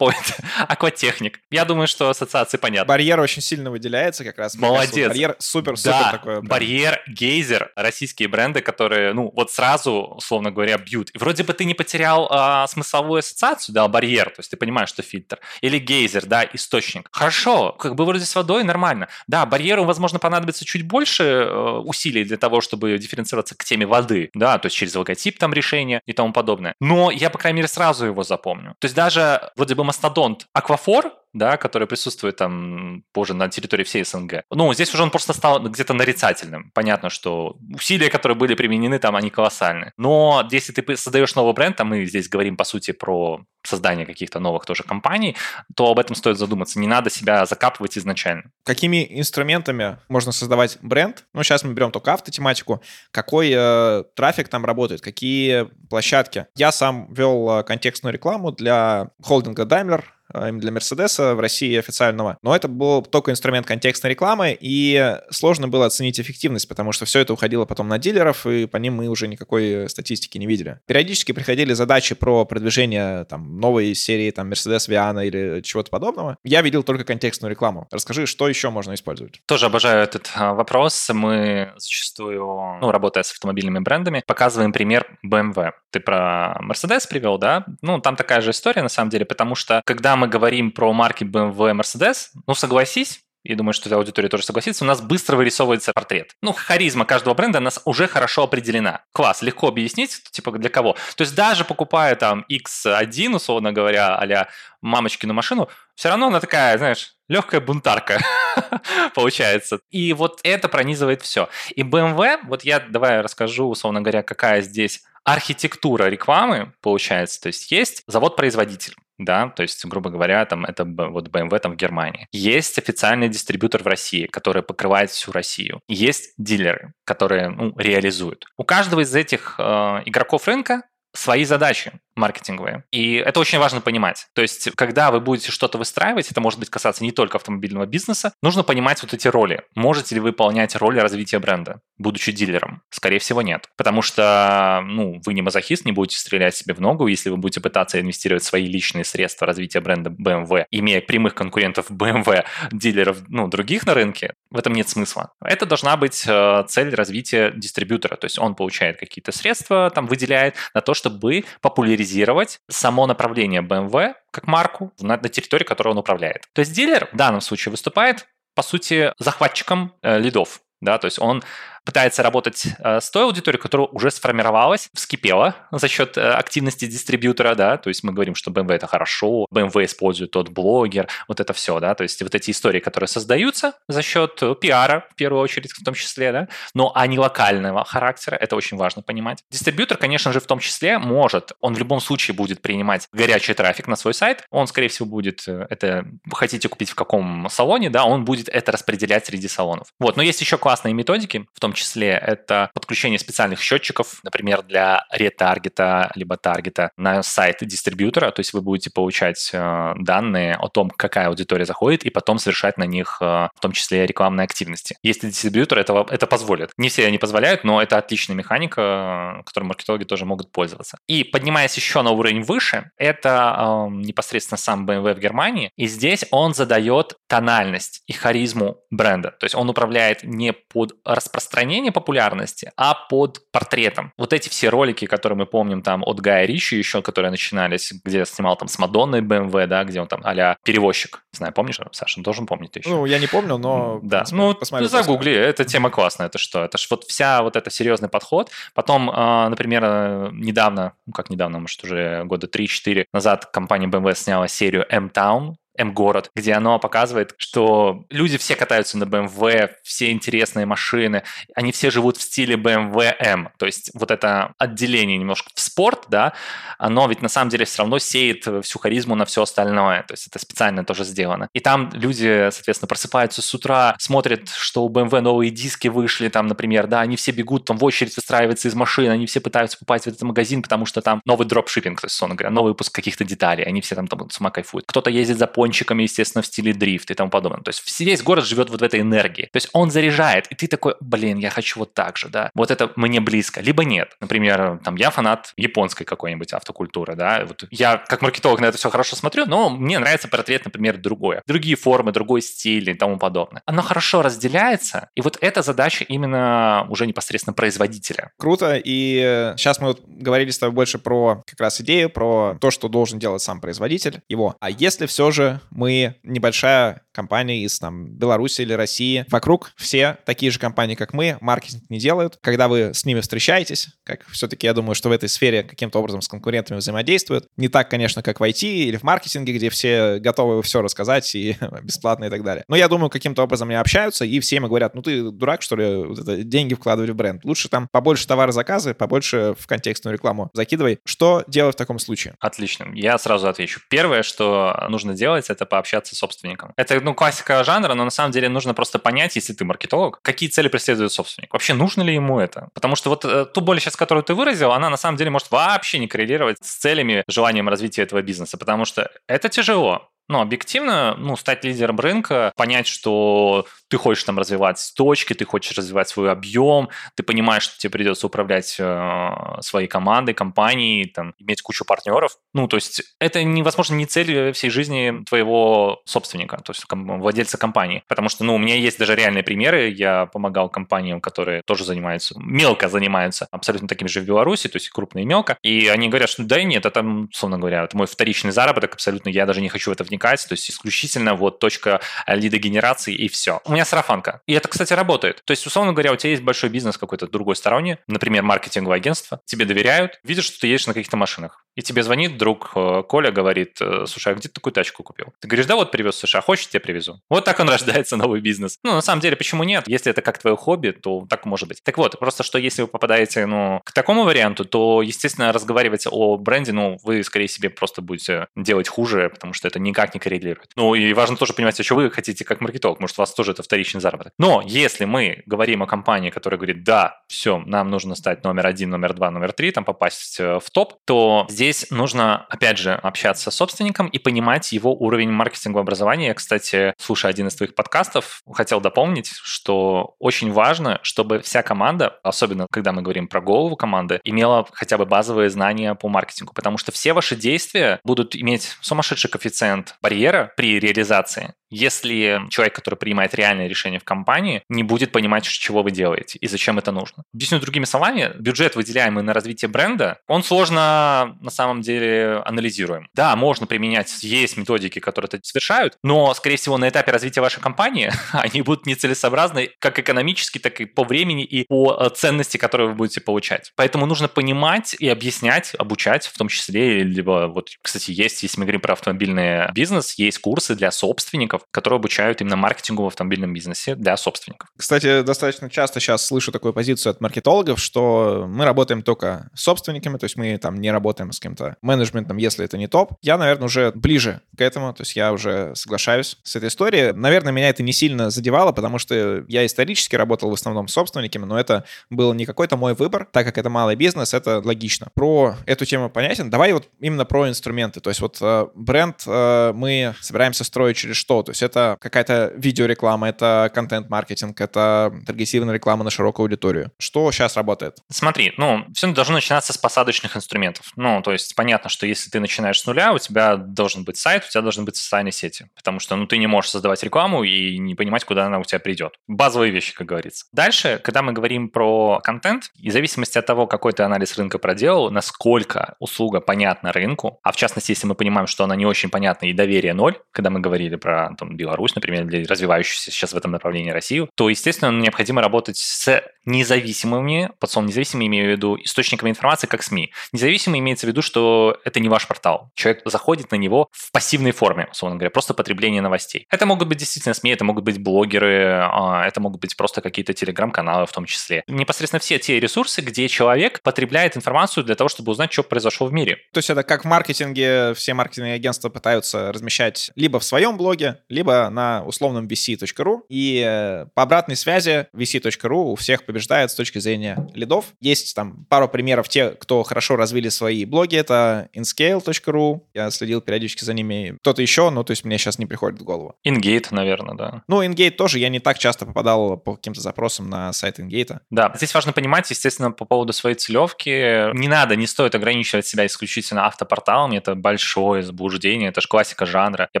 Какой-то, 0.10 0.42
акватехник. 0.68 1.40
Я 1.50 1.64
думаю, 1.64 1.86
что 1.86 2.08
ассоциации 2.08 2.56
понятны. 2.56 2.86
Барьер 2.88 3.20
очень 3.20 3.42
сильно 3.42 3.70
выделяется 3.70 4.24
как 4.24 4.38
раз. 4.38 4.54
Молодец. 4.56 5.08
Барьер 5.08 5.36
супер-супер 5.38 5.98
да, 5.98 6.12
такой. 6.12 6.34
Бренд. 6.36 6.48
Барьер, 6.48 7.00
Гейзер, 7.08 7.72
российские 7.76 8.28
бренды, 8.28 8.60
которые, 8.60 9.12
ну, 9.12 9.32
вот 9.34 9.50
сразу, 9.50 10.14
условно 10.16 10.50
говоря, 10.50 10.78
бьют. 10.78 11.10
И 11.14 11.18
вроде 11.18 11.44
бы 11.44 11.52
ты 11.52 11.64
не 11.64 11.74
потерял 11.74 12.28
а, 12.30 12.66
смысловую 12.66 13.20
ассоциацию, 13.20 13.74
да, 13.74 13.88
барьер, 13.88 14.30
то 14.30 14.40
есть 14.40 14.50
ты 14.50 14.56
понимаешь, 14.56 14.88
что 14.88 15.02
фильтр. 15.02 15.38
Или 15.60 15.78
Гейзер, 15.78 16.26
да, 16.26 16.44
источник. 16.52 17.08
Хорошо, 17.10 17.72
как 17.72 17.94
бы 17.94 18.04
вроде 18.04 18.24
с 18.24 18.34
водой 18.34 18.64
нормально. 18.64 19.08
Да, 19.26 19.46
барьеру, 19.46 19.84
возможно, 19.84 20.18
понадобится 20.18 20.64
чуть 20.64 20.82
больше 20.82 21.24
э, 21.24 21.70
усилий 21.84 22.24
для 22.24 22.36
того, 22.36 22.60
чтобы 22.60 22.98
дифференцироваться 22.98 23.54
к 23.56 23.64
теме 23.64 23.86
воды, 23.86 24.30
да, 24.34 24.58
то 24.58 24.66
есть 24.66 24.76
через 24.76 24.94
логотип 24.94 25.38
там 25.38 25.52
решения 25.52 26.00
и 26.06 26.12
тому 26.12 26.32
подобное. 26.32 26.74
Но 26.80 27.10
я, 27.10 27.30
по 27.30 27.38
крайней 27.38 27.58
мере, 27.58 27.68
сразу 27.68 28.06
его 28.06 28.22
запомню. 28.22 28.74
То 28.78 28.86
есть 28.86 28.94
даже 28.94 29.50
вроде 29.56 29.74
бы 29.74 29.84
мастодонт 29.96 30.46
Аквафор, 30.52 31.12
да, 31.36 31.56
который 31.56 31.86
присутствует 31.86 32.36
там 32.36 33.04
позже 33.12 33.34
на 33.34 33.48
территории 33.48 33.84
всей 33.84 34.04
СНГ. 34.04 34.42
Ну, 34.50 34.72
здесь 34.72 34.92
уже 34.94 35.02
он 35.02 35.10
просто 35.10 35.32
стал 35.32 35.62
где-то 35.62 35.92
нарицательным. 35.92 36.70
Понятно, 36.74 37.10
что 37.10 37.56
усилия, 37.74 38.08
которые 38.08 38.36
были 38.36 38.54
применены 38.54 38.98
там, 38.98 39.16
они 39.16 39.30
колоссальны. 39.30 39.92
Но 39.98 40.46
если 40.50 40.72
ты 40.72 40.96
создаешь 40.96 41.34
новый 41.34 41.52
бренд, 41.52 41.80
а 41.80 41.84
мы 41.84 42.06
здесь 42.06 42.28
говорим, 42.28 42.56
по 42.56 42.64
сути, 42.64 42.92
про 42.92 43.44
создание 43.66 44.06
каких-то 44.06 44.40
новых 44.40 44.64
тоже 44.64 44.82
компаний, 44.82 45.36
то 45.74 45.90
об 45.90 45.98
этом 45.98 46.16
стоит 46.16 46.38
задуматься. 46.38 46.78
Не 46.78 46.86
надо 46.86 47.10
себя 47.10 47.44
закапывать 47.46 47.98
изначально. 47.98 48.50
Какими 48.64 49.06
инструментами 49.18 49.98
можно 50.08 50.32
создавать 50.32 50.78
бренд? 50.82 51.24
Ну, 51.34 51.42
сейчас 51.42 51.64
мы 51.64 51.74
берем 51.74 51.90
только 51.90 52.12
автотематику. 52.12 52.82
Какой 53.10 53.52
э, 53.54 54.04
трафик 54.14 54.48
там 54.48 54.64
работает? 54.64 55.00
Какие 55.00 55.68
площадки? 55.90 56.46
Я 56.56 56.72
сам 56.72 57.12
вел 57.12 57.58
э, 57.58 57.62
контекстную 57.64 58.12
рекламу 58.12 58.52
для 58.52 59.10
холдинга 59.22 59.64
Daimler, 59.64 60.04
именно 60.34 60.60
для 60.60 60.72
Мерседеса 60.72 61.34
в 61.34 61.40
России 61.40 61.76
официального. 61.76 62.38
Но 62.42 62.54
это 62.54 62.68
был 62.68 63.02
только 63.02 63.30
инструмент 63.30 63.66
контекстной 63.66 64.10
рекламы, 64.10 64.56
и 64.58 65.18
сложно 65.30 65.68
было 65.68 65.86
оценить 65.86 66.20
эффективность, 66.20 66.68
потому 66.68 66.92
что 66.92 67.04
все 67.04 67.20
это 67.20 67.32
уходило 67.32 67.64
потом 67.64 67.88
на 67.88 67.98
дилеров, 67.98 68.46
и 68.46 68.66
по 68.66 68.76
ним 68.76 68.94
мы 68.94 69.08
уже 69.08 69.28
никакой 69.28 69.88
статистики 69.88 70.38
не 70.38 70.46
видели. 70.46 70.80
Периодически 70.86 71.32
приходили 71.32 71.72
задачи 71.72 72.14
про 72.14 72.44
продвижение 72.44 73.24
там, 73.24 73.60
новой 73.60 73.94
серии 73.94 74.30
там, 74.30 74.50
Mercedes 74.50 74.88
Viana 74.88 75.26
или 75.26 75.60
чего-то 75.62 75.90
подобного. 75.90 76.36
Я 76.44 76.62
видел 76.62 76.82
только 76.82 77.04
контекстную 77.04 77.50
рекламу. 77.50 77.86
Расскажи, 77.90 78.26
что 78.26 78.48
еще 78.48 78.70
можно 78.70 78.94
использовать? 78.94 79.40
Тоже 79.46 79.66
обожаю 79.66 80.02
этот 80.02 80.30
а, 80.34 80.54
вопрос. 80.54 81.08
Мы 81.12 81.72
зачастую, 81.76 82.78
ну, 82.80 82.90
работая 82.90 83.22
с 83.22 83.32
автомобильными 83.32 83.80
брендами, 83.80 84.22
показываем 84.26 84.72
пример 84.72 85.06
BMW. 85.24 85.72
Ты 85.90 86.00
про 86.00 86.58
Mercedes 86.62 87.08
привел, 87.08 87.38
да? 87.38 87.64
Ну, 87.82 88.00
там 88.00 88.16
такая 88.16 88.40
же 88.40 88.50
история, 88.50 88.82
на 88.82 88.88
самом 88.88 89.10
деле, 89.10 89.24
потому 89.24 89.54
что 89.54 89.82
когда 89.84 90.15
мы 90.16 90.28
говорим 90.28 90.72
про 90.72 90.92
марки 90.92 91.24
BMW, 91.24 91.80
Mercedes, 91.80 92.28
ну, 92.46 92.54
согласись, 92.54 93.20
и 93.46 93.54
думаю, 93.54 93.74
что 93.74 93.94
аудитория 93.94 94.28
тоже 94.28 94.44
согласится, 94.44 94.84
у 94.84 94.88
нас 94.88 95.00
быстро 95.00 95.36
вырисовывается 95.36 95.92
портрет. 95.92 96.34
Ну, 96.42 96.52
харизма 96.52 97.04
каждого 97.04 97.34
бренда 97.34 97.58
у 97.58 97.62
нас 97.62 97.80
уже 97.84 98.08
хорошо 98.08 98.42
определена. 98.42 99.04
Класс, 99.12 99.40
легко 99.40 99.68
объяснить, 99.68 100.20
типа 100.32 100.50
для 100.52 100.68
кого. 100.68 100.96
То 101.16 101.22
есть 101.22 101.34
даже 101.36 101.64
покупая 101.64 102.16
там 102.16 102.44
X1, 102.50 103.36
условно 103.36 103.72
говоря, 103.72 104.16
а 104.16 104.48
мамочкину 104.82 105.32
машину, 105.32 105.68
все 105.94 106.08
равно 106.08 106.26
она 106.26 106.40
такая, 106.40 106.76
знаешь, 106.76 107.14
легкая 107.28 107.60
бунтарка 107.60 108.20
получается. 109.14 109.78
И 109.90 110.12
вот 110.12 110.40
это 110.42 110.68
пронизывает 110.68 111.22
все. 111.22 111.48
И 111.76 111.82
BMW, 111.82 112.38
вот 112.44 112.64
я 112.64 112.80
давай 112.80 113.20
расскажу, 113.20 113.68
условно 113.68 114.00
говоря, 114.00 114.24
какая 114.24 114.60
здесь 114.60 115.02
архитектура 115.22 116.06
рекламы 116.06 116.72
получается. 116.80 117.40
То 117.40 117.46
есть 117.48 117.70
есть 117.70 118.02
завод-производитель 118.08 118.96
да, 119.18 119.48
то 119.48 119.62
есть, 119.62 119.84
грубо 119.86 120.10
говоря, 120.10 120.44
там 120.44 120.64
это 120.64 120.84
вот 120.84 121.28
BMW 121.28 121.58
там 121.58 121.72
в 121.72 121.76
Германии. 121.76 122.28
Есть 122.32 122.78
официальный 122.78 123.28
дистрибьютор 123.28 123.82
в 123.82 123.86
России, 123.86 124.26
который 124.26 124.62
покрывает 124.62 125.10
всю 125.10 125.32
Россию. 125.32 125.80
Есть 125.88 126.34
дилеры, 126.36 126.92
которые 127.04 127.48
ну, 127.48 127.72
реализуют. 127.78 128.46
У 128.56 128.64
каждого 128.64 129.00
из 129.00 129.14
этих 129.14 129.56
э, 129.58 129.62
игроков 130.04 130.46
рынка 130.46 130.82
свои 131.16 131.44
задачи 131.44 131.92
маркетинговые. 132.14 132.84
И 132.92 133.14
это 133.14 133.40
очень 133.40 133.58
важно 133.58 133.80
понимать. 133.80 134.26
То 134.34 134.42
есть, 134.42 134.70
когда 134.74 135.10
вы 135.10 135.20
будете 135.20 135.52
что-то 135.52 135.78
выстраивать, 135.78 136.30
это 136.30 136.40
может 136.40 136.58
быть 136.58 136.70
касаться 136.70 137.04
не 137.04 137.12
только 137.12 137.36
автомобильного 137.36 137.86
бизнеса, 137.86 138.32
нужно 138.42 138.62
понимать 138.62 139.02
вот 139.02 139.12
эти 139.12 139.28
роли. 139.28 139.62
Можете 139.74 140.14
ли 140.14 140.20
вы 140.20 140.30
выполнять 140.36 140.76
роли 140.76 140.98
развития 140.98 141.38
бренда, 141.38 141.80
будучи 141.98 142.32
дилером? 142.32 142.82
Скорее 142.90 143.18
всего, 143.18 143.42
нет. 143.42 143.68
Потому 143.76 144.02
что, 144.02 144.82
ну, 144.84 145.20
вы 145.24 145.34
не 145.34 145.42
мазохист, 145.42 145.84
не 145.84 145.92
будете 145.92 146.18
стрелять 146.18 146.54
себе 146.54 146.74
в 146.74 146.80
ногу, 146.80 147.06
если 147.06 147.30
вы 147.30 147.36
будете 147.36 147.60
пытаться 147.60 148.00
инвестировать 148.00 148.44
свои 148.44 148.66
личные 148.66 149.04
средства 149.04 149.46
развития 149.46 149.80
бренда 149.80 150.10
BMW, 150.10 150.66
имея 150.70 151.00
прямых 151.00 151.34
конкурентов 151.34 151.90
BMW, 151.90 152.44
дилеров, 152.72 153.18
ну, 153.28 153.48
других 153.48 153.86
на 153.86 153.94
рынке, 153.94 154.34
в 154.50 154.58
этом 154.58 154.72
нет 154.72 154.88
смысла. 154.88 155.32
Это 155.42 155.64
должна 155.64 155.96
быть 155.96 156.24
э, 156.26 156.64
цель 156.68 156.94
развития 156.94 157.52
дистрибьютора. 157.54 158.16
То 158.16 158.26
есть 158.26 158.38
он 158.38 158.54
получает 158.54 158.98
какие-то 158.98 159.32
средства, 159.32 159.90
там 159.90 160.06
выделяет 160.06 160.56
на 160.74 160.80
то, 160.80 160.94
чтобы 161.06 161.44
популяризировать 161.60 162.60
само 162.68 163.06
направление 163.06 163.62
BMW 163.62 164.14
как 164.32 164.46
марку 164.46 164.92
на, 165.00 165.16
на 165.16 165.28
территории, 165.28 165.64
которой 165.64 165.90
он 165.90 165.98
управляет. 165.98 166.42
То 166.52 166.60
есть 166.60 166.72
дилер 166.72 167.08
в 167.12 167.16
данном 167.16 167.40
случае 167.40 167.70
выступает, 167.70 168.26
по 168.54 168.62
сути, 168.62 169.12
захватчиком 169.18 169.94
э, 170.02 170.18
лидов. 170.18 170.60
Да, 170.80 170.98
то 170.98 171.06
есть 171.06 171.18
он 171.18 171.42
пытается 171.86 172.22
работать 172.22 172.66
э, 172.80 173.00
с 173.00 173.08
той 173.10 173.22
аудиторией, 173.22 173.62
которая 173.62 173.86
уже 173.86 174.10
сформировалась, 174.10 174.90
вскипела 174.92 175.54
за 175.70 175.88
счет 175.88 176.18
э, 176.18 176.32
активности 176.32 176.84
дистрибьютора, 176.84 177.54
да, 177.54 177.76
то 177.78 177.88
есть 177.88 178.02
мы 178.02 178.12
говорим, 178.12 178.34
что 178.34 178.50
BMW 178.50 178.74
это 178.74 178.88
хорошо, 178.88 179.46
BMW 179.54 179.84
использует 179.84 180.32
тот 180.32 180.48
блогер, 180.48 181.08
вот 181.28 181.38
это 181.38 181.52
все, 181.52 181.78
да, 181.78 181.94
то 181.94 182.02
есть 182.02 182.20
вот 182.20 182.34
эти 182.34 182.50
истории, 182.50 182.80
которые 182.80 183.06
создаются 183.06 183.74
за 183.88 184.02
счет 184.02 184.38
э, 184.42 184.54
пиара, 184.60 185.06
в 185.10 185.14
первую 185.14 185.40
очередь, 185.40 185.72
в 185.72 185.84
том 185.84 185.94
числе, 185.94 186.32
да, 186.32 186.48
но 186.74 186.92
не 187.06 187.20
локального 187.20 187.84
характера, 187.84 188.34
это 188.34 188.56
очень 188.56 188.76
важно 188.76 189.02
понимать. 189.02 189.44
Дистрибьютор, 189.50 189.96
конечно 189.96 190.32
же, 190.32 190.40
в 190.40 190.46
том 190.46 190.58
числе 190.58 190.98
может, 190.98 191.52
он 191.60 191.74
в 191.74 191.78
любом 191.78 192.00
случае 192.00 192.34
будет 192.34 192.60
принимать 192.62 193.06
горячий 193.12 193.54
трафик 193.54 193.86
на 193.86 193.94
свой 193.94 194.12
сайт, 194.12 194.44
он, 194.50 194.66
скорее 194.66 194.88
всего, 194.88 195.06
будет 195.06 195.46
это, 195.46 196.04
хотите 196.32 196.68
купить 196.68 196.90
в 196.90 196.96
каком 196.96 197.46
салоне, 197.48 197.90
да, 197.90 198.04
он 198.04 198.24
будет 198.24 198.48
это 198.48 198.72
распределять 198.72 199.26
среди 199.26 199.46
салонов. 199.46 199.86
Вот, 200.00 200.16
но 200.16 200.22
есть 200.24 200.40
еще 200.40 200.58
классные 200.58 200.92
методики, 200.92 201.46
в 201.54 201.60
том 201.60 201.75
числе 201.76 202.10
это 202.10 202.70
подключение 202.74 203.20
специальных 203.20 203.60
счетчиков, 203.60 204.18
например, 204.24 204.62
для 204.62 205.06
ретаргета 205.12 206.10
либо 206.16 206.36
таргета 206.36 206.90
на 206.96 207.22
сайт 207.22 207.58
дистрибьютора, 207.60 208.32
то 208.32 208.40
есть 208.40 208.52
вы 208.52 208.60
будете 208.62 208.90
получать 208.90 209.50
э, 209.52 209.92
данные 209.96 210.54
о 210.54 210.68
том, 210.68 210.90
какая 210.90 211.28
аудитория 211.28 211.64
заходит, 211.64 212.04
и 212.04 212.10
потом 212.10 212.38
совершать 212.38 212.78
на 212.78 212.84
них 212.84 213.18
э, 213.20 213.24
в 213.24 213.60
том 213.60 213.72
числе 213.72 214.06
рекламные 214.06 214.44
активности. 214.44 214.96
Если 215.02 215.28
дистрибьютор 215.28 215.78
этого, 215.78 216.06
это 216.10 216.26
позволит. 216.26 216.72
Не 216.76 216.88
все 216.88 217.06
они 217.06 217.18
позволяют, 217.18 217.62
но 217.62 217.80
это 217.80 217.98
отличная 217.98 218.34
механика, 218.34 219.42
которой 219.44 219.64
маркетологи 219.64 220.04
тоже 220.04 220.24
могут 220.24 220.50
пользоваться. 220.50 220.98
И 221.06 221.22
поднимаясь 221.22 221.76
еще 221.76 222.02
на 222.02 222.10
уровень 222.10 222.42
выше, 222.42 222.90
это 222.96 223.54
э, 223.58 223.94
непосредственно 223.94 224.58
сам 224.58 224.88
BMW 224.88 225.14
в 225.14 225.18
Германии, 225.18 225.70
и 225.76 225.86
здесь 225.86 226.24
он 226.30 226.54
задает 226.54 227.16
тональность 227.28 228.02
и 228.06 228.12
харизму 228.12 228.78
бренда. 228.90 229.30
То 229.30 229.44
есть 229.44 229.54
он 229.54 229.68
управляет 229.68 230.24
не 230.24 230.52
под 230.52 230.94
распространение 231.04 231.65
распространение 231.66 231.92
популярности, 231.92 232.72
а 232.76 232.94
под 232.94 233.40
портретом. 233.50 234.12
Вот 234.16 234.32
эти 234.32 234.48
все 234.48 234.68
ролики, 234.68 235.06
которые 235.06 235.36
мы 235.36 235.46
помним 235.46 235.82
там 235.82 236.02
от 236.04 236.20
Гая 236.20 236.46
Ричи 236.46 236.76
еще, 236.76 237.02
которые 237.02 237.30
начинались, 237.30 237.92
где 238.04 238.18
я 238.18 238.24
снимал 238.24 238.56
там 238.56 238.68
с 238.68 238.78
Мадонной 238.78 239.20
BMW, 239.20 239.66
да, 239.66 239.84
где 239.84 240.00
он 240.00 240.06
там 240.06 240.20
а 240.24 240.56
перевозчик. 240.64 241.22
Не 241.32 241.38
знаю, 241.38 241.52
помнишь, 241.52 241.80
Саша? 241.92 242.20
Должен 242.20 242.46
помнить 242.46 242.76
еще. 242.76 242.88
Ну, 242.88 243.06
я 243.06 243.18
не 243.18 243.26
помню, 243.26 243.58
но... 243.58 244.00
Да, 244.02 244.24
ну, 244.30 244.54
посмотри, 244.54 244.88
загугли, 244.88 245.32
эта 245.32 245.64
тема 245.64 245.90
классная, 245.90 246.28
это 246.28 246.38
что? 246.38 246.64
Это 246.64 246.78
ж 246.78 246.86
вот 246.90 247.04
вся 247.04 247.42
вот 247.42 247.56
это 247.56 247.70
серьезный 247.70 248.08
подход. 248.08 248.50
Потом, 248.74 249.10
а, 249.12 249.48
например, 249.48 249.82
э, 249.84 250.30
недавно, 250.32 250.92
ну 251.06 251.12
как 251.12 251.30
недавно, 251.30 251.58
может 251.58 251.84
уже 251.84 252.24
года 252.24 252.46
3-4 252.46 253.06
назад 253.12 253.46
компания 253.46 253.86
BMW 253.86 254.14
сняла 254.14 254.48
серию 254.48 254.86
M-Town, 254.88 255.54
М-город, 255.78 256.30
где 256.34 256.52
оно 256.54 256.78
показывает, 256.78 257.34
что 257.38 258.04
люди 258.10 258.38
все 258.38 258.56
катаются 258.56 258.98
на 258.98 259.04
BMW, 259.04 259.70
все 259.82 260.10
интересные 260.10 260.66
машины, 260.66 261.22
они 261.54 261.72
все 261.72 261.90
живут 261.90 262.16
в 262.16 262.22
стиле 262.22 262.56
BMW 262.56 263.14
M. 263.18 263.50
То 263.58 263.66
есть 263.66 263.90
вот 263.94 264.10
это 264.10 264.54
отделение 264.58 265.18
немножко 265.18 265.50
в 265.54 265.60
спорт, 265.60 266.04
да, 266.08 266.32
оно 266.78 267.06
ведь 267.08 267.22
на 267.22 267.28
самом 267.28 267.50
деле 267.50 267.64
все 267.64 267.78
равно 267.78 267.98
сеет 267.98 268.46
всю 268.62 268.78
харизму 268.78 269.14
на 269.14 269.24
все 269.24 269.42
остальное. 269.42 270.02
То 270.02 270.14
есть 270.14 270.26
это 270.26 270.38
специально 270.38 270.84
тоже 270.84 271.04
сделано. 271.04 271.48
И 271.52 271.60
там 271.60 271.90
люди, 271.92 272.48
соответственно, 272.50 272.88
просыпаются 272.88 273.42
с 273.42 273.54
утра, 273.54 273.94
смотрят, 273.98 274.48
что 274.48 274.84
у 274.84 274.90
BMW 274.90 275.20
новые 275.20 275.50
диски 275.50 275.88
вышли, 275.88 276.28
там, 276.28 276.46
например, 276.46 276.86
да, 276.86 277.00
они 277.00 277.16
все 277.16 277.32
бегут 277.32 277.64
там 277.66 277.78
в 277.78 277.84
очередь 277.84 278.16
выстраиваться 278.16 278.68
из 278.68 278.74
машин, 278.74 279.10
они 279.10 279.26
все 279.26 279.40
пытаются 279.40 279.78
попасть 279.78 280.04
в 280.04 280.08
этот 280.08 280.22
магазин, 280.22 280.62
потому 280.62 280.86
что 280.86 281.00
там 281.00 281.20
новый 281.24 281.46
дропшиппинг, 281.46 282.00
то 282.00 282.06
есть, 282.06 282.14
условно 282.14 282.34
говоря, 282.34 282.50
новый 282.50 282.70
выпуск 282.70 282.94
каких-то 282.94 283.24
деталей, 283.24 283.64
они 283.64 283.80
все 283.80 283.94
там, 283.94 284.08
там 284.08 284.30
с 284.30 284.40
ума 284.40 284.50
кайфуют. 284.50 284.86
Кто-то 284.86 285.10
ездит 285.10 285.38
за 285.38 285.46
пони 285.46 285.65
гонщиками, 285.66 286.04
естественно, 286.04 286.42
в 286.42 286.46
стиле 286.46 286.72
дрифт 286.72 287.10
и 287.10 287.14
тому 287.14 287.30
подобное. 287.30 287.62
То 287.62 287.70
есть 287.70 288.00
весь 288.00 288.22
город 288.22 288.44
живет 288.46 288.70
вот 288.70 288.80
в 288.80 288.84
этой 288.84 289.00
энергии. 289.00 289.48
То 289.52 289.56
есть 289.56 289.68
он 289.72 289.90
заряжает, 289.90 290.46
и 290.48 290.54
ты 290.54 290.68
такой, 290.68 290.94
блин, 291.00 291.38
я 291.38 291.50
хочу 291.50 291.80
вот 291.80 291.92
так 291.94 292.16
же, 292.16 292.28
да. 292.28 292.50
Вот 292.54 292.70
это 292.70 292.92
мне 292.96 293.20
близко. 293.20 293.60
Либо 293.60 293.84
нет. 293.84 294.16
Например, 294.20 294.78
там, 294.84 294.96
я 294.96 295.10
фанат 295.10 295.52
японской 295.56 296.04
какой-нибудь 296.04 296.52
автокультуры, 296.52 297.16
да. 297.16 297.44
Вот 297.46 297.64
я 297.70 297.96
как 297.96 298.22
маркетолог 298.22 298.60
на 298.60 298.66
это 298.66 298.78
все 298.78 298.90
хорошо 298.90 299.16
смотрю, 299.16 299.46
но 299.46 299.70
мне 299.70 299.98
нравится 299.98 300.28
портрет, 300.28 300.64
например, 300.64 300.98
другое. 300.98 301.42
Другие 301.46 301.76
формы, 301.76 302.12
другой 302.12 302.42
стиль 302.42 302.90
и 302.90 302.94
тому 302.94 303.18
подобное. 303.18 303.62
Оно 303.66 303.82
хорошо 303.82 304.22
разделяется, 304.22 305.08
и 305.14 305.20
вот 305.20 305.38
эта 305.40 305.62
задача 305.62 306.04
именно 306.04 306.86
уже 306.88 307.06
непосредственно 307.06 307.54
производителя. 307.54 308.30
Круто, 308.38 308.80
и 308.82 309.52
сейчас 309.56 309.80
мы 309.80 309.88
вот 309.88 310.02
говорили 310.06 310.50
с 310.50 310.58
тобой 310.58 310.74
больше 310.74 310.98
про 310.98 311.42
как 311.46 311.60
раз 311.60 311.80
идею, 311.80 312.10
про 312.10 312.56
то, 312.60 312.70
что 312.70 312.88
должен 312.88 313.18
делать 313.18 313.42
сам 313.42 313.60
производитель 313.60 314.20
его. 314.28 314.54
А 314.60 314.70
если 314.70 315.06
все 315.06 315.30
же 315.30 315.55
мы 315.70 316.16
небольшая 316.22 317.02
компания 317.12 317.64
из 317.64 317.78
там 317.78 318.08
Беларуси 318.08 318.60
или 318.60 318.74
России, 318.74 319.24
вокруг 319.30 319.72
все 319.76 320.18
такие 320.26 320.52
же 320.52 320.58
компании, 320.58 320.94
как 320.94 321.14
мы, 321.14 321.38
маркетинг 321.40 321.84
не 321.88 321.98
делают. 321.98 322.38
Когда 322.42 322.68
вы 322.68 322.92
с 322.92 323.06
ними 323.06 323.20
встречаетесь, 323.20 323.88
как 324.04 324.26
все-таки 324.26 324.66
я 324.66 324.74
думаю, 324.74 324.94
что 324.94 325.08
в 325.08 325.12
этой 325.12 325.28
сфере 325.28 325.62
каким-то 325.62 325.98
образом 325.98 326.20
с 326.20 326.28
конкурентами 326.28 326.78
взаимодействуют. 326.78 327.46
Не 327.56 327.68
так, 327.68 327.88
конечно, 327.88 328.22
как 328.22 328.38
в 328.38 328.42
IT 328.42 328.62
или 328.62 328.98
в 328.98 329.02
маркетинге, 329.02 329.54
где 329.54 329.70
все 329.70 330.18
готовы 330.18 330.62
все 330.62 330.82
рассказать 330.82 331.34
и 331.34 331.56
бесплатно 331.82 332.26
и 332.26 332.30
так 332.30 332.44
далее. 332.44 332.64
Но 332.68 332.76
я 332.76 332.88
думаю, 332.88 333.08
каким-то 333.08 333.42
образом 333.42 333.68
они 333.68 333.76
общаются, 333.76 334.26
и 334.26 334.38
все 334.40 334.56
им 334.56 334.66
говорят, 334.66 334.94
ну 334.94 335.00
ты 335.00 335.30
дурак, 335.30 335.62
что 335.62 335.76
ли, 335.76 336.04
вот 336.04 336.18
это, 336.18 336.42
деньги 336.42 336.74
вкладывали 336.74 337.12
в 337.12 337.16
бренд. 337.16 337.44
Лучше 337.44 337.70
там 337.70 337.88
побольше 337.90 338.26
товара 338.26 338.52
заказы, 338.52 338.92
побольше 338.92 339.54
в 339.58 339.66
контекстную 339.66 340.14
рекламу 340.14 340.50
закидывай. 340.52 340.98
Что 341.06 341.44
делать 341.46 341.76
в 341.76 341.78
таком 341.78 341.98
случае? 341.98 342.34
Отлично. 342.40 342.88
Я 342.94 343.16
сразу 343.16 343.48
отвечу. 343.48 343.80
Первое, 343.88 344.22
что 344.22 344.86
нужно 344.90 345.14
делать, 345.14 345.45
это 345.52 345.66
пообщаться 345.66 346.14
с 346.14 346.18
собственником. 346.18 346.72
Это 346.76 347.00
ну, 347.00 347.14
классика 347.14 347.62
жанра, 347.64 347.94
но 347.94 348.04
на 348.04 348.10
самом 348.10 348.32
деле 348.32 348.48
нужно 348.48 348.74
просто 348.74 348.98
понять, 348.98 349.36
если 349.36 349.52
ты 349.52 349.64
маркетолог, 349.64 350.20
какие 350.22 350.48
цели 350.48 350.68
преследует 350.68 351.12
собственник. 351.12 351.52
Вообще 351.52 351.74
нужно 351.74 352.02
ли 352.02 352.14
ему 352.14 352.38
это? 352.38 352.68
Потому 352.74 352.96
что 352.96 353.10
вот 353.10 353.24
э, 353.24 353.44
ту 353.46 353.60
боль 353.60 353.80
сейчас, 353.80 353.96
которую 353.96 354.24
ты 354.24 354.34
выразил, 354.34 354.72
она 354.72 354.90
на 354.90 354.96
самом 354.96 355.16
деле 355.16 355.30
может 355.30 355.50
вообще 355.50 355.98
не 355.98 356.08
коррелировать 356.08 356.58
с 356.62 356.76
целями, 356.76 357.24
желанием 357.28 357.68
развития 357.68 358.02
этого 358.02 358.22
бизнеса, 358.22 358.56
потому 358.58 358.84
что 358.84 359.10
это 359.26 359.48
тяжело. 359.48 360.08
Ну, 360.28 360.40
объективно, 360.40 361.14
ну, 361.18 361.36
стать 361.36 361.64
лидером 361.64 362.00
рынка, 362.00 362.52
понять, 362.56 362.86
что 362.88 363.66
ты 363.88 363.96
хочешь 363.96 364.24
там 364.24 364.38
развивать 364.38 364.92
точки, 364.96 365.34
ты 365.34 365.44
хочешь 365.44 365.76
развивать 365.76 366.08
свой 366.08 366.32
объем, 366.32 366.88
ты 367.14 367.22
понимаешь, 367.22 367.62
что 367.62 367.78
тебе 367.78 367.90
придется 367.90 368.26
управлять 368.26 368.76
э, 368.78 369.30
своей 369.60 369.86
командой, 369.86 370.34
компанией, 370.34 371.06
там, 371.06 371.34
иметь 371.38 371.62
кучу 371.62 371.84
партнеров. 371.84 372.36
Ну, 372.52 372.66
то 372.66 372.76
есть 372.76 373.02
это 373.20 373.44
невозможно 373.44 373.94
не 373.94 374.06
цель 374.06 374.52
всей 374.52 374.70
жизни 374.70 375.22
твоего 375.28 376.02
собственника, 376.06 376.56
то 376.58 376.72
есть 376.72 376.84
владельца 376.90 377.56
компании. 377.56 378.02
Потому 378.08 378.28
что, 378.28 378.42
ну, 378.42 378.56
у 378.56 378.58
меня 378.58 378.74
есть 378.74 378.98
даже 378.98 379.14
реальные 379.14 379.44
примеры. 379.44 379.90
Я 379.90 380.26
помогал 380.26 380.68
компаниям, 380.68 381.20
которые 381.20 381.62
тоже 381.62 381.84
занимаются, 381.84 382.34
мелко 382.38 382.88
занимаются 382.88 383.46
абсолютно 383.52 383.86
такими 383.86 384.08
же 384.08 384.20
в 384.20 384.24
Беларуси, 384.24 384.68
то 384.68 384.76
есть 384.76 384.88
крупные 384.90 385.22
и 385.22 385.26
мелко. 385.26 385.56
И 385.62 385.86
они 385.86 386.08
говорят, 386.08 386.30
что 386.30 386.42
да 386.42 386.58
и 386.58 386.64
нет, 386.64 386.84
это, 386.84 387.04
условно 387.30 387.58
говоря, 387.58 387.84
это 387.84 387.96
мой 387.96 388.08
вторичный 388.08 388.50
заработок, 388.50 388.94
абсолютно 388.94 389.28
я 389.28 389.46
даже 389.46 389.60
не 389.60 389.68
хочу 389.68 389.90
в 389.90 389.92
это 389.92 390.02
вникать, 390.02 390.15
то 390.48 390.54
есть 390.54 390.70
исключительно 390.70 391.34
вот 391.34 391.58
точка 391.58 392.00
лидогенерации 392.26 393.14
и 393.14 393.28
все. 393.28 393.60
У 393.64 393.72
меня 393.72 393.84
сарафанка. 393.84 394.40
И 394.46 394.52
это, 394.52 394.68
кстати, 394.68 394.92
работает. 394.92 395.42
То 395.44 395.52
есть, 395.52 395.66
условно 395.66 395.92
говоря, 395.92 396.12
у 396.12 396.16
тебя 396.16 396.30
есть 396.30 396.42
большой 396.42 396.70
бизнес 396.70 396.98
какой-то 396.98 397.28
другой 397.28 397.56
сторонний, 397.56 397.98
например, 398.06 398.42
маркетинговое 398.42 398.96
агентство, 398.96 399.40
тебе 399.44 399.64
доверяют, 399.64 400.20
видят, 400.24 400.44
что 400.44 400.60
ты 400.60 400.68
едешь 400.68 400.86
на 400.86 400.94
каких-то 400.94 401.16
машинах. 401.16 401.65
И 401.76 401.82
тебе 401.82 402.02
звонит 402.02 402.38
друг 402.38 402.72
э, 402.74 403.02
Коля, 403.06 403.30
говорит, 403.30 403.76
э, 403.80 404.06
слушай, 404.06 404.32
а 404.32 404.34
где 404.34 404.48
ты 404.48 404.54
такую 404.54 404.72
тачку 404.72 405.02
купил? 405.02 405.34
Ты 405.40 405.48
говоришь, 405.48 405.66
да 405.66 405.76
вот 405.76 405.90
привез 405.90 406.16
США, 406.16 406.40
хочешь, 406.40 406.68
тебе 406.68 406.80
привезу. 406.80 407.20
Вот 407.28 407.44
так 407.44 407.60
он 407.60 407.68
рождается, 407.68 408.16
новый 408.16 408.40
бизнес. 408.40 408.78
Ну, 408.82 408.94
на 408.94 409.02
самом 409.02 409.20
деле, 409.20 409.36
почему 409.36 409.62
нет? 409.62 409.84
Если 409.86 410.10
это 410.10 410.22
как 410.22 410.38
твое 410.38 410.56
хобби, 410.56 410.90
то 410.90 411.26
так 411.28 411.44
может 411.44 411.68
быть. 411.68 411.82
Так 411.82 411.98
вот, 411.98 412.18
просто 412.18 412.42
что 412.42 412.58
если 412.58 412.82
вы 412.82 412.88
попадаете, 412.88 413.44
ну, 413.44 413.82
к 413.84 413.92
такому 413.92 414.24
варианту, 414.24 414.64
то, 414.64 415.02
естественно, 415.02 415.52
разговаривать 415.52 416.06
о 416.10 416.38
бренде, 416.38 416.72
ну, 416.72 416.98
вы, 417.02 417.22
скорее 417.22 417.48
себе, 417.48 417.68
просто 417.68 418.00
будете 418.00 418.48
делать 418.56 418.88
хуже, 418.88 419.28
потому 419.28 419.52
что 419.52 419.68
это 419.68 419.78
никак 419.78 420.14
не 420.14 420.20
коррелирует. 420.20 420.70
Ну, 420.76 420.94
и 420.94 421.12
важно 421.12 421.36
тоже 421.36 421.52
понимать, 421.52 421.78
а 421.78 421.82
что 421.82 421.96
вы 421.96 422.10
хотите 422.10 422.44
как 422.46 422.62
маркетолог, 422.62 423.00
может, 423.00 423.18
у 423.18 423.22
вас 423.22 423.34
тоже 423.34 423.52
это 423.52 423.62
вторичный 423.62 424.00
заработок. 424.00 424.32
Но 424.38 424.62
если 424.64 425.04
мы 425.04 425.42
говорим 425.44 425.82
о 425.82 425.86
компании, 425.86 426.30
которая 426.30 426.56
говорит, 426.56 426.84
да, 426.84 427.20
все, 427.28 427.58
нам 427.66 427.90
нужно 427.90 428.14
стать 428.14 428.44
номер 428.44 428.66
один, 428.66 428.90
номер 428.90 429.12
два, 429.12 429.30
номер 429.30 429.52
три, 429.52 429.72
там 429.72 429.84
попасть 429.84 430.40
э, 430.40 430.58
в 430.58 430.70
топ, 430.70 430.94
то 431.04 431.46
здесь 431.50 431.65
нужно, 431.90 432.46
опять 432.48 432.78
же, 432.78 432.94
общаться 432.94 433.50
с 433.50 433.54
собственником 433.54 434.08
и 434.08 434.18
понимать 434.18 434.72
его 434.72 434.94
уровень 434.94 435.30
маркетингового 435.30 435.82
образования. 435.82 436.28
Я, 436.28 436.34
кстати, 436.34 436.94
слушая 436.98 437.30
один 437.30 437.48
из 437.48 437.54
твоих 437.54 437.74
подкастов, 437.74 438.42
хотел 438.52 438.80
дополнить, 438.80 439.30
что 439.42 440.14
очень 440.18 440.52
важно, 440.52 440.98
чтобы 441.02 441.40
вся 441.40 441.62
команда, 441.62 442.18
особенно 442.22 442.66
когда 442.70 442.92
мы 442.92 443.02
говорим 443.02 443.28
про 443.28 443.40
голову 443.40 443.76
команды, 443.76 444.20
имела 444.24 444.66
хотя 444.72 444.98
бы 444.98 445.06
базовые 445.06 445.50
знания 445.50 445.94
по 445.94 446.08
маркетингу, 446.08 446.52
потому 446.52 446.78
что 446.78 446.92
все 446.92 447.12
ваши 447.12 447.36
действия 447.36 448.00
будут 448.04 448.36
иметь 448.36 448.76
сумасшедший 448.80 449.30
коэффициент 449.30 449.96
барьера 450.02 450.52
при 450.56 450.78
реализации 450.78 451.54
если 451.70 452.42
человек, 452.50 452.74
который 452.74 452.96
принимает 452.96 453.34
реальные 453.34 453.68
решения 453.68 453.98
в 453.98 454.04
компании, 454.04 454.62
не 454.68 454.82
будет 454.82 455.12
понимать, 455.12 455.44
чего 455.44 455.82
вы 455.82 455.90
делаете 455.90 456.38
и 456.40 456.46
зачем 456.46 456.78
это 456.78 456.92
нужно. 456.92 457.24
Объясню 457.34 457.60
другими 457.60 457.84
словами, 457.84 458.32
бюджет, 458.38 458.76
выделяемый 458.76 459.22
на 459.22 459.32
развитие 459.32 459.68
бренда, 459.68 460.18
он 460.26 460.42
сложно 460.42 461.36
на 461.40 461.50
самом 461.50 461.82
деле 461.82 462.42
анализируем. 462.44 463.08
Да, 463.14 463.34
можно 463.36 463.66
применять, 463.66 464.22
есть 464.22 464.56
методики, 464.56 464.98
которые 464.98 465.28
это 465.32 465.40
совершают, 465.42 465.96
но, 466.02 466.32
скорее 466.34 466.56
всего, 466.56 466.78
на 466.78 466.88
этапе 466.88 467.12
развития 467.12 467.40
вашей 467.40 467.60
компании 467.60 468.12
они 468.32 468.62
будут 468.62 468.86
нецелесообразны 468.86 469.70
как 469.78 469.98
экономически, 469.98 470.58
так 470.58 470.80
и 470.80 470.84
по 470.84 471.04
времени 471.04 471.44
и 471.44 471.64
по 471.64 471.96
э, 471.98 472.10
ценности, 472.14 472.56
которые 472.56 472.88
вы 472.88 472.94
будете 472.94 473.20
получать. 473.20 473.72
Поэтому 473.76 474.06
нужно 474.06 474.28
понимать 474.28 474.94
и 474.98 475.08
объяснять, 475.08 475.74
обучать 475.78 476.26
в 476.26 476.36
том 476.36 476.48
числе, 476.48 477.02
либо 477.02 477.46
вот, 477.48 477.70
кстати, 477.82 478.10
есть, 478.10 478.42
если 478.42 478.58
мы 478.58 478.66
говорим 478.66 478.80
про 478.80 478.92
автомобильный 478.94 479.72
бизнес, 479.72 480.14
есть 480.18 480.38
курсы 480.38 480.74
для 480.74 480.90
собственников, 480.90 481.55
собственников, 481.56 481.62
которые 481.70 481.98
обучают 481.98 482.40
именно 482.40 482.56
маркетингу 482.56 483.02
в 483.02 483.06
автомобильном 483.06 483.52
бизнесе 483.52 483.94
для 483.94 484.16
собственников. 484.16 484.68
Кстати, 484.76 485.22
достаточно 485.22 485.70
часто 485.70 486.00
сейчас 486.00 486.24
слышу 486.24 486.52
такую 486.52 486.72
позицию 486.72 487.10
от 487.10 487.20
маркетологов, 487.20 487.80
что 487.80 488.46
мы 488.48 488.64
работаем 488.64 489.02
только 489.02 489.50
с 489.54 489.62
собственниками, 489.62 490.18
то 490.18 490.24
есть 490.24 490.36
мы 490.36 490.56
там 490.58 490.76
не 490.76 490.90
работаем 490.90 491.32
с 491.32 491.40
кем-то 491.40 491.76
менеджментом, 491.82 492.36
если 492.36 492.64
это 492.64 492.78
не 492.78 492.88
топ. 492.88 493.12
Я, 493.22 493.38
наверное, 493.38 493.66
уже 493.66 493.92
ближе 493.94 494.40
к 494.56 494.60
этому, 494.60 494.92
то 494.92 495.02
есть 495.02 495.16
я 495.16 495.32
уже 495.32 495.74
соглашаюсь 495.74 496.38
с 496.42 496.56
этой 496.56 496.68
историей. 496.68 497.12
Наверное, 497.12 497.52
меня 497.52 497.68
это 497.68 497.82
не 497.82 497.92
сильно 497.92 498.30
задевало, 498.30 498.72
потому 498.72 498.98
что 498.98 499.44
я 499.48 499.64
исторически 499.64 500.16
работал 500.16 500.50
в 500.50 500.54
основном 500.54 500.88
с 500.88 500.92
собственниками, 500.92 501.44
но 501.44 501.58
это 501.58 501.84
был 502.10 502.32
не 502.34 502.46
какой-то 502.46 502.76
мой 502.76 502.94
выбор, 502.94 503.26
так 503.32 503.46
как 503.46 503.58
это 503.58 503.70
малый 503.70 503.96
бизнес, 503.96 504.34
это 504.34 504.60
логично. 504.64 505.08
Про 505.14 505.56
эту 505.66 505.84
тему 505.84 506.10
понятен. 506.10 506.50
Давай 506.50 506.72
вот 506.72 506.88
именно 507.00 507.24
про 507.24 507.48
инструменты. 507.48 508.00
То 508.00 508.10
есть 508.10 508.20
вот 508.20 508.38
э, 508.40 508.66
бренд 508.74 509.22
э, 509.26 509.72
мы 509.74 510.14
собираемся 510.20 510.64
строить 510.64 510.96
через 510.96 511.16
что? 511.16 511.42
То 511.46 511.50
есть 511.50 511.62
это 511.62 511.96
какая-то 512.00 512.52
видеореклама, 512.56 513.28
это 513.28 513.70
контент-маркетинг, 513.72 514.60
это 514.60 515.12
таргетированная 515.26 515.74
реклама 515.74 516.02
на 516.02 516.10
широкую 516.10 516.44
аудиторию. 516.44 516.90
Что 516.98 517.30
сейчас 517.30 517.56
работает? 517.56 517.98
Смотри, 518.10 518.52
ну, 518.56 518.84
все 518.94 519.06
должно 519.12 519.34
начинаться 519.34 519.72
с 519.72 519.78
посадочных 519.78 520.36
инструментов. 520.36 520.92
Ну, 520.96 521.22
то 521.22 521.32
есть 521.32 521.54
понятно, 521.54 521.88
что 521.88 522.04
если 522.04 522.30
ты 522.30 522.40
начинаешь 522.40 522.80
с 522.80 522.86
нуля, 522.86 523.12
у 523.12 523.18
тебя 523.18 523.56
должен 523.56 524.04
быть 524.04 524.16
сайт, 524.16 524.44
у 524.44 524.50
тебя 524.50 524.62
должны 524.62 524.82
быть 524.82 524.96
социальные 524.96 525.32
сети, 525.32 525.68
потому 525.76 526.00
что, 526.00 526.16
ну, 526.16 526.26
ты 526.26 526.38
не 526.38 526.48
можешь 526.48 526.72
создавать 526.72 527.02
рекламу 527.04 527.44
и 527.44 527.78
не 527.78 527.94
понимать, 527.94 528.24
куда 528.24 528.46
она 528.46 528.58
у 528.58 528.64
тебя 528.64 528.80
придет. 528.80 529.14
Базовые 529.28 529.70
вещи, 529.70 529.94
как 529.94 530.08
говорится. 530.08 530.46
Дальше, 530.52 531.00
когда 531.04 531.22
мы 531.22 531.32
говорим 531.32 531.68
про 531.68 532.20
контент, 532.24 532.72
и 532.80 532.90
в 532.90 532.92
зависимости 532.92 533.38
от 533.38 533.46
того, 533.46 533.68
какой 533.68 533.92
ты 533.92 534.02
анализ 534.02 534.36
рынка 534.36 534.58
проделал, 534.58 535.12
насколько 535.12 535.94
услуга 536.00 536.40
понятна 536.40 536.92
рынку, 536.92 537.38
а 537.44 537.52
в 537.52 537.56
частности, 537.56 537.92
если 537.92 538.08
мы 538.08 538.16
понимаем, 538.16 538.48
что 538.48 538.64
она 538.64 538.74
не 538.74 538.84
очень 538.84 539.10
понятна 539.10 539.46
и 539.46 539.52
доверие 539.52 539.94
ноль, 539.94 540.18
когда 540.32 540.50
мы 540.50 540.58
говорили 540.58 540.96
про 540.96 541.35
там, 541.36 541.56
Беларусь, 541.56 541.94
например, 541.94 542.24
для 542.24 542.46
развивающейся 542.46 543.10
сейчас 543.10 543.32
в 543.32 543.36
этом 543.36 543.52
направлении 543.52 543.90
Россию, 543.90 544.28
то, 544.34 544.48
естественно, 544.48 544.90
необходимо 544.90 545.42
работать 545.42 545.76
с 545.76 546.22
независимыми, 546.44 547.50
под 547.58 547.70
словом 547.70 547.88
независимыми 547.88 548.26
имею 548.26 548.46
в 548.46 548.50
виду, 548.52 548.78
источниками 548.82 549.30
информации, 549.30 549.66
как 549.66 549.82
СМИ. 549.82 550.12
Независимый 550.32 550.80
имеется 550.80 551.06
в 551.06 551.08
виду, 551.08 551.20
что 551.20 551.78
это 551.84 552.00
не 552.00 552.08
ваш 552.08 552.26
портал. 552.26 552.70
Человек 552.74 553.02
заходит 553.04 553.50
на 553.50 553.56
него 553.56 553.88
в 553.90 554.12
пассивной 554.12 554.52
форме, 554.52 554.88
условно 554.90 555.16
говоря, 555.16 555.30
просто 555.30 555.54
потребление 555.54 556.00
новостей. 556.00 556.46
Это 556.50 556.64
могут 556.66 556.88
быть 556.88 556.98
действительно 556.98 557.34
СМИ, 557.34 557.50
это 557.50 557.64
могут 557.64 557.84
быть 557.84 558.02
блогеры, 558.02 558.80
а, 558.82 559.24
это 559.26 559.40
могут 559.40 559.60
быть 559.60 559.76
просто 559.76 560.00
какие-то 560.00 560.32
телеграм-каналы 560.32 561.06
в 561.06 561.12
том 561.12 561.26
числе. 561.26 561.64
Непосредственно 561.66 562.20
все 562.20 562.38
те 562.38 562.60
ресурсы, 562.60 563.00
где 563.00 563.28
человек 563.28 563.82
потребляет 563.82 564.36
информацию 564.36 564.84
для 564.84 564.94
того, 564.94 565.08
чтобы 565.08 565.32
узнать, 565.32 565.52
что 565.52 565.62
произошло 565.64 566.06
в 566.06 566.12
мире. 566.12 566.38
То 566.52 566.58
есть 566.58 566.70
это 566.70 566.82
как 566.84 567.04
в 567.04 567.08
маркетинге, 567.08 567.94
все 567.94 568.14
маркетинговые 568.14 568.54
агентства 568.54 568.88
пытаются 568.88 569.52
размещать 569.52 570.10
либо 570.14 570.38
в 570.38 570.44
своем 570.44 570.76
блоге, 570.76 571.18
либо 571.28 571.68
на 571.70 572.02
условном 572.04 572.46
vc.ru. 572.46 573.22
И 573.28 573.62
э, 573.66 574.06
по 574.14 574.22
обратной 574.22 574.56
связи 574.56 575.06
vc.ru 575.12 575.92
у 575.92 575.96
всех 575.96 576.24
побеждает 576.24 576.70
с 576.70 576.74
точки 576.74 576.98
зрения 576.98 577.48
лидов. 577.54 577.86
Есть 578.00 578.34
там 578.34 578.66
пару 578.68 578.88
примеров 578.88 579.28
те, 579.28 579.50
кто 579.50 579.82
хорошо 579.82 580.16
развили 580.16 580.48
свои 580.48 580.84
блоги. 580.84 581.16
Это 581.16 581.68
inscale.ru. 581.74 582.82
Я 582.94 583.10
следил 583.10 583.40
периодически 583.40 583.84
за 583.84 583.94
ними. 583.94 584.36
Кто-то 584.40 584.62
еще, 584.62 584.90
но 584.90 585.02
то 585.02 585.12
есть 585.12 585.24
мне 585.24 585.38
сейчас 585.38 585.58
не 585.58 585.66
приходит 585.66 586.00
в 586.00 586.04
голову. 586.04 586.34
Ingate, 586.46 586.88
наверное, 586.90 587.34
да. 587.34 587.62
Ну, 587.68 587.82
Ingate 587.82 588.10
тоже. 588.10 588.38
Я 588.38 588.48
не 588.48 588.60
так 588.60 588.78
часто 588.78 589.06
попадал 589.06 589.56
по 589.56 589.76
каким-то 589.76 590.00
запросам 590.00 590.48
на 590.48 590.72
сайт 590.72 590.98
Ingate. 590.98 591.38
Да, 591.50 591.72
здесь 591.76 591.94
важно 591.94 592.12
понимать, 592.12 592.50
естественно, 592.50 592.90
по 592.90 593.04
поводу 593.04 593.32
своей 593.32 593.56
целевки. 593.56 594.10
Не 594.54 594.68
надо, 594.68 594.96
не 594.96 595.06
стоит 595.06 595.34
ограничивать 595.34 595.86
себя 595.86 596.06
исключительно 596.06 596.66
автопорталами. 596.66 597.36
Это 597.36 597.54
большое 597.54 598.22
заблуждение, 598.22 598.90
это 598.90 599.00
же 599.00 599.08
классика 599.08 599.46
жанра. 599.46 599.88
Я 599.92 600.00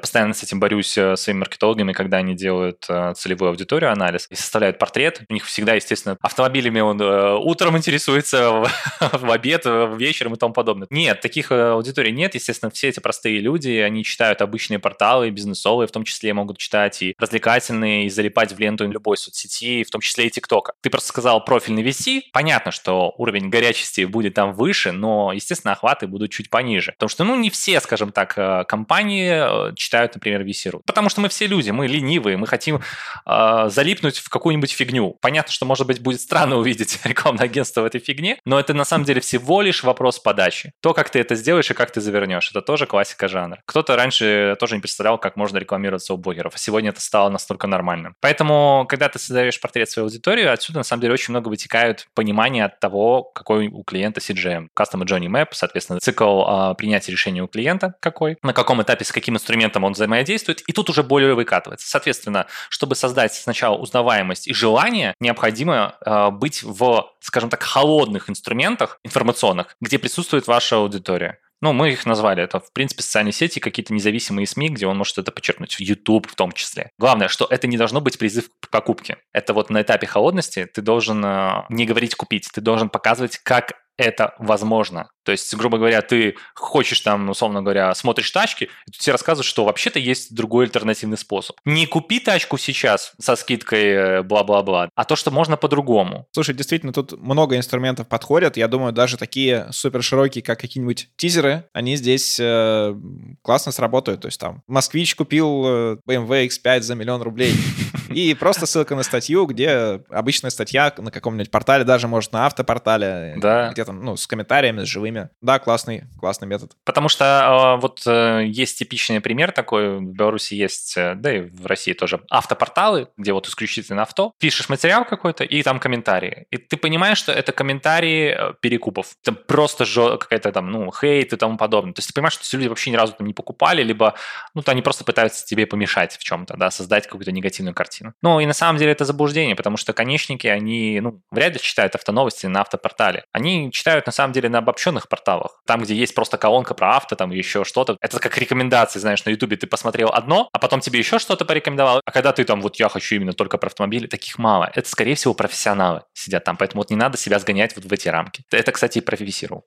постоянно 0.00 0.34
с 0.34 0.42
этим 0.42 0.60
борюсь 0.60 0.96
э, 0.96 1.15
своими 1.16 1.40
маркетологами, 1.40 1.92
когда 1.92 2.18
они 2.18 2.34
делают 2.34 2.84
э, 2.88 3.14
целевую 3.16 3.50
аудиторию 3.50 3.92
анализ 3.92 4.26
и 4.30 4.34
составляют 4.34 4.78
портрет. 4.78 5.22
У 5.28 5.34
них 5.34 5.44
всегда, 5.44 5.74
естественно, 5.74 6.16
автомобилями 6.20 6.80
он 6.80 7.00
э, 7.00 7.34
утром 7.34 7.76
интересуется, 7.76 8.64
в 9.00 9.30
обед, 9.30 9.64
вечером 9.96 10.34
и 10.34 10.36
тому 10.36 10.52
подобное. 10.52 10.86
Нет, 10.90 11.20
таких 11.20 11.50
аудиторий 11.52 12.12
нет. 12.12 12.34
Естественно, 12.34 12.70
все 12.70 12.88
эти 12.88 13.00
простые 13.00 13.40
люди, 13.40 13.70
они 13.70 14.04
читают 14.04 14.42
обычные 14.42 14.78
порталы, 14.78 15.30
бизнесовые 15.30 15.88
в 15.88 15.92
том 15.92 16.04
числе 16.04 16.34
могут 16.34 16.58
читать 16.58 17.02
и 17.02 17.14
развлекательные, 17.18 18.06
и 18.06 18.08
залипать 18.10 18.52
в 18.52 18.58
ленту 18.58 18.88
любой 18.88 19.16
соцсети, 19.16 19.84
в 19.84 19.90
том 19.90 20.00
числе 20.00 20.26
и 20.26 20.30
ТикТока. 20.30 20.72
Ты 20.82 20.90
просто 20.90 21.08
сказал 21.08 21.44
профильный 21.44 21.82
VC. 21.82 22.22
Понятно, 22.32 22.72
что 22.72 23.14
уровень 23.18 23.48
горячести 23.48 24.04
будет 24.04 24.34
там 24.34 24.52
выше, 24.52 24.92
но, 24.92 25.32
естественно, 25.32 25.72
охваты 25.72 26.06
будут 26.06 26.30
чуть 26.30 26.50
пониже. 26.50 26.92
Потому 26.92 27.08
что, 27.08 27.24
ну, 27.24 27.36
не 27.36 27.50
все, 27.50 27.80
скажем 27.80 28.12
так, 28.12 28.34
компании 28.68 29.74
читают, 29.74 30.14
например, 30.14 30.42
VC.ru. 30.42 30.80
Потому 30.86 31.05
что 31.08 31.20
мы 31.20 31.28
все 31.28 31.46
люди, 31.46 31.70
мы 31.70 31.86
ленивые, 31.86 32.36
мы 32.36 32.46
хотим 32.46 32.80
э, 33.26 33.68
залипнуть 33.68 34.18
в 34.18 34.28
какую-нибудь 34.28 34.70
фигню. 34.72 35.16
Понятно, 35.20 35.52
что, 35.52 35.66
может 35.66 35.86
быть, 35.86 36.00
будет 36.00 36.20
странно 36.20 36.56
увидеть 36.58 36.98
рекламное 37.04 37.44
агентство 37.44 37.82
в 37.82 37.84
этой 37.84 38.00
фигне, 38.00 38.38
но 38.44 38.58
это 38.58 38.74
на 38.74 38.84
самом 38.84 39.04
деле 39.04 39.20
всего 39.20 39.62
лишь 39.62 39.84
вопрос 39.84 40.18
подачи. 40.18 40.72
То, 40.80 40.94
как 40.94 41.10
ты 41.10 41.20
это 41.20 41.34
сделаешь 41.34 41.70
и 41.70 41.74
как 41.74 41.90
ты 41.90 42.00
завернешь, 42.00 42.50
это 42.50 42.62
тоже 42.62 42.86
классика 42.86 43.28
жанра. 43.28 43.60
Кто-то 43.66 43.96
раньше 43.96 44.56
тоже 44.58 44.74
не 44.76 44.80
представлял, 44.80 45.18
как 45.18 45.36
можно 45.36 45.58
рекламироваться 45.58 46.14
у 46.14 46.16
блогеров, 46.16 46.54
а 46.54 46.58
сегодня 46.58 46.90
это 46.90 47.00
стало 47.00 47.28
настолько 47.28 47.66
нормальным. 47.66 48.14
Поэтому, 48.20 48.86
когда 48.88 49.08
ты 49.08 49.18
создаешь 49.18 49.60
портрет 49.60 49.90
своей 49.90 50.06
аудитории, 50.06 50.44
отсюда 50.44 50.78
на 50.80 50.84
самом 50.84 51.02
деле 51.02 51.14
очень 51.14 51.32
много 51.32 51.48
вытекают 51.48 52.06
понимания 52.14 52.64
от 52.64 52.80
того, 52.80 53.22
какой 53.22 53.68
у 53.68 53.82
клиента 53.82 54.20
CGM. 54.20 54.68
Custom 54.76 55.04
Journey 55.04 55.28
Map, 55.28 55.48
соответственно, 55.52 56.00
цикл 56.00 56.42
э, 56.42 56.74
принятия 56.76 57.12
решения 57.12 57.42
у 57.42 57.48
клиента 57.48 57.94
какой, 58.00 58.36
на 58.42 58.52
каком 58.52 58.82
этапе 58.82 59.04
с 59.04 59.12
каким 59.12 59.34
инструментом 59.34 59.84
он 59.84 59.92
взаимодействует, 59.92 60.62
и 60.66 60.72
тут 60.72 60.90
уже 60.90 60.95
более 61.02 61.34
выкатывается. 61.34 61.88
Соответственно, 61.88 62.46
чтобы 62.68 62.94
создать 62.94 63.34
сначала 63.34 63.76
узнаваемость 63.76 64.48
и 64.48 64.54
желание, 64.54 65.14
необходимо 65.20 65.96
э, 66.04 66.30
быть 66.30 66.62
в, 66.62 67.10
скажем 67.20 67.50
так, 67.50 67.62
холодных 67.62 68.30
инструментах 68.30 68.98
информационных, 69.04 69.76
где 69.80 69.98
присутствует 69.98 70.46
ваша 70.46 70.76
аудитория. 70.76 71.38
Ну, 71.62 71.72
мы 71.72 71.90
их 71.90 72.04
назвали. 72.04 72.42
Это, 72.42 72.60
в 72.60 72.72
принципе, 72.72 73.02
социальные 73.02 73.32
сети, 73.32 73.60
какие-то 73.60 73.94
независимые 73.94 74.46
СМИ, 74.46 74.70
где 74.70 74.86
он 74.86 74.98
может 74.98 75.16
это 75.18 75.32
подчеркнуть. 75.32 75.76
YouTube 75.78 76.28
в 76.30 76.34
том 76.34 76.52
числе. 76.52 76.90
Главное, 76.98 77.28
что 77.28 77.46
это 77.48 77.66
не 77.66 77.78
должно 77.78 78.00
быть 78.00 78.18
призыв 78.18 78.50
к 78.60 78.68
покупке. 78.68 79.16
Это 79.32 79.54
вот 79.54 79.70
на 79.70 79.80
этапе 79.82 80.06
холодности 80.06 80.66
ты 80.66 80.82
должен 80.82 81.24
э, 81.24 81.64
не 81.70 81.86
говорить 81.86 82.14
купить. 82.14 82.50
Ты 82.52 82.60
должен 82.60 82.90
показывать, 82.90 83.38
как 83.38 83.72
это 83.96 84.34
возможно. 84.38 85.10
То 85.24 85.32
есть, 85.32 85.52
грубо 85.56 85.78
говоря, 85.78 86.02
ты 86.02 86.36
хочешь 86.54 87.00
там, 87.00 87.28
условно 87.28 87.60
говоря, 87.60 87.92
смотришь 87.94 88.30
тачки, 88.30 88.64
и 88.64 88.90
тут 88.92 88.98
тебе 88.98 89.12
рассказывают, 89.12 89.46
что 89.46 89.64
вообще-то 89.64 89.98
есть 89.98 90.34
другой 90.34 90.66
альтернативный 90.66 91.18
способ. 91.18 91.56
Не 91.64 91.86
купи 91.86 92.20
тачку 92.20 92.58
сейчас 92.58 93.12
со 93.18 93.34
скидкой 93.34 93.84
э, 93.84 94.22
бла-бла-бла, 94.22 94.88
а 94.94 95.04
то, 95.04 95.16
что 95.16 95.32
можно 95.32 95.56
по-другому. 95.56 96.28
Слушай, 96.30 96.54
действительно, 96.54 96.92
тут 96.92 97.20
много 97.20 97.56
инструментов 97.56 98.06
подходят. 98.06 98.56
Я 98.56 98.68
думаю, 98.68 98.92
даже 98.92 99.16
такие 99.16 99.66
супер 99.72 100.02
широкие, 100.02 100.42
как 100.42 100.60
какие-нибудь 100.60 101.08
тизеры, 101.16 101.64
они 101.72 101.96
здесь 101.96 102.38
э, 102.38 102.94
классно 103.42 103.72
сработают. 103.72 104.20
То 104.20 104.28
есть 104.28 104.38
там 104.38 104.62
«Москвич 104.68 105.16
купил 105.16 105.64
э, 105.66 105.96
BMW 106.06 106.46
X5 106.46 106.82
за 106.82 106.94
миллион 106.94 107.22
рублей». 107.22 107.52
И 108.08 108.34
просто 108.34 108.66
ссылка 108.66 108.94
на 108.94 109.02
статью, 109.02 109.46
где 109.46 110.02
обычная 110.10 110.50
статья 110.50 110.92
на 110.98 111.10
каком-нибудь 111.10 111.50
портале, 111.50 111.84
даже, 111.84 112.08
может, 112.08 112.32
на 112.32 112.46
автопортале, 112.46 113.34
да. 113.38 113.70
где 113.72 113.84
там, 113.84 114.04
ну, 114.04 114.16
с 114.16 114.26
комментариями, 114.26 114.84
с 114.84 114.88
живыми. 114.88 115.28
Да, 115.40 115.58
классный, 115.58 116.04
классный 116.18 116.48
метод. 116.48 116.72
Потому 116.84 117.08
что 117.08 117.76
э, 117.76 117.80
вот 117.80 118.02
э, 118.06 118.44
есть 118.46 118.78
типичный 118.78 119.20
пример 119.20 119.52
такой, 119.52 119.98
в 119.98 120.12
Беларуси 120.12 120.54
есть, 120.54 120.96
э, 120.96 121.14
да 121.16 121.34
и 121.36 121.40
в 121.40 121.66
России 121.66 121.92
тоже, 121.92 122.20
автопорталы, 122.30 123.08
где 123.16 123.32
вот 123.32 123.46
исключительно 123.48 124.02
авто, 124.02 124.32
пишешь 124.38 124.68
материал 124.68 125.04
какой-то, 125.04 125.44
и 125.44 125.62
там 125.62 125.78
комментарии. 125.78 126.46
И 126.50 126.58
ты 126.58 126.76
понимаешь, 126.76 127.18
что 127.18 127.32
это 127.32 127.52
комментарии 127.52 128.36
э, 128.38 128.54
перекупов. 128.60 129.16
Это 129.22 129.32
просто 129.32 129.84
жё- 129.84 130.18
какая-то 130.18 130.52
там, 130.52 130.70
ну, 130.70 130.90
хейт 130.92 131.32
и 131.32 131.36
тому 131.36 131.56
подобное. 131.56 131.92
То 131.92 132.00
есть 132.00 132.08
ты 132.08 132.14
понимаешь, 132.14 132.34
что 132.34 132.44
эти 132.44 132.56
люди 132.56 132.68
вообще 132.68 132.90
ни 132.90 132.96
разу 132.96 133.12
там 133.14 133.26
не 133.26 133.34
покупали, 133.34 133.82
либо, 133.82 134.14
ну, 134.54 134.62
то 134.62 134.72
они 134.72 134.82
просто 134.82 135.04
пытаются 135.04 135.44
тебе 135.44 135.66
помешать 135.66 136.16
в 136.16 136.22
чем-то, 136.22 136.56
да, 136.56 136.70
создать 136.70 137.06
какую-то 137.06 137.32
негативную 137.32 137.74
картину. 137.74 137.95
Ну, 138.22 138.40
и 138.40 138.46
на 138.46 138.52
самом 138.52 138.78
деле 138.78 138.92
это 138.92 139.04
заблуждение, 139.04 139.54
потому 139.54 139.76
что 139.76 139.92
конечники, 139.92 140.46
они, 140.46 141.00
ну, 141.00 141.20
вряд 141.30 141.54
ли 141.54 141.60
читают 141.60 141.94
автоновости 141.94 142.46
на 142.46 142.60
автопортале. 142.60 143.24
Они 143.32 143.70
читают, 143.72 144.06
на 144.06 144.12
самом 144.12 144.32
деле, 144.32 144.48
на 144.48 144.58
обобщенных 144.58 145.08
порталах. 145.08 145.60
Там, 145.66 145.82
где 145.82 145.94
есть 145.94 146.14
просто 146.14 146.38
колонка 146.38 146.74
про 146.74 146.96
авто, 146.96 147.14
там 147.16 147.30
еще 147.30 147.64
что-то. 147.64 147.96
Это 148.00 148.18
как 148.18 148.36
рекомендации, 148.38 148.98
знаешь, 148.98 149.24
на 149.24 149.30
Ютубе 149.30 149.56
ты 149.56 149.66
посмотрел 149.66 150.10
одно, 150.12 150.48
а 150.52 150.58
потом 150.58 150.80
тебе 150.80 150.98
еще 150.98 151.18
что-то 151.18 151.44
порекомендовал. 151.44 152.00
А 152.04 152.10
когда 152.10 152.32
ты 152.32 152.44
там, 152.44 152.60
вот 152.60 152.76
я 152.76 152.88
хочу 152.88 153.16
именно 153.16 153.32
только 153.32 153.58
про 153.58 153.68
автомобили, 153.76 154.06
таких 154.06 154.38
мало. 154.38 154.70
Это, 154.74 154.88
скорее 154.88 155.14
всего, 155.14 155.34
профессионалы 155.34 156.02
сидят 156.14 156.44
там, 156.44 156.56
поэтому 156.56 156.80
вот 156.80 156.90
не 156.90 156.96
надо 156.96 157.18
себя 157.18 157.38
сгонять 157.38 157.76
вот 157.76 157.84
в 157.84 157.92
эти 157.92 158.08
рамки. 158.08 158.42
Это, 158.50 158.72
кстати, 158.72 158.98
и 158.98 159.00
про 159.00 159.16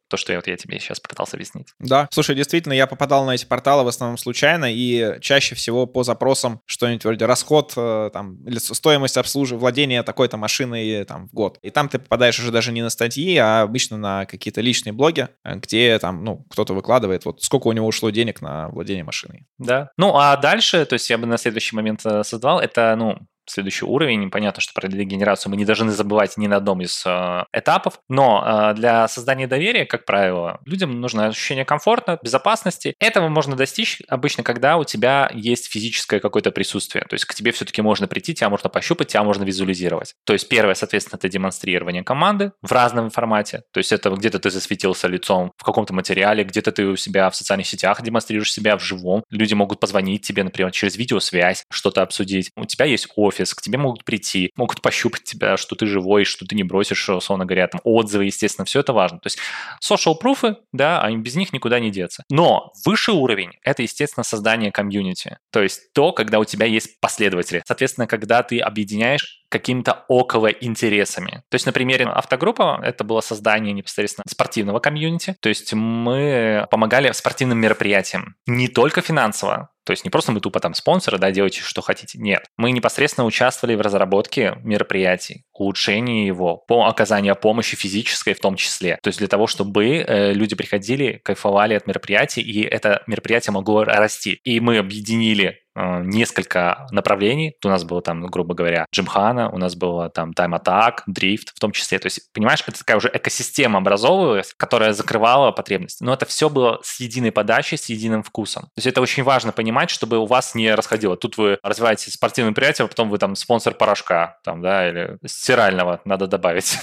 то, 0.08 0.18
что 0.18 0.32
я, 0.32 0.40
вот 0.40 0.48
я 0.48 0.58
тебе 0.58 0.80
сейчас 0.80 1.00
попытался 1.00 1.36
объяснить. 1.36 1.68
Да, 1.80 2.08
слушай, 2.12 2.36
действительно, 2.36 2.74
я 2.74 2.88
попадал 2.88 3.26
на 3.26 3.32
эти 3.32 3.46
порталы 3.46 3.84
в 3.84 3.88
основном 3.88 4.18
случайно, 4.18 4.66
и 4.72 5.20
чаще 5.22 5.56
всего 5.56 5.86
по 5.86 6.04
запросам 6.04 6.62
что-нибудь 6.66 7.04
вроде 7.04 7.26
расход 7.26 7.74
э, 7.76 8.10
там 8.20 8.36
или 8.46 8.58
стоимость 8.58 9.18
обслуживания, 9.18 9.62
владения 9.62 10.04
такой-то 10.04 10.36
машиной 10.36 11.06
там 11.06 11.30
в 11.30 11.34
год. 11.34 11.58
И 11.62 11.70
там 11.70 11.88
ты 11.88 12.00
попадаешь 12.00 12.38
уже 12.40 12.52
даже 12.52 12.74
не 12.74 12.82
на 12.82 12.90
статьи, 12.90 13.38
а 13.38 13.62
обычно 13.62 13.98
на 13.98 14.26
какие-то 14.26 14.60
личные 14.60 14.92
блоги, 14.92 15.30
э, 15.46 15.56
где 15.56 15.98
там, 16.00 16.24
ну, 16.24 16.46
кто-то 16.50 16.74
выкладывает, 16.74 17.24
вот 17.26 17.42
сколько 17.42 17.68
у 17.68 17.72
него 17.72 17.88
ушло 17.88 18.10
денег 18.10 18.42
на 18.42 18.68
владение 18.70 19.06
машиной. 19.06 19.46
Да. 19.58 19.92
Ну, 19.98 20.18
а 20.18 20.36
дальше, 20.36 20.86
то 20.86 20.94
есть 20.94 21.10
я 21.10 21.18
бы 21.18 21.28
на 21.28 21.38
следующий 21.38 21.76
момент 21.76 22.02
э, 22.06 22.24
создавал, 22.24 22.60
это, 22.60 22.94
ну, 22.98 23.18
следующий 23.52 23.86
уровень. 23.86 24.30
Понятно, 24.30 24.62
что 24.62 24.74
про 24.74 24.88
генерацию 24.88 25.52
мы 25.52 25.58
не 25.58 25.66
должны 25.66 25.91
забывать 25.91 26.38
ни 26.38 26.47
на 26.47 26.58
одном 26.58 26.82
из 26.82 27.04
э, 27.06 27.43
этапов, 27.54 28.00
но 28.08 28.72
э, 28.72 28.74
для 28.76 29.08
создания 29.08 29.47
доверия, 29.47 29.86
как 29.86 30.06
правило, 30.06 30.60
людям 30.66 31.00
нужно 31.00 31.28
ощущение 31.28 31.66
комфорта, 31.66 32.20
безопасности. 32.22 32.95
Этого 33.00 33.30
можно 33.30 33.56
достичь 33.56 34.02
обычно, 34.08 34.43
когда 34.43 34.78
у 34.78 34.84
тебя 34.84 35.32
есть 35.34 35.72
физическое 35.72 36.20
какое-то 36.20 36.52
присутствие. 36.52 37.06
То 37.10 37.14
есть 37.14 37.26
к 37.26 37.34
тебе 37.34 37.52
все-таки 37.52 37.82
можно 37.82 38.08
прийти, 38.08 38.34
тебя 38.34 38.50
можно 38.50 38.70
пощупать, 38.70 39.08
тебя 39.08 39.24
можно 39.24 39.43
визуализировать. 39.43 40.16
То 40.26 40.34
есть 40.34 40.47
первое, 40.50 40.76
соответственно, 40.76 41.18
это 41.18 41.30
демонстрирование 41.30 42.04
команды 42.04 42.52
в 42.62 42.72
разном 42.72 43.10
формате. 43.10 43.64
То 43.72 43.80
есть 43.80 43.91
это 43.91 44.10
где-то 44.10 44.39
ты 44.39 44.50
засветился 44.50 45.08
лицом 45.08 45.52
в 45.58 45.64
каком-то 45.64 45.93
материале, 45.93 46.43
где-то 46.43 46.72
ты 46.72 46.86
у 46.86 46.95
себя 46.95 47.30
в 47.30 47.36
социальных 47.36 47.68
сетях 47.68 48.02
демонстрируешь 48.02 48.52
себя 48.52 48.78
в 48.78 48.84
живом. 48.84 49.24
Люди 49.30 49.54
могут 49.54 49.80
позвонить 49.80 50.26
тебе, 50.26 50.43
например, 50.43 50.72
через 50.72 50.97
видеосвязь, 50.97 51.66
что-то 51.72 52.02
обсудить. 52.02 52.52
У 52.56 52.66
тебя 52.66 52.86
есть 52.86 53.08
офис, 53.16 53.39
офис, 53.40 53.54
к 53.54 53.62
тебе 53.62 53.78
могут 53.78 54.04
прийти, 54.04 54.52
могут 54.56 54.82
пощупать 54.82 55.24
тебя, 55.24 55.58
что 55.58 55.76
ты 55.76 55.86
живой, 55.86 56.26
что 56.26 56.46
ты 56.46 56.56
не 56.56 56.64
бросишь, 56.64 57.10
условно 57.10 57.46
говоря, 57.46 57.68
там 57.68 57.82
отзывы, 57.84 58.26
естественно, 58.26 58.66
все 58.66 58.82
это 58.82 58.94
важно. 58.94 59.20
То 59.20 59.28
есть 59.28 59.40
social 59.84 60.16
proof, 60.22 60.56
да, 60.72 61.02
а 61.02 61.12
без 61.12 61.36
них 61.36 61.54
никуда 61.54 61.80
не 61.80 61.92
деться. 61.92 62.24
Но 62.30 62.72
высший 62.86 63.14
уровень— 63.14 63.52
это, 63.64 63.82
естественно, 63.82 64.24
создание 64.24 64.72
комьюнити. 64.72 65.38
То 65.52 65.62
есть 65.62 65.94
то, 65.94 66.12
когда 66.12 66.40
у 66.40 66.46
тебя 66.46 66.66
есть 66.66 67.00
последователи. 67.00 67.64
Соответственно, 67.66 68.08
когда 68.08 68.44
ты 68.44 68.60
объединяешь 68.60 69.40
какими-то 69.50 70.06
около 70.08 70.48
интересами. 70.48 71.44
То 71.50 71.56
есть 71.56 71.66
на 71.66 71.72
примере 71.72 72.06
автогруппа 72.06 72.80
это 72.84 73.04
было 73.04 73.22
создание 73.22 73.74
непосредственно 73.74 74.26
спортивного 74.30 74.80
комьюнити. 74.80 75.36
То 75.42 75.50
есть 75.50 75.74
мы 75.74 76.68
помогали 76.70 77.12
спортивным 77.12 77.60
мероприятиям 77.60 78.36
не 78.46 78.68
только 78.68 79.02
финансово, 79.02 79.72
то 79.90 79.94
есть 79.94 80.04
не 80.04 80.12
просто 80.12 80.32
мы 80.32 80.40
тупо 80.40 80.60
там 80.60 80.76
спонсоры, 80.76 81.18
да, 81.18 81.32
делайте, 81.32 81.62
что 81.62 81.82
хотите. 81.82 82.20
Нет. 82.20 82.46
Мы 82.58 82.70
непосредственно 82.70 83.26
участвовали 83.26 83.74
в 83.74 83.82
разработке 83.82 84.56
мероприятий, 84.64 85.46
улучшении 85.52 86.28
его, 86.28 86.58
по 86.58 86.86
оказанию 86.86 87.36
помощи 87.36 87.76
физической 87.76 88.36
в 88.36 88.40
том 88.40 88.56
числе. 88.56 89.00
То 89.02 89.08
есть 89.08 89.18
для 89.18 89.28
того, 89.28 89.48
чтобы 89.48 89.88
э, 89.88 90.32
люди 90.34 90.56
приходили, 90.56 91.20
кайфовали 91.24 91.74
от 91.74 91.88
мероприятий, 91.88 92.42
и 92.42 92.62
это 92.62 93.02
мероприятие 93.08 93.52
могло 93.52 93.84
расти. 93.84 94.40
И 94.44 94.60
мы 94.60 94.78
объединили 94.78 95.58
несколько 95.76 96.88
направлений. 96.92 97.56
У 97.64 97.68
нас 97.68 97.84
было 97.84 98.02
там, 98.02 98.26
грубо 98.28 98.54
говоря, 98.54 98.86
Джимхана, 98.94 99.50
у 99.50 99.58
нас 99.58 99.76
было 99.76 100.10
там 100.10 100.32
Time 100.32 100.60
Attack, 100.62 101.04
Drift 101.10 101.50
в 101.56 101.60
том 101.60 101.72
числе. 101.72 102.00
То 102.00 102.08
есть, 102.08 102.32
понимаешь, 102.34 102.64
это 102.66 102.80
такая 102.80 102.98
уже 102.98 103.10
экосистема 103.14 103.80
образовывалась, 103.80 104.54
которая 104.58 104.94
закрывала 104.94 105.52
потребности. 105.52 106.04
Но 106.04 106.14
это 106.14 106.26
все 106.26 106.50
было 106.50 106.80
с 106.84 107.00
единой 107.00 107.32
подачей, 107.32 107.78
с 107.78 107.86
единым 107.86 108.24
вкусом. 108.24 108.64
То 108.64 108.78
есть 108.78 108.88
это 108.88 109.02
очень 109.02 109.24
важно 109.24 109.52
понимать, 109.52 109.90
чтобы 109.90 110.18
у 110.18 110.26
вас 110.26 110.56
не 110.56 110.74
расходило. 110.74 111.16
Тут 111.16 111.38
вы 111.38 111.58
развиваете 111.64 112.12
спортивное 112.12 112.54
предприятие, 112.54 112.86
а 112.86 112.88
потом 112.88 113.10
вы 113.10 113.18
там 113.18 113.36
спонсор 113.36 113.74
порошка, 113.74 114.40
там, 114.44 114.62
да, 114.62 114.90
или 114.90 115.18
стирального 115.26 116.02
надо 116.06 116.28
добавить. 116.28 116.78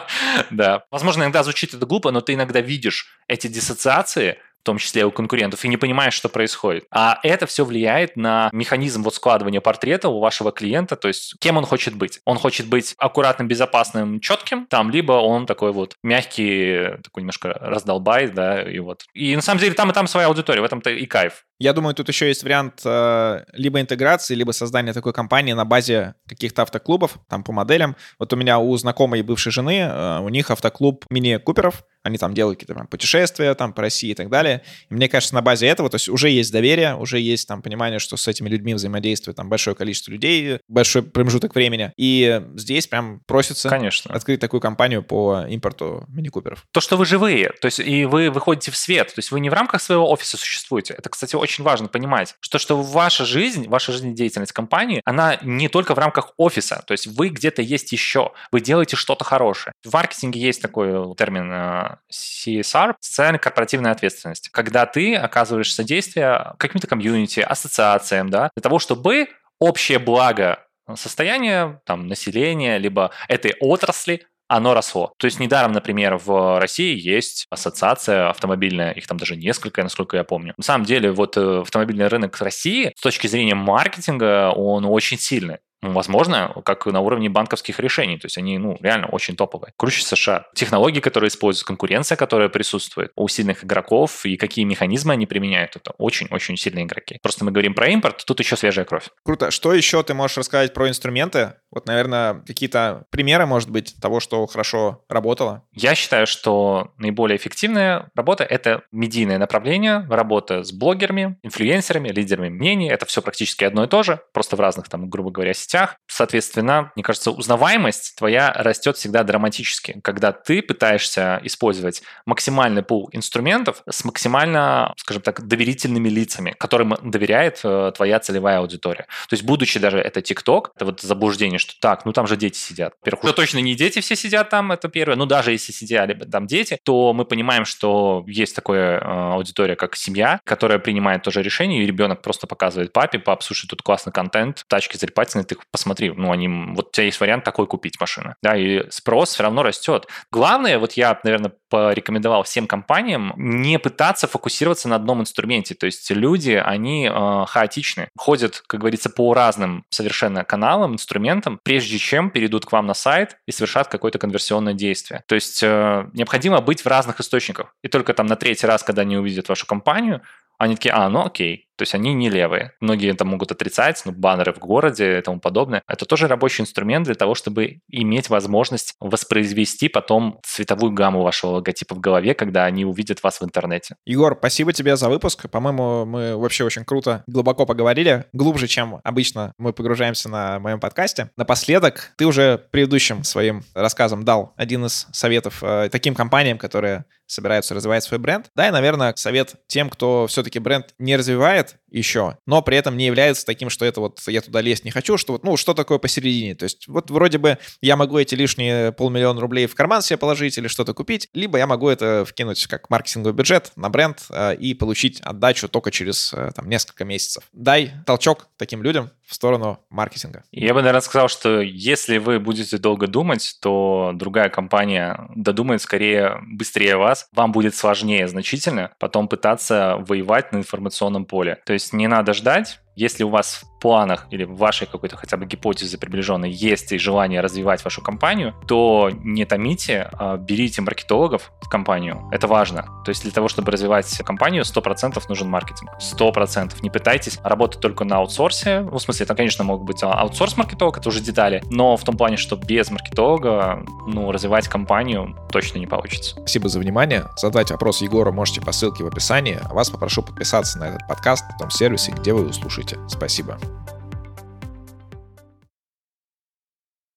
да. 0.50 0.84
Возможно, 0.90 1.22
иногда 1.22 1.42
звучит 1.42 1.74
это 1.74 1.86
глупо, 1.86 2.10
но 2.10 2.20
ты 2.20 2.34
иногда 2.34 2.60
видишь 2.60 3.06
эти 3.28 3.46
диссоциации, 3.46 4.38
в 4.60 4.64
том 4.64 4.78
числе 4.78 5.04
у 5.04 5.10
конкурентов, 5.10 5.64
и 5.64 5.68
не 5.68 5.76
понимаешь, 5.76 6.14
что 6.14 6.28
происходит. 6.28 6.84
А 6.90 7.18
это 7.22 7.46
все 7.46 7.64
влияет 7.64 8.16
на 8.16 8.50
механизм 8.52 9.02
вот 9.02 9.14
складывания 9.14 9.60
портрета 9.60 10.08
у 10.08 10.20
вашего 10.20 10.52
клиента, 10.52 10.96
то 10.96 11.08
есть 11.08 11.34
кем 11.40 11.56
он 11.56 11.64
хочет 11.64 11.94
быть. 11.94 12.20
Он 12.24 12.38
хочет 12.38 12.66
быть 12.66 12.94
аккуратным, 12.98 13.48
безопасным, 13.48 14.20
четким, 14.20 14.66
там, 14.66 14.90
либо 14.90 15.12
он 15.12 15.46
такой 15.46 15.72
вот 15.72 15.94
мягкий, 16.02 16.98
такой 17.02 17.22
немножко 17.22 17.56
раздолбай, 17.60 18.28
да, 18.28 18.62
и 18.62 18.78
вот. 18.78 19.04
И 19.14 19.34
на 19.34 19.42
самом 19.42 19.60
деле 19.60 19.74
там 19.74 19.90
и 19.90 19.94
там 19.94 20.06
своя 20.06 20.26
аудитория, 20.26 20.60
в 20.60 20.64
этом-то 20.64 20.90
и 20.90 21.06
кайф. 21.06 21.44
Я 21.58 21.74
думаю, 21.74 21.94
тут 21.94 22.08
еще 22.08 22.26
есть 22.28 22.42
вариант 22.42 22.80
э, 22.86 23.44
либо 23.52 23.82
интеграции, 23.82 24.34
либо 24.34 24.52
создания 24.52 24.94
такой 24.94 25.12
компании 25.12 25.52
на 25.52 25.66
базе 25.66 26.14
каких-то 26.26 26.62
автоклубов, 26.62 27.18
там 27.28 27.44
по 27.44 27.52
моделям. 27.52 27.96
Вот 28.18 28.32
у 28.32 28.36
меня 28.36 28.58
у 28.58 28.74
знакомой 28.78 29.20
бывшей 29.20 29.52
жены, 29.52 29.80
э, 29.80 30.20
у 30.20 30.28
них 30.30 30.50
автоклуб 30.50 31.04
мини-куперов, 31.10 31.84
они 32.02 32.18
там 32.18 32.34
делают 32.34 32.58
какие-то 32.58 32.74
там, 32.74 32.86
путешествия 32.86 33.54
там 33.54 33.72
по 33.72 33.82
России 33.82 34.10
и 34.10 34.14
так 34.14 34.28
далее. 34.30 34.62
И 34.88 34.94
мне 34.94 35.08
кажется, 35.08 35.34
на 35.34 35.42
базе 35.42 35.66
этого, 35.66 35.90
то 35.90 35.96
есть 35.96 36.08
уже 36.08 36.30
есть 36.30 36.52
доверие, 36.52 36.94
уже 36.96 37.18
есть 37.20 37.46
там 37.46 37.62
понимание, 37.62 37.98
что 37.98 38.16
с 38.16 38.26
этими 38.28 38.48
людьми 38.48 38.74
взаимодействует 38.74 39.36
там 39.36 39.48
большое 39.48 39.76
количество 39.76 40.10
людей, 40.10 40.60
большой 40.68 41.02
промежуток 41.02 41.54
времени. 41.54 41.92
И 41.96 42.42
здесь 42.54 42.86
прям 42.86 43.20
просится 43.26 43.68
Конечно. 43.68 44.14
открыть 44.14 44.40
такую 44.40 44.60
компанию 44.60 45.02
по 45.02 45.44
импорту 45.48 46.04
мини-куперов. 46.08 46.64
То, 46.72 46.80
что 46.80 46.96
вы 46.96 47.04
живые, 47.04 47.52
то 47.60 47.66
есть 47.66 47.80
и 47.80 48.04
вы 48.04 48.30
выходите 48.30 48.70
в 48.70 48.76
свет, 48.76 49.08
то 49.08 49.18
есть 49.18 49.30
вы 49.30 49.40
не 49.40 49.50
в 49.50 49.52
рамках 49.52 49.82
своего 49.82 50.10
офиса 50.10 50.36
существуете. 50.36 50.94
Это, 50.96 51.08
кстати, 51.10 51.36
очень 51.36 51.64
важно 51.64 51.88
понимать, 51.88 52.36
что, 52.40 52.58
что 52.58 52.80
ваша 52.80 53.24
жизнь, 53.24 53.68
ваша 53.68 53.92
жизнедеятельность 53.92 54.52
компании, 54.52 55.02
она 55.04 55.38
не 55.42 55.68
только 55.68 55.94
в 55.94 55.98
рамках 55.98 56.32
офиса, 56.36 56.82
то 56.86 56.92
есть 56.92 57.06
вы 57.06 57.28
где-то 57.28 57.62
есть 57.62 57.92
еще, 57.92 58.32
вы 58.52 58.60
делаете 58.60 58.96
что-то 58.96 59.24
хорошее. 59.24 59.72
В 59.84 59.92
маркетинге 59.92 60.40
есть 60.40 60.62
такой 60.62 61.14
термин 61.16 61.89
э, 61.92 61.96
CSR, 62.12 62.94
социально-корпоративная 63.00 63.92
ответственность, 63.92 64.48
когда 64.50 64.86
ты 64.86 65.16
оказываешь 65.16 65.72
содействие 65.72 66.54
каким-то 66.58 66.86
комьюнити, 66.86 67.40
ассоциациям, 67.40 68.30
да, 68.30 68.50
для 68.54 68.62
того, 68.62 68.78
чтобы 68.78 69.28
общее 69.58 69.98
благо 69.98 70.66
состояния 70.96 71.80
там, 71.84 72.08
населения, 72.08 72.78
либо 72.78 73.10
этой 73.28 73.54
отрасли 73.60 74.26
оно 74.50 74.74
росло. 74.74 75.12
То 75.16 75.26
есть 75.26 75.38
недаром, 75.38 75.70
например, 75.70 76.16
в 76.16 76.58
России 76.58 76.98
есть 76.98 77.46
ассоциация 77.50 78.30
автомобильная, 78.30 78.90
их 78.90 79.06
там 79.06 79.16
даже 79.16 79.36
несколько, 79.36 79.80
насколько 79.84 80.16
я 80.16 80.24
помню. 80.24 80.54
На 80.56 80.64
самом 80.64 80.84
деле, 80.84 81.12
вот 81.12 81.36
э, 81.36 81.60
автомобильный 81.60 82.08
рынок 82.08 82.36
России 82.40 82.92
с 82.96 83.00
точки 83.00 83.28
зрения 83.28 83.54
маркетинга, 83.54 84.50
он 84.50 84.84
очень 84.86 85.18
сильный. 85.18 85.58
Возможно, 85.82 86.54
как 86.64 86.86
на 86.86 87.00
уровне 87.00 87.28
банковских 87.28 87.80
решений. 87.80 88.18
То 88.18 88.26
есть 88.26 88.36
они, 88.38 88.58
ну, 88.58 88.76
реально 88.80 89.06
очень 89.08 89.36
топовые. 89.36 89.72
Круче 89.76 90.04
США. 90.04 90.46
Технологии, 90.54 91.00
которые 91.00 91.28
используют, 91.28 91.66
конкуренция, 91.66 92.16
которая 92.16 92.48
присутствует 92.48 93.12
у 93.16 93.28
сильных 93.28 93.64
игроков 93.64 94.26
и 94.26 94.36
какие 94.36 94.64
механизмы 94.64 95.14
они 95.14 95.26
применяют, 95.26 95.76
это 95.76 95.92
очень-очень 95.98 96.56
сильные 96.56 96.84
игроки. 96.84 97.18
Просто 97.22 97.44
мы 97.44 97.50
говорим 97.50 97.74
про 97.74 97.88
импорт, 97.88 98.24
тут 98.26 98.40
еще 98.40 98.56
свежая 98.56 98.84
кровь. 98.84 99.08
Круто. 99.24 99.50
Что 99.50 99.72
еще 99.72 100.02
ты 100.02 100.14
можешь 100.14 100.36
рассказать 100.36 100.74
про 100.74 100.88
инструменты? 100.88 101.54
Вот, 101.70 101.86
наверное, 101.86 102.42
какие-то 102.46 103.04
примеры, 103.10 103.46
может 103.46 103.70
быть, 103.70 103.94
того, 104.00 104.20
что 104.20 104.46
хорошо 104.46 105.04
работало? 105.08 105.62
Я 105.72 105.94
считаю, 105.94 106.26
что 106.26 106.92
наиболее 106.98 107.36
эффективная 107.36 108.10
работа— 108.14 108.44
это 108.50 108.82
медийное 108.92 109.38
направление, 109.38 110.06
работа 110.10 110.64
с 110.64 110.72
блогерами, 110.72 111.38
инфлюенсерами, 111.42 112.08
лидерами 112.08 112.48
мнений. 112.48 112.88
Это 112.88 113.06
все 113.06 113.22
практически 113.22 113.64
одно 113.64 113.84
и 113.84 113.86
то 113.86 114.02
же, 114.02 114.20
просто 114.32 114.56
в 114.56 114.60
разных, 114.60 114.88
там, 114.88 115.08
грубо 115.08 115.30
говоря, 115.30 115.54
сетях. 115.70 115.96
Соответственно, 116.08 116.90
мне 116.96 117.04
кажется, 117.04 117.30
узнаваемость 117.30 118.16
твоя 118.16 118.52
растет 118.52 118.96
всегда 118.96 119.22
драматически, 119.22 120.00
когда 120.02 120.32
ты 120.32 120.62
пытаешься 120.62 121.40
использовать 121.44 122.02
максимальный 122.26 122.82
пул 122.82 123.08
инструментов 123.12 123.82
с 123.88 124.04
максимально, 124.04 124.92
скажем 124.96 125.22
так, 125.22 125.46
доверительными 125.46 126.08
лицами, 126.08 126.54
которым 126.58 126.96
доверяет 127.02 127.60
э, 127.62 127.92
твоя 127.94 128.18
целевая 128.18 128.58
аудитория. 128.58 129.06
То 129.28 129.34
есть, 129.34 129.44
будучи 129.44 129.78
даже 129.78 129.98
это 129.98 130.20
TikTok, 130.20 130.70
это 130.74 130.84
вот 130.84 131.00
заблуждение, 131.00 131.58
что 131.58 131.74
так, 131.80 132.04
ну 132.04 132.12
там 132.12 132.26
же 132.26 132.36
дети 132.36 132.58
сидят. 132.58 132.94
Во-первых, 133.00 133.24
уже 133.24 133.32
точно 133.32 133.58
не 133.58 133.74
дети 133.74 134.00
все 134.00 134.16
сидят 134.16 134.50
там, 134.50 134.72
это 134.72 134.88
первое. 134.88 135.16
Ну 135.16 135.26
даже 135.26 135.52
если 135.52 135.72
сидят 135.72 136.10
там 136.30 136.46
дети, 136.46 136.78
то 136.82 137.12
мы 137.12 137.24
понимаем, 137.24 137.64
что 137.64 138.24
есть 138.26 138.56
такая 138.56 138.98
э, 138.98 139.32
аудитория, 139.34 139.76
как 139.76 139.94
семья, 139.94 140.40
которая 140.44 140.80
принимает 140.80 141.22
тоже 141.22 141.42
решение, 141.42 141.82
и 141.82 141.86
ребенок 141.86 142.22
просто 142.22 142.46
показывает 142.48 142.92
папе, 142.92 143.20
пап, 143.20 143.42
слушай, 143.44 143.68
тут 143.68 143.82
классный 143.82 144.12
контент, 144.12 144.64
тачки 144.66 144.96
залипательные, 144.96 145.44
ты 145.44 145.59
посмотри, 145.70 146.10
ну 146.10 146.32
они, 146.32 146.48
вот 146.74 146.88
у 146.88 146.90
тебя 146.90 147.06
есть 147.06 147.20
вариант 147.20 147.44
такой 147.44 147.66
купить 147.66 148.00
машины. 148.00 148.34
Да, 148.42 148.56
и 148.56 148.88
спрос 148.90 149.34
все 149.34 149.42
равно 149.42 149.62
растет. 149.62 150.06
Главное, 150.30 150.78
вот 150.78 150.92
я, 150.92 151.18
наверное, 151.24 151.52
порекомендовал 151.68 152.42
всем 152.42 152.66
компаниям 152.66 153.32
не 153.36 153.78
пытаться 153.78 154.26
фокусироваться 154.26 154.88
на 154.88 154.96
одном 154.96 155.20
инструменте. 155.20 155.74
То 155.74 155.86
есть 155.86 156.10
люди, 156.10 156.52
они 156.52 157.06
э, 157.06 157.44
хаотичны, 157.46 158.08
ходят, 158.18 158.62
как 158.66 158.80
говорится, 158.80 159.10
по 159.10 159.32
разным 159.34 159.84
совершенно 159.90 160.44
каналам, 160.44 160.94
инструментам, 160.94 161.60
прежде 161.62 161.98
чем 161.98 162.30
перейдут 162.30 162.66
к 162.66 162.72
вам 162.72 162.86
на 162.86 162.94
сайт 162.94 163.36
и 163.46 163.52
совершат 163.52 163.88
какое-то 163.88 164.18
конверсионное 164.18 164.74
действие. 164.74 165.22
То 165.26 165.34
есть 165.34 165.62
э, 165.62 166.08
необходимо 166.12 166.60
быть 166.60 166.82
в 166.82 166.86
разных 166.86 167.20
источниках. 167.20 167.74
И 167.82 167.88
только 167.88 168.14
там 168.14 168.26
на 168.26 168.36
третий 168.36 168.66
раз, 168.66 168.82
когда 168.82 169.02
они 169.02 169.16
увидят 169.16 169.48
вашу 169.48 169.66
компанию, 169.66 170.22
они 170.58 170.74
такие, 170.74 170.92
а, 170.92 171.08
ну 171.08 171.24
окей, 171.24 171.68
то 171.80 171.84
есть 171.84 171.94
они 171.94 172.12
не 172.12 172.28
левые. 172.28 172.72
Многие 172.80 173.10
это 173.10 173.24
могут 173.24 173.52
отрицать, 173.52 174.02
ну, 174.04 174.12
баннеры 174.12 174.52
в 174.52 174.58
городе 174.58 175.16
и 175.18 175.22
тому 175.22 175.40
подобное. 175.40 175.82
Это 175.88 176.04
тоже 176.04 176.28
рабочий 176.28 176.60
инструмент 176.60 177.06
для 177.06 177.14
того, 177.14 177.34
чтобы 177.34 177.80
иметь 177.88 178.28
возможность 178.28 178.96
воспроизвести 179.00 179.88
потом 179.88 180.38
цветовую 180.44 180.92
гамму 180.92 181.22
вашего 181.22 181.52
логотипа 181.52 181.94
в 181.94 181.98
голове, 181.98 182.34
когда 182.34 182.66
они 182.66 182.84
увидят 182.84 183.22
вас 183.22 183.40
в 183.40 183.44
интернете. 183.44 183.96
Егор, 184.04 184.36
спасибо 184.38 184.74
тебе 184.74 184.94
за 184.94 185.08
выпуск. 185.08 185.48
По-моему, 185.48 186.04
мы 186.04 186.36
вообще 186.36 186.64
очень 186.64 186.84
круто, 186.84 187.24
глубоко 187.26 187.64
поговорили, 187.64 188.26
глубже, 188.34 188.66
чем 188.66 189.00
обычно 189.02 189.54
мы 189.56 189.72
погружаемся 189.72 190.28
на 190.28 190.58
моем 190.58 190.80
подкасте. 190.80 191.30
Напоследок, 191.38 192.12
ты 192.16 192.26
уже 192.26 192.58
предыдущим 192.58 193.24
своим 193.24 193.62
рассказом 193.72 194.22
дал 194.26 194.52
один 194.58 194.84
из 194.84 195.06
советов 195.12 195.62
э, 195.62 195.88
таким 195.90 196.14
компаниям, 196.14 196.58
которые 196.58 197.06
собираются 197.30 197.74
развивать 197.74 198.02
свой 198.02 198.18
бренд. 198.18 198.50
Да, 198.54 198.68
и, 198.68 198.70
наверное, 198.70 199.14
совет 199.16 199.54
тем, 199.66 199.88
кто 199.88 200.26
все-таки 200.26 200.58
бренд 200.58 200.94
не 200.98 201.16
развивает 201.16 201.69
еще, 201.90 202.38
но 202.46 202.62
при 202.62 202.76
этом 202.76 202.96
не 202.96 203.06
является 203.06 203.44
таким, 203.44 203.70
что 203.70 203.84
это 203.84 204.00
вот 204.00 204.20
я 204.26 204.40
туда 204.40 204.60
лезть 204.60 204.84
не 204.84 204.90
хочу, 204.90 205.16
что 205.16 205.32
вот, 205.32 205.44
ну, 205.44 205.56
что 205.56 205.74
такое 205.74 205.98
посередине. 205.98 206.54
То 206.54 206.64
есть 206.64 206.86
вот 206.88 207.10
вроде 207.10 207.38
бы 207.38 207.58
я 207.80 207.96
могу 207.96 208.18
эти 208.18 208.34
лишние 208.34 208.92
полмиллиона 208.92 209.40
рублей 209.40 209.66
в 209.66 209.74
карман 209.74 210.02
себе 210.02 210.16
положить 210.16 210.56
или 210.58 210.68
что-то 210.68 210.94
купить, 210.94 211.28
либо 211.34 211.58
я 211.58 211.66
могу 211.66 211.88
это 211.88 212.24
вкинуть 212.24 212.66
как 212.66 212.90
маркетинговый 212.90 213.34
бюджет 213.34 213.72
на 213.76 213.90
бренд 213.90 214.24
э, 214.30 214.56
и 214.56 214.74
получить 214.74 215.20
отдачу 215.20 215.68
только 215.68 215.90
через 215.90 216.32
э, 216.32 216.50
там 216.54 216.68
несколько 216.68 217.04
месяцев. 217.04 217.44
Дай 217.52 217.92
толчок 218.06 218.48
таким 218.56 218.82
людям 218.82 219.10
в 219.30 219.34
сторону 219.34 219.78
маркетинга. 219.90 220.42
Я 220.50 220.74
бы, 220.74 220.80
наверное, 220.80 221.00
сказал, 221.00 221.28
что 221.28 221.60
если 221.60 222.18
вы 222.18 222.40
будете 222.40 222.78
долго 222.78 223.06
думать, 223.06 223.58
то 223.62 224.10
другая 224.12 224.48
компания 224.48 225.28
додумает 225.36 225.80
скорее 225.82 226.40
быстрее 226.42 226.96
вас, 226.96 227.28
вам 227.32 227.52
будет 227.52 227.76
сложнее 227.76 228.26
значительно 228.26 228.90
потом 228.98 229.28
пытаться 229.28 229.96
воевать 230.00 230.50
на 230.52 230.58
информационном 230.58 231.26
поле. 231.26 231.60
То 231.64 231.72
есть 231.72 231.92
не 231.92 232.08
надо 232.08 232.34
ждать, 232.34 232.80
если 232.96 233.24
у 233.24 233.28
вас 233.28 233.62
в 233.62 233.80
планах 233.80 234.26
или 234.30 234.44
в 234.44 234.56
вашей 234.56 234.86
какой-то 234.86 235.16
хотя 235.16 235.36
бы 235.36 235.46
гипотезе 235.46 235.96
приближенной 235.96 236.50
есть 236.50 236.92
и 236.92 236.98
желание 236.98 237.40
развивать 237.40 237.82
вашу 237.82 238.02
компанию, 238.02 238.54
то 238.66 239.10
не 239.22 239.44
томите, 239.46 240.10
а 240.12 240.36
берите 240.36 240.82
маркетологов 240.82 241.50
в 241.62 241.68
компанию. 241.68 242.28
Это 242.30 242.46
важно. 242.46 242.82
То 243.04 243.08
есть 243.08 243.22
для 243.22 243.32
того, 243.32 243.48
чтобы 243.48 243.72
развивать 243.72 244.18
компанию, 244.18 244.64
100% 244.64 245.22
нужен 245.28 245.48
маркетинг. 245.48 245.90
100%. 245.98 246.74
Не 246.82 246.90
пытайтесь 246.90 247.38
работать 247.42 247.80
только 247.80 248.04
на 248.04 248.18
аутсорсе. 248.18 248.80
Ну, 248.80 248.98
в 248.98 249.02
смысле, 249.02 249.24
это, 249.24 249.34
конечно, 249.34 249.64
могут 249.64 249.86
быть 249.86 250.02
аутсорс-маркетолог, 250.02 250.98
это 250.98 251.08
уже 251.08 251.20
детали, 251.20 251.62
но 251.70 251.96
в 251.96 252.04
том 252.04 252.16
плане, 252.16 252.36
что 252.36 252.56
без 252.56 252.90
маркетолога 252.90 253.82
ну, 254.06 254.30
развивать 254.30 254.68
компанию 254.68 255.36
точно 255.50 255.78
не 255.78 255.86
получится. 255.86 256.36
Спасибо 256.36 256.68
за 256.68 256.78
внимание. 256.78 257.24
Задать 257.36 257.70
вопрос 257.70 258.02
Егору 258.02 258.32
можете 258.32 258.60
по 258.60 258.72
ссылке 258.72 259.04
в 259.04 259.06
описании. 259.06 259.58
А 259.62 259.72
вас 259.72 259.88
попрошу 259.90 260.22
подписаться 260.22 260.78
на 260.78 260.88
этот 260.88 261.08
подкаст 261.08 261.44
в 261.54 261.58
том 261.58 261.70
сервисе, 261.70 262.12
где 262.12 262.34
вы 262.34 262.48
услышите 262.48 262.79
слушайте. 262.80 262.98
Спасибо. 263.08 263.58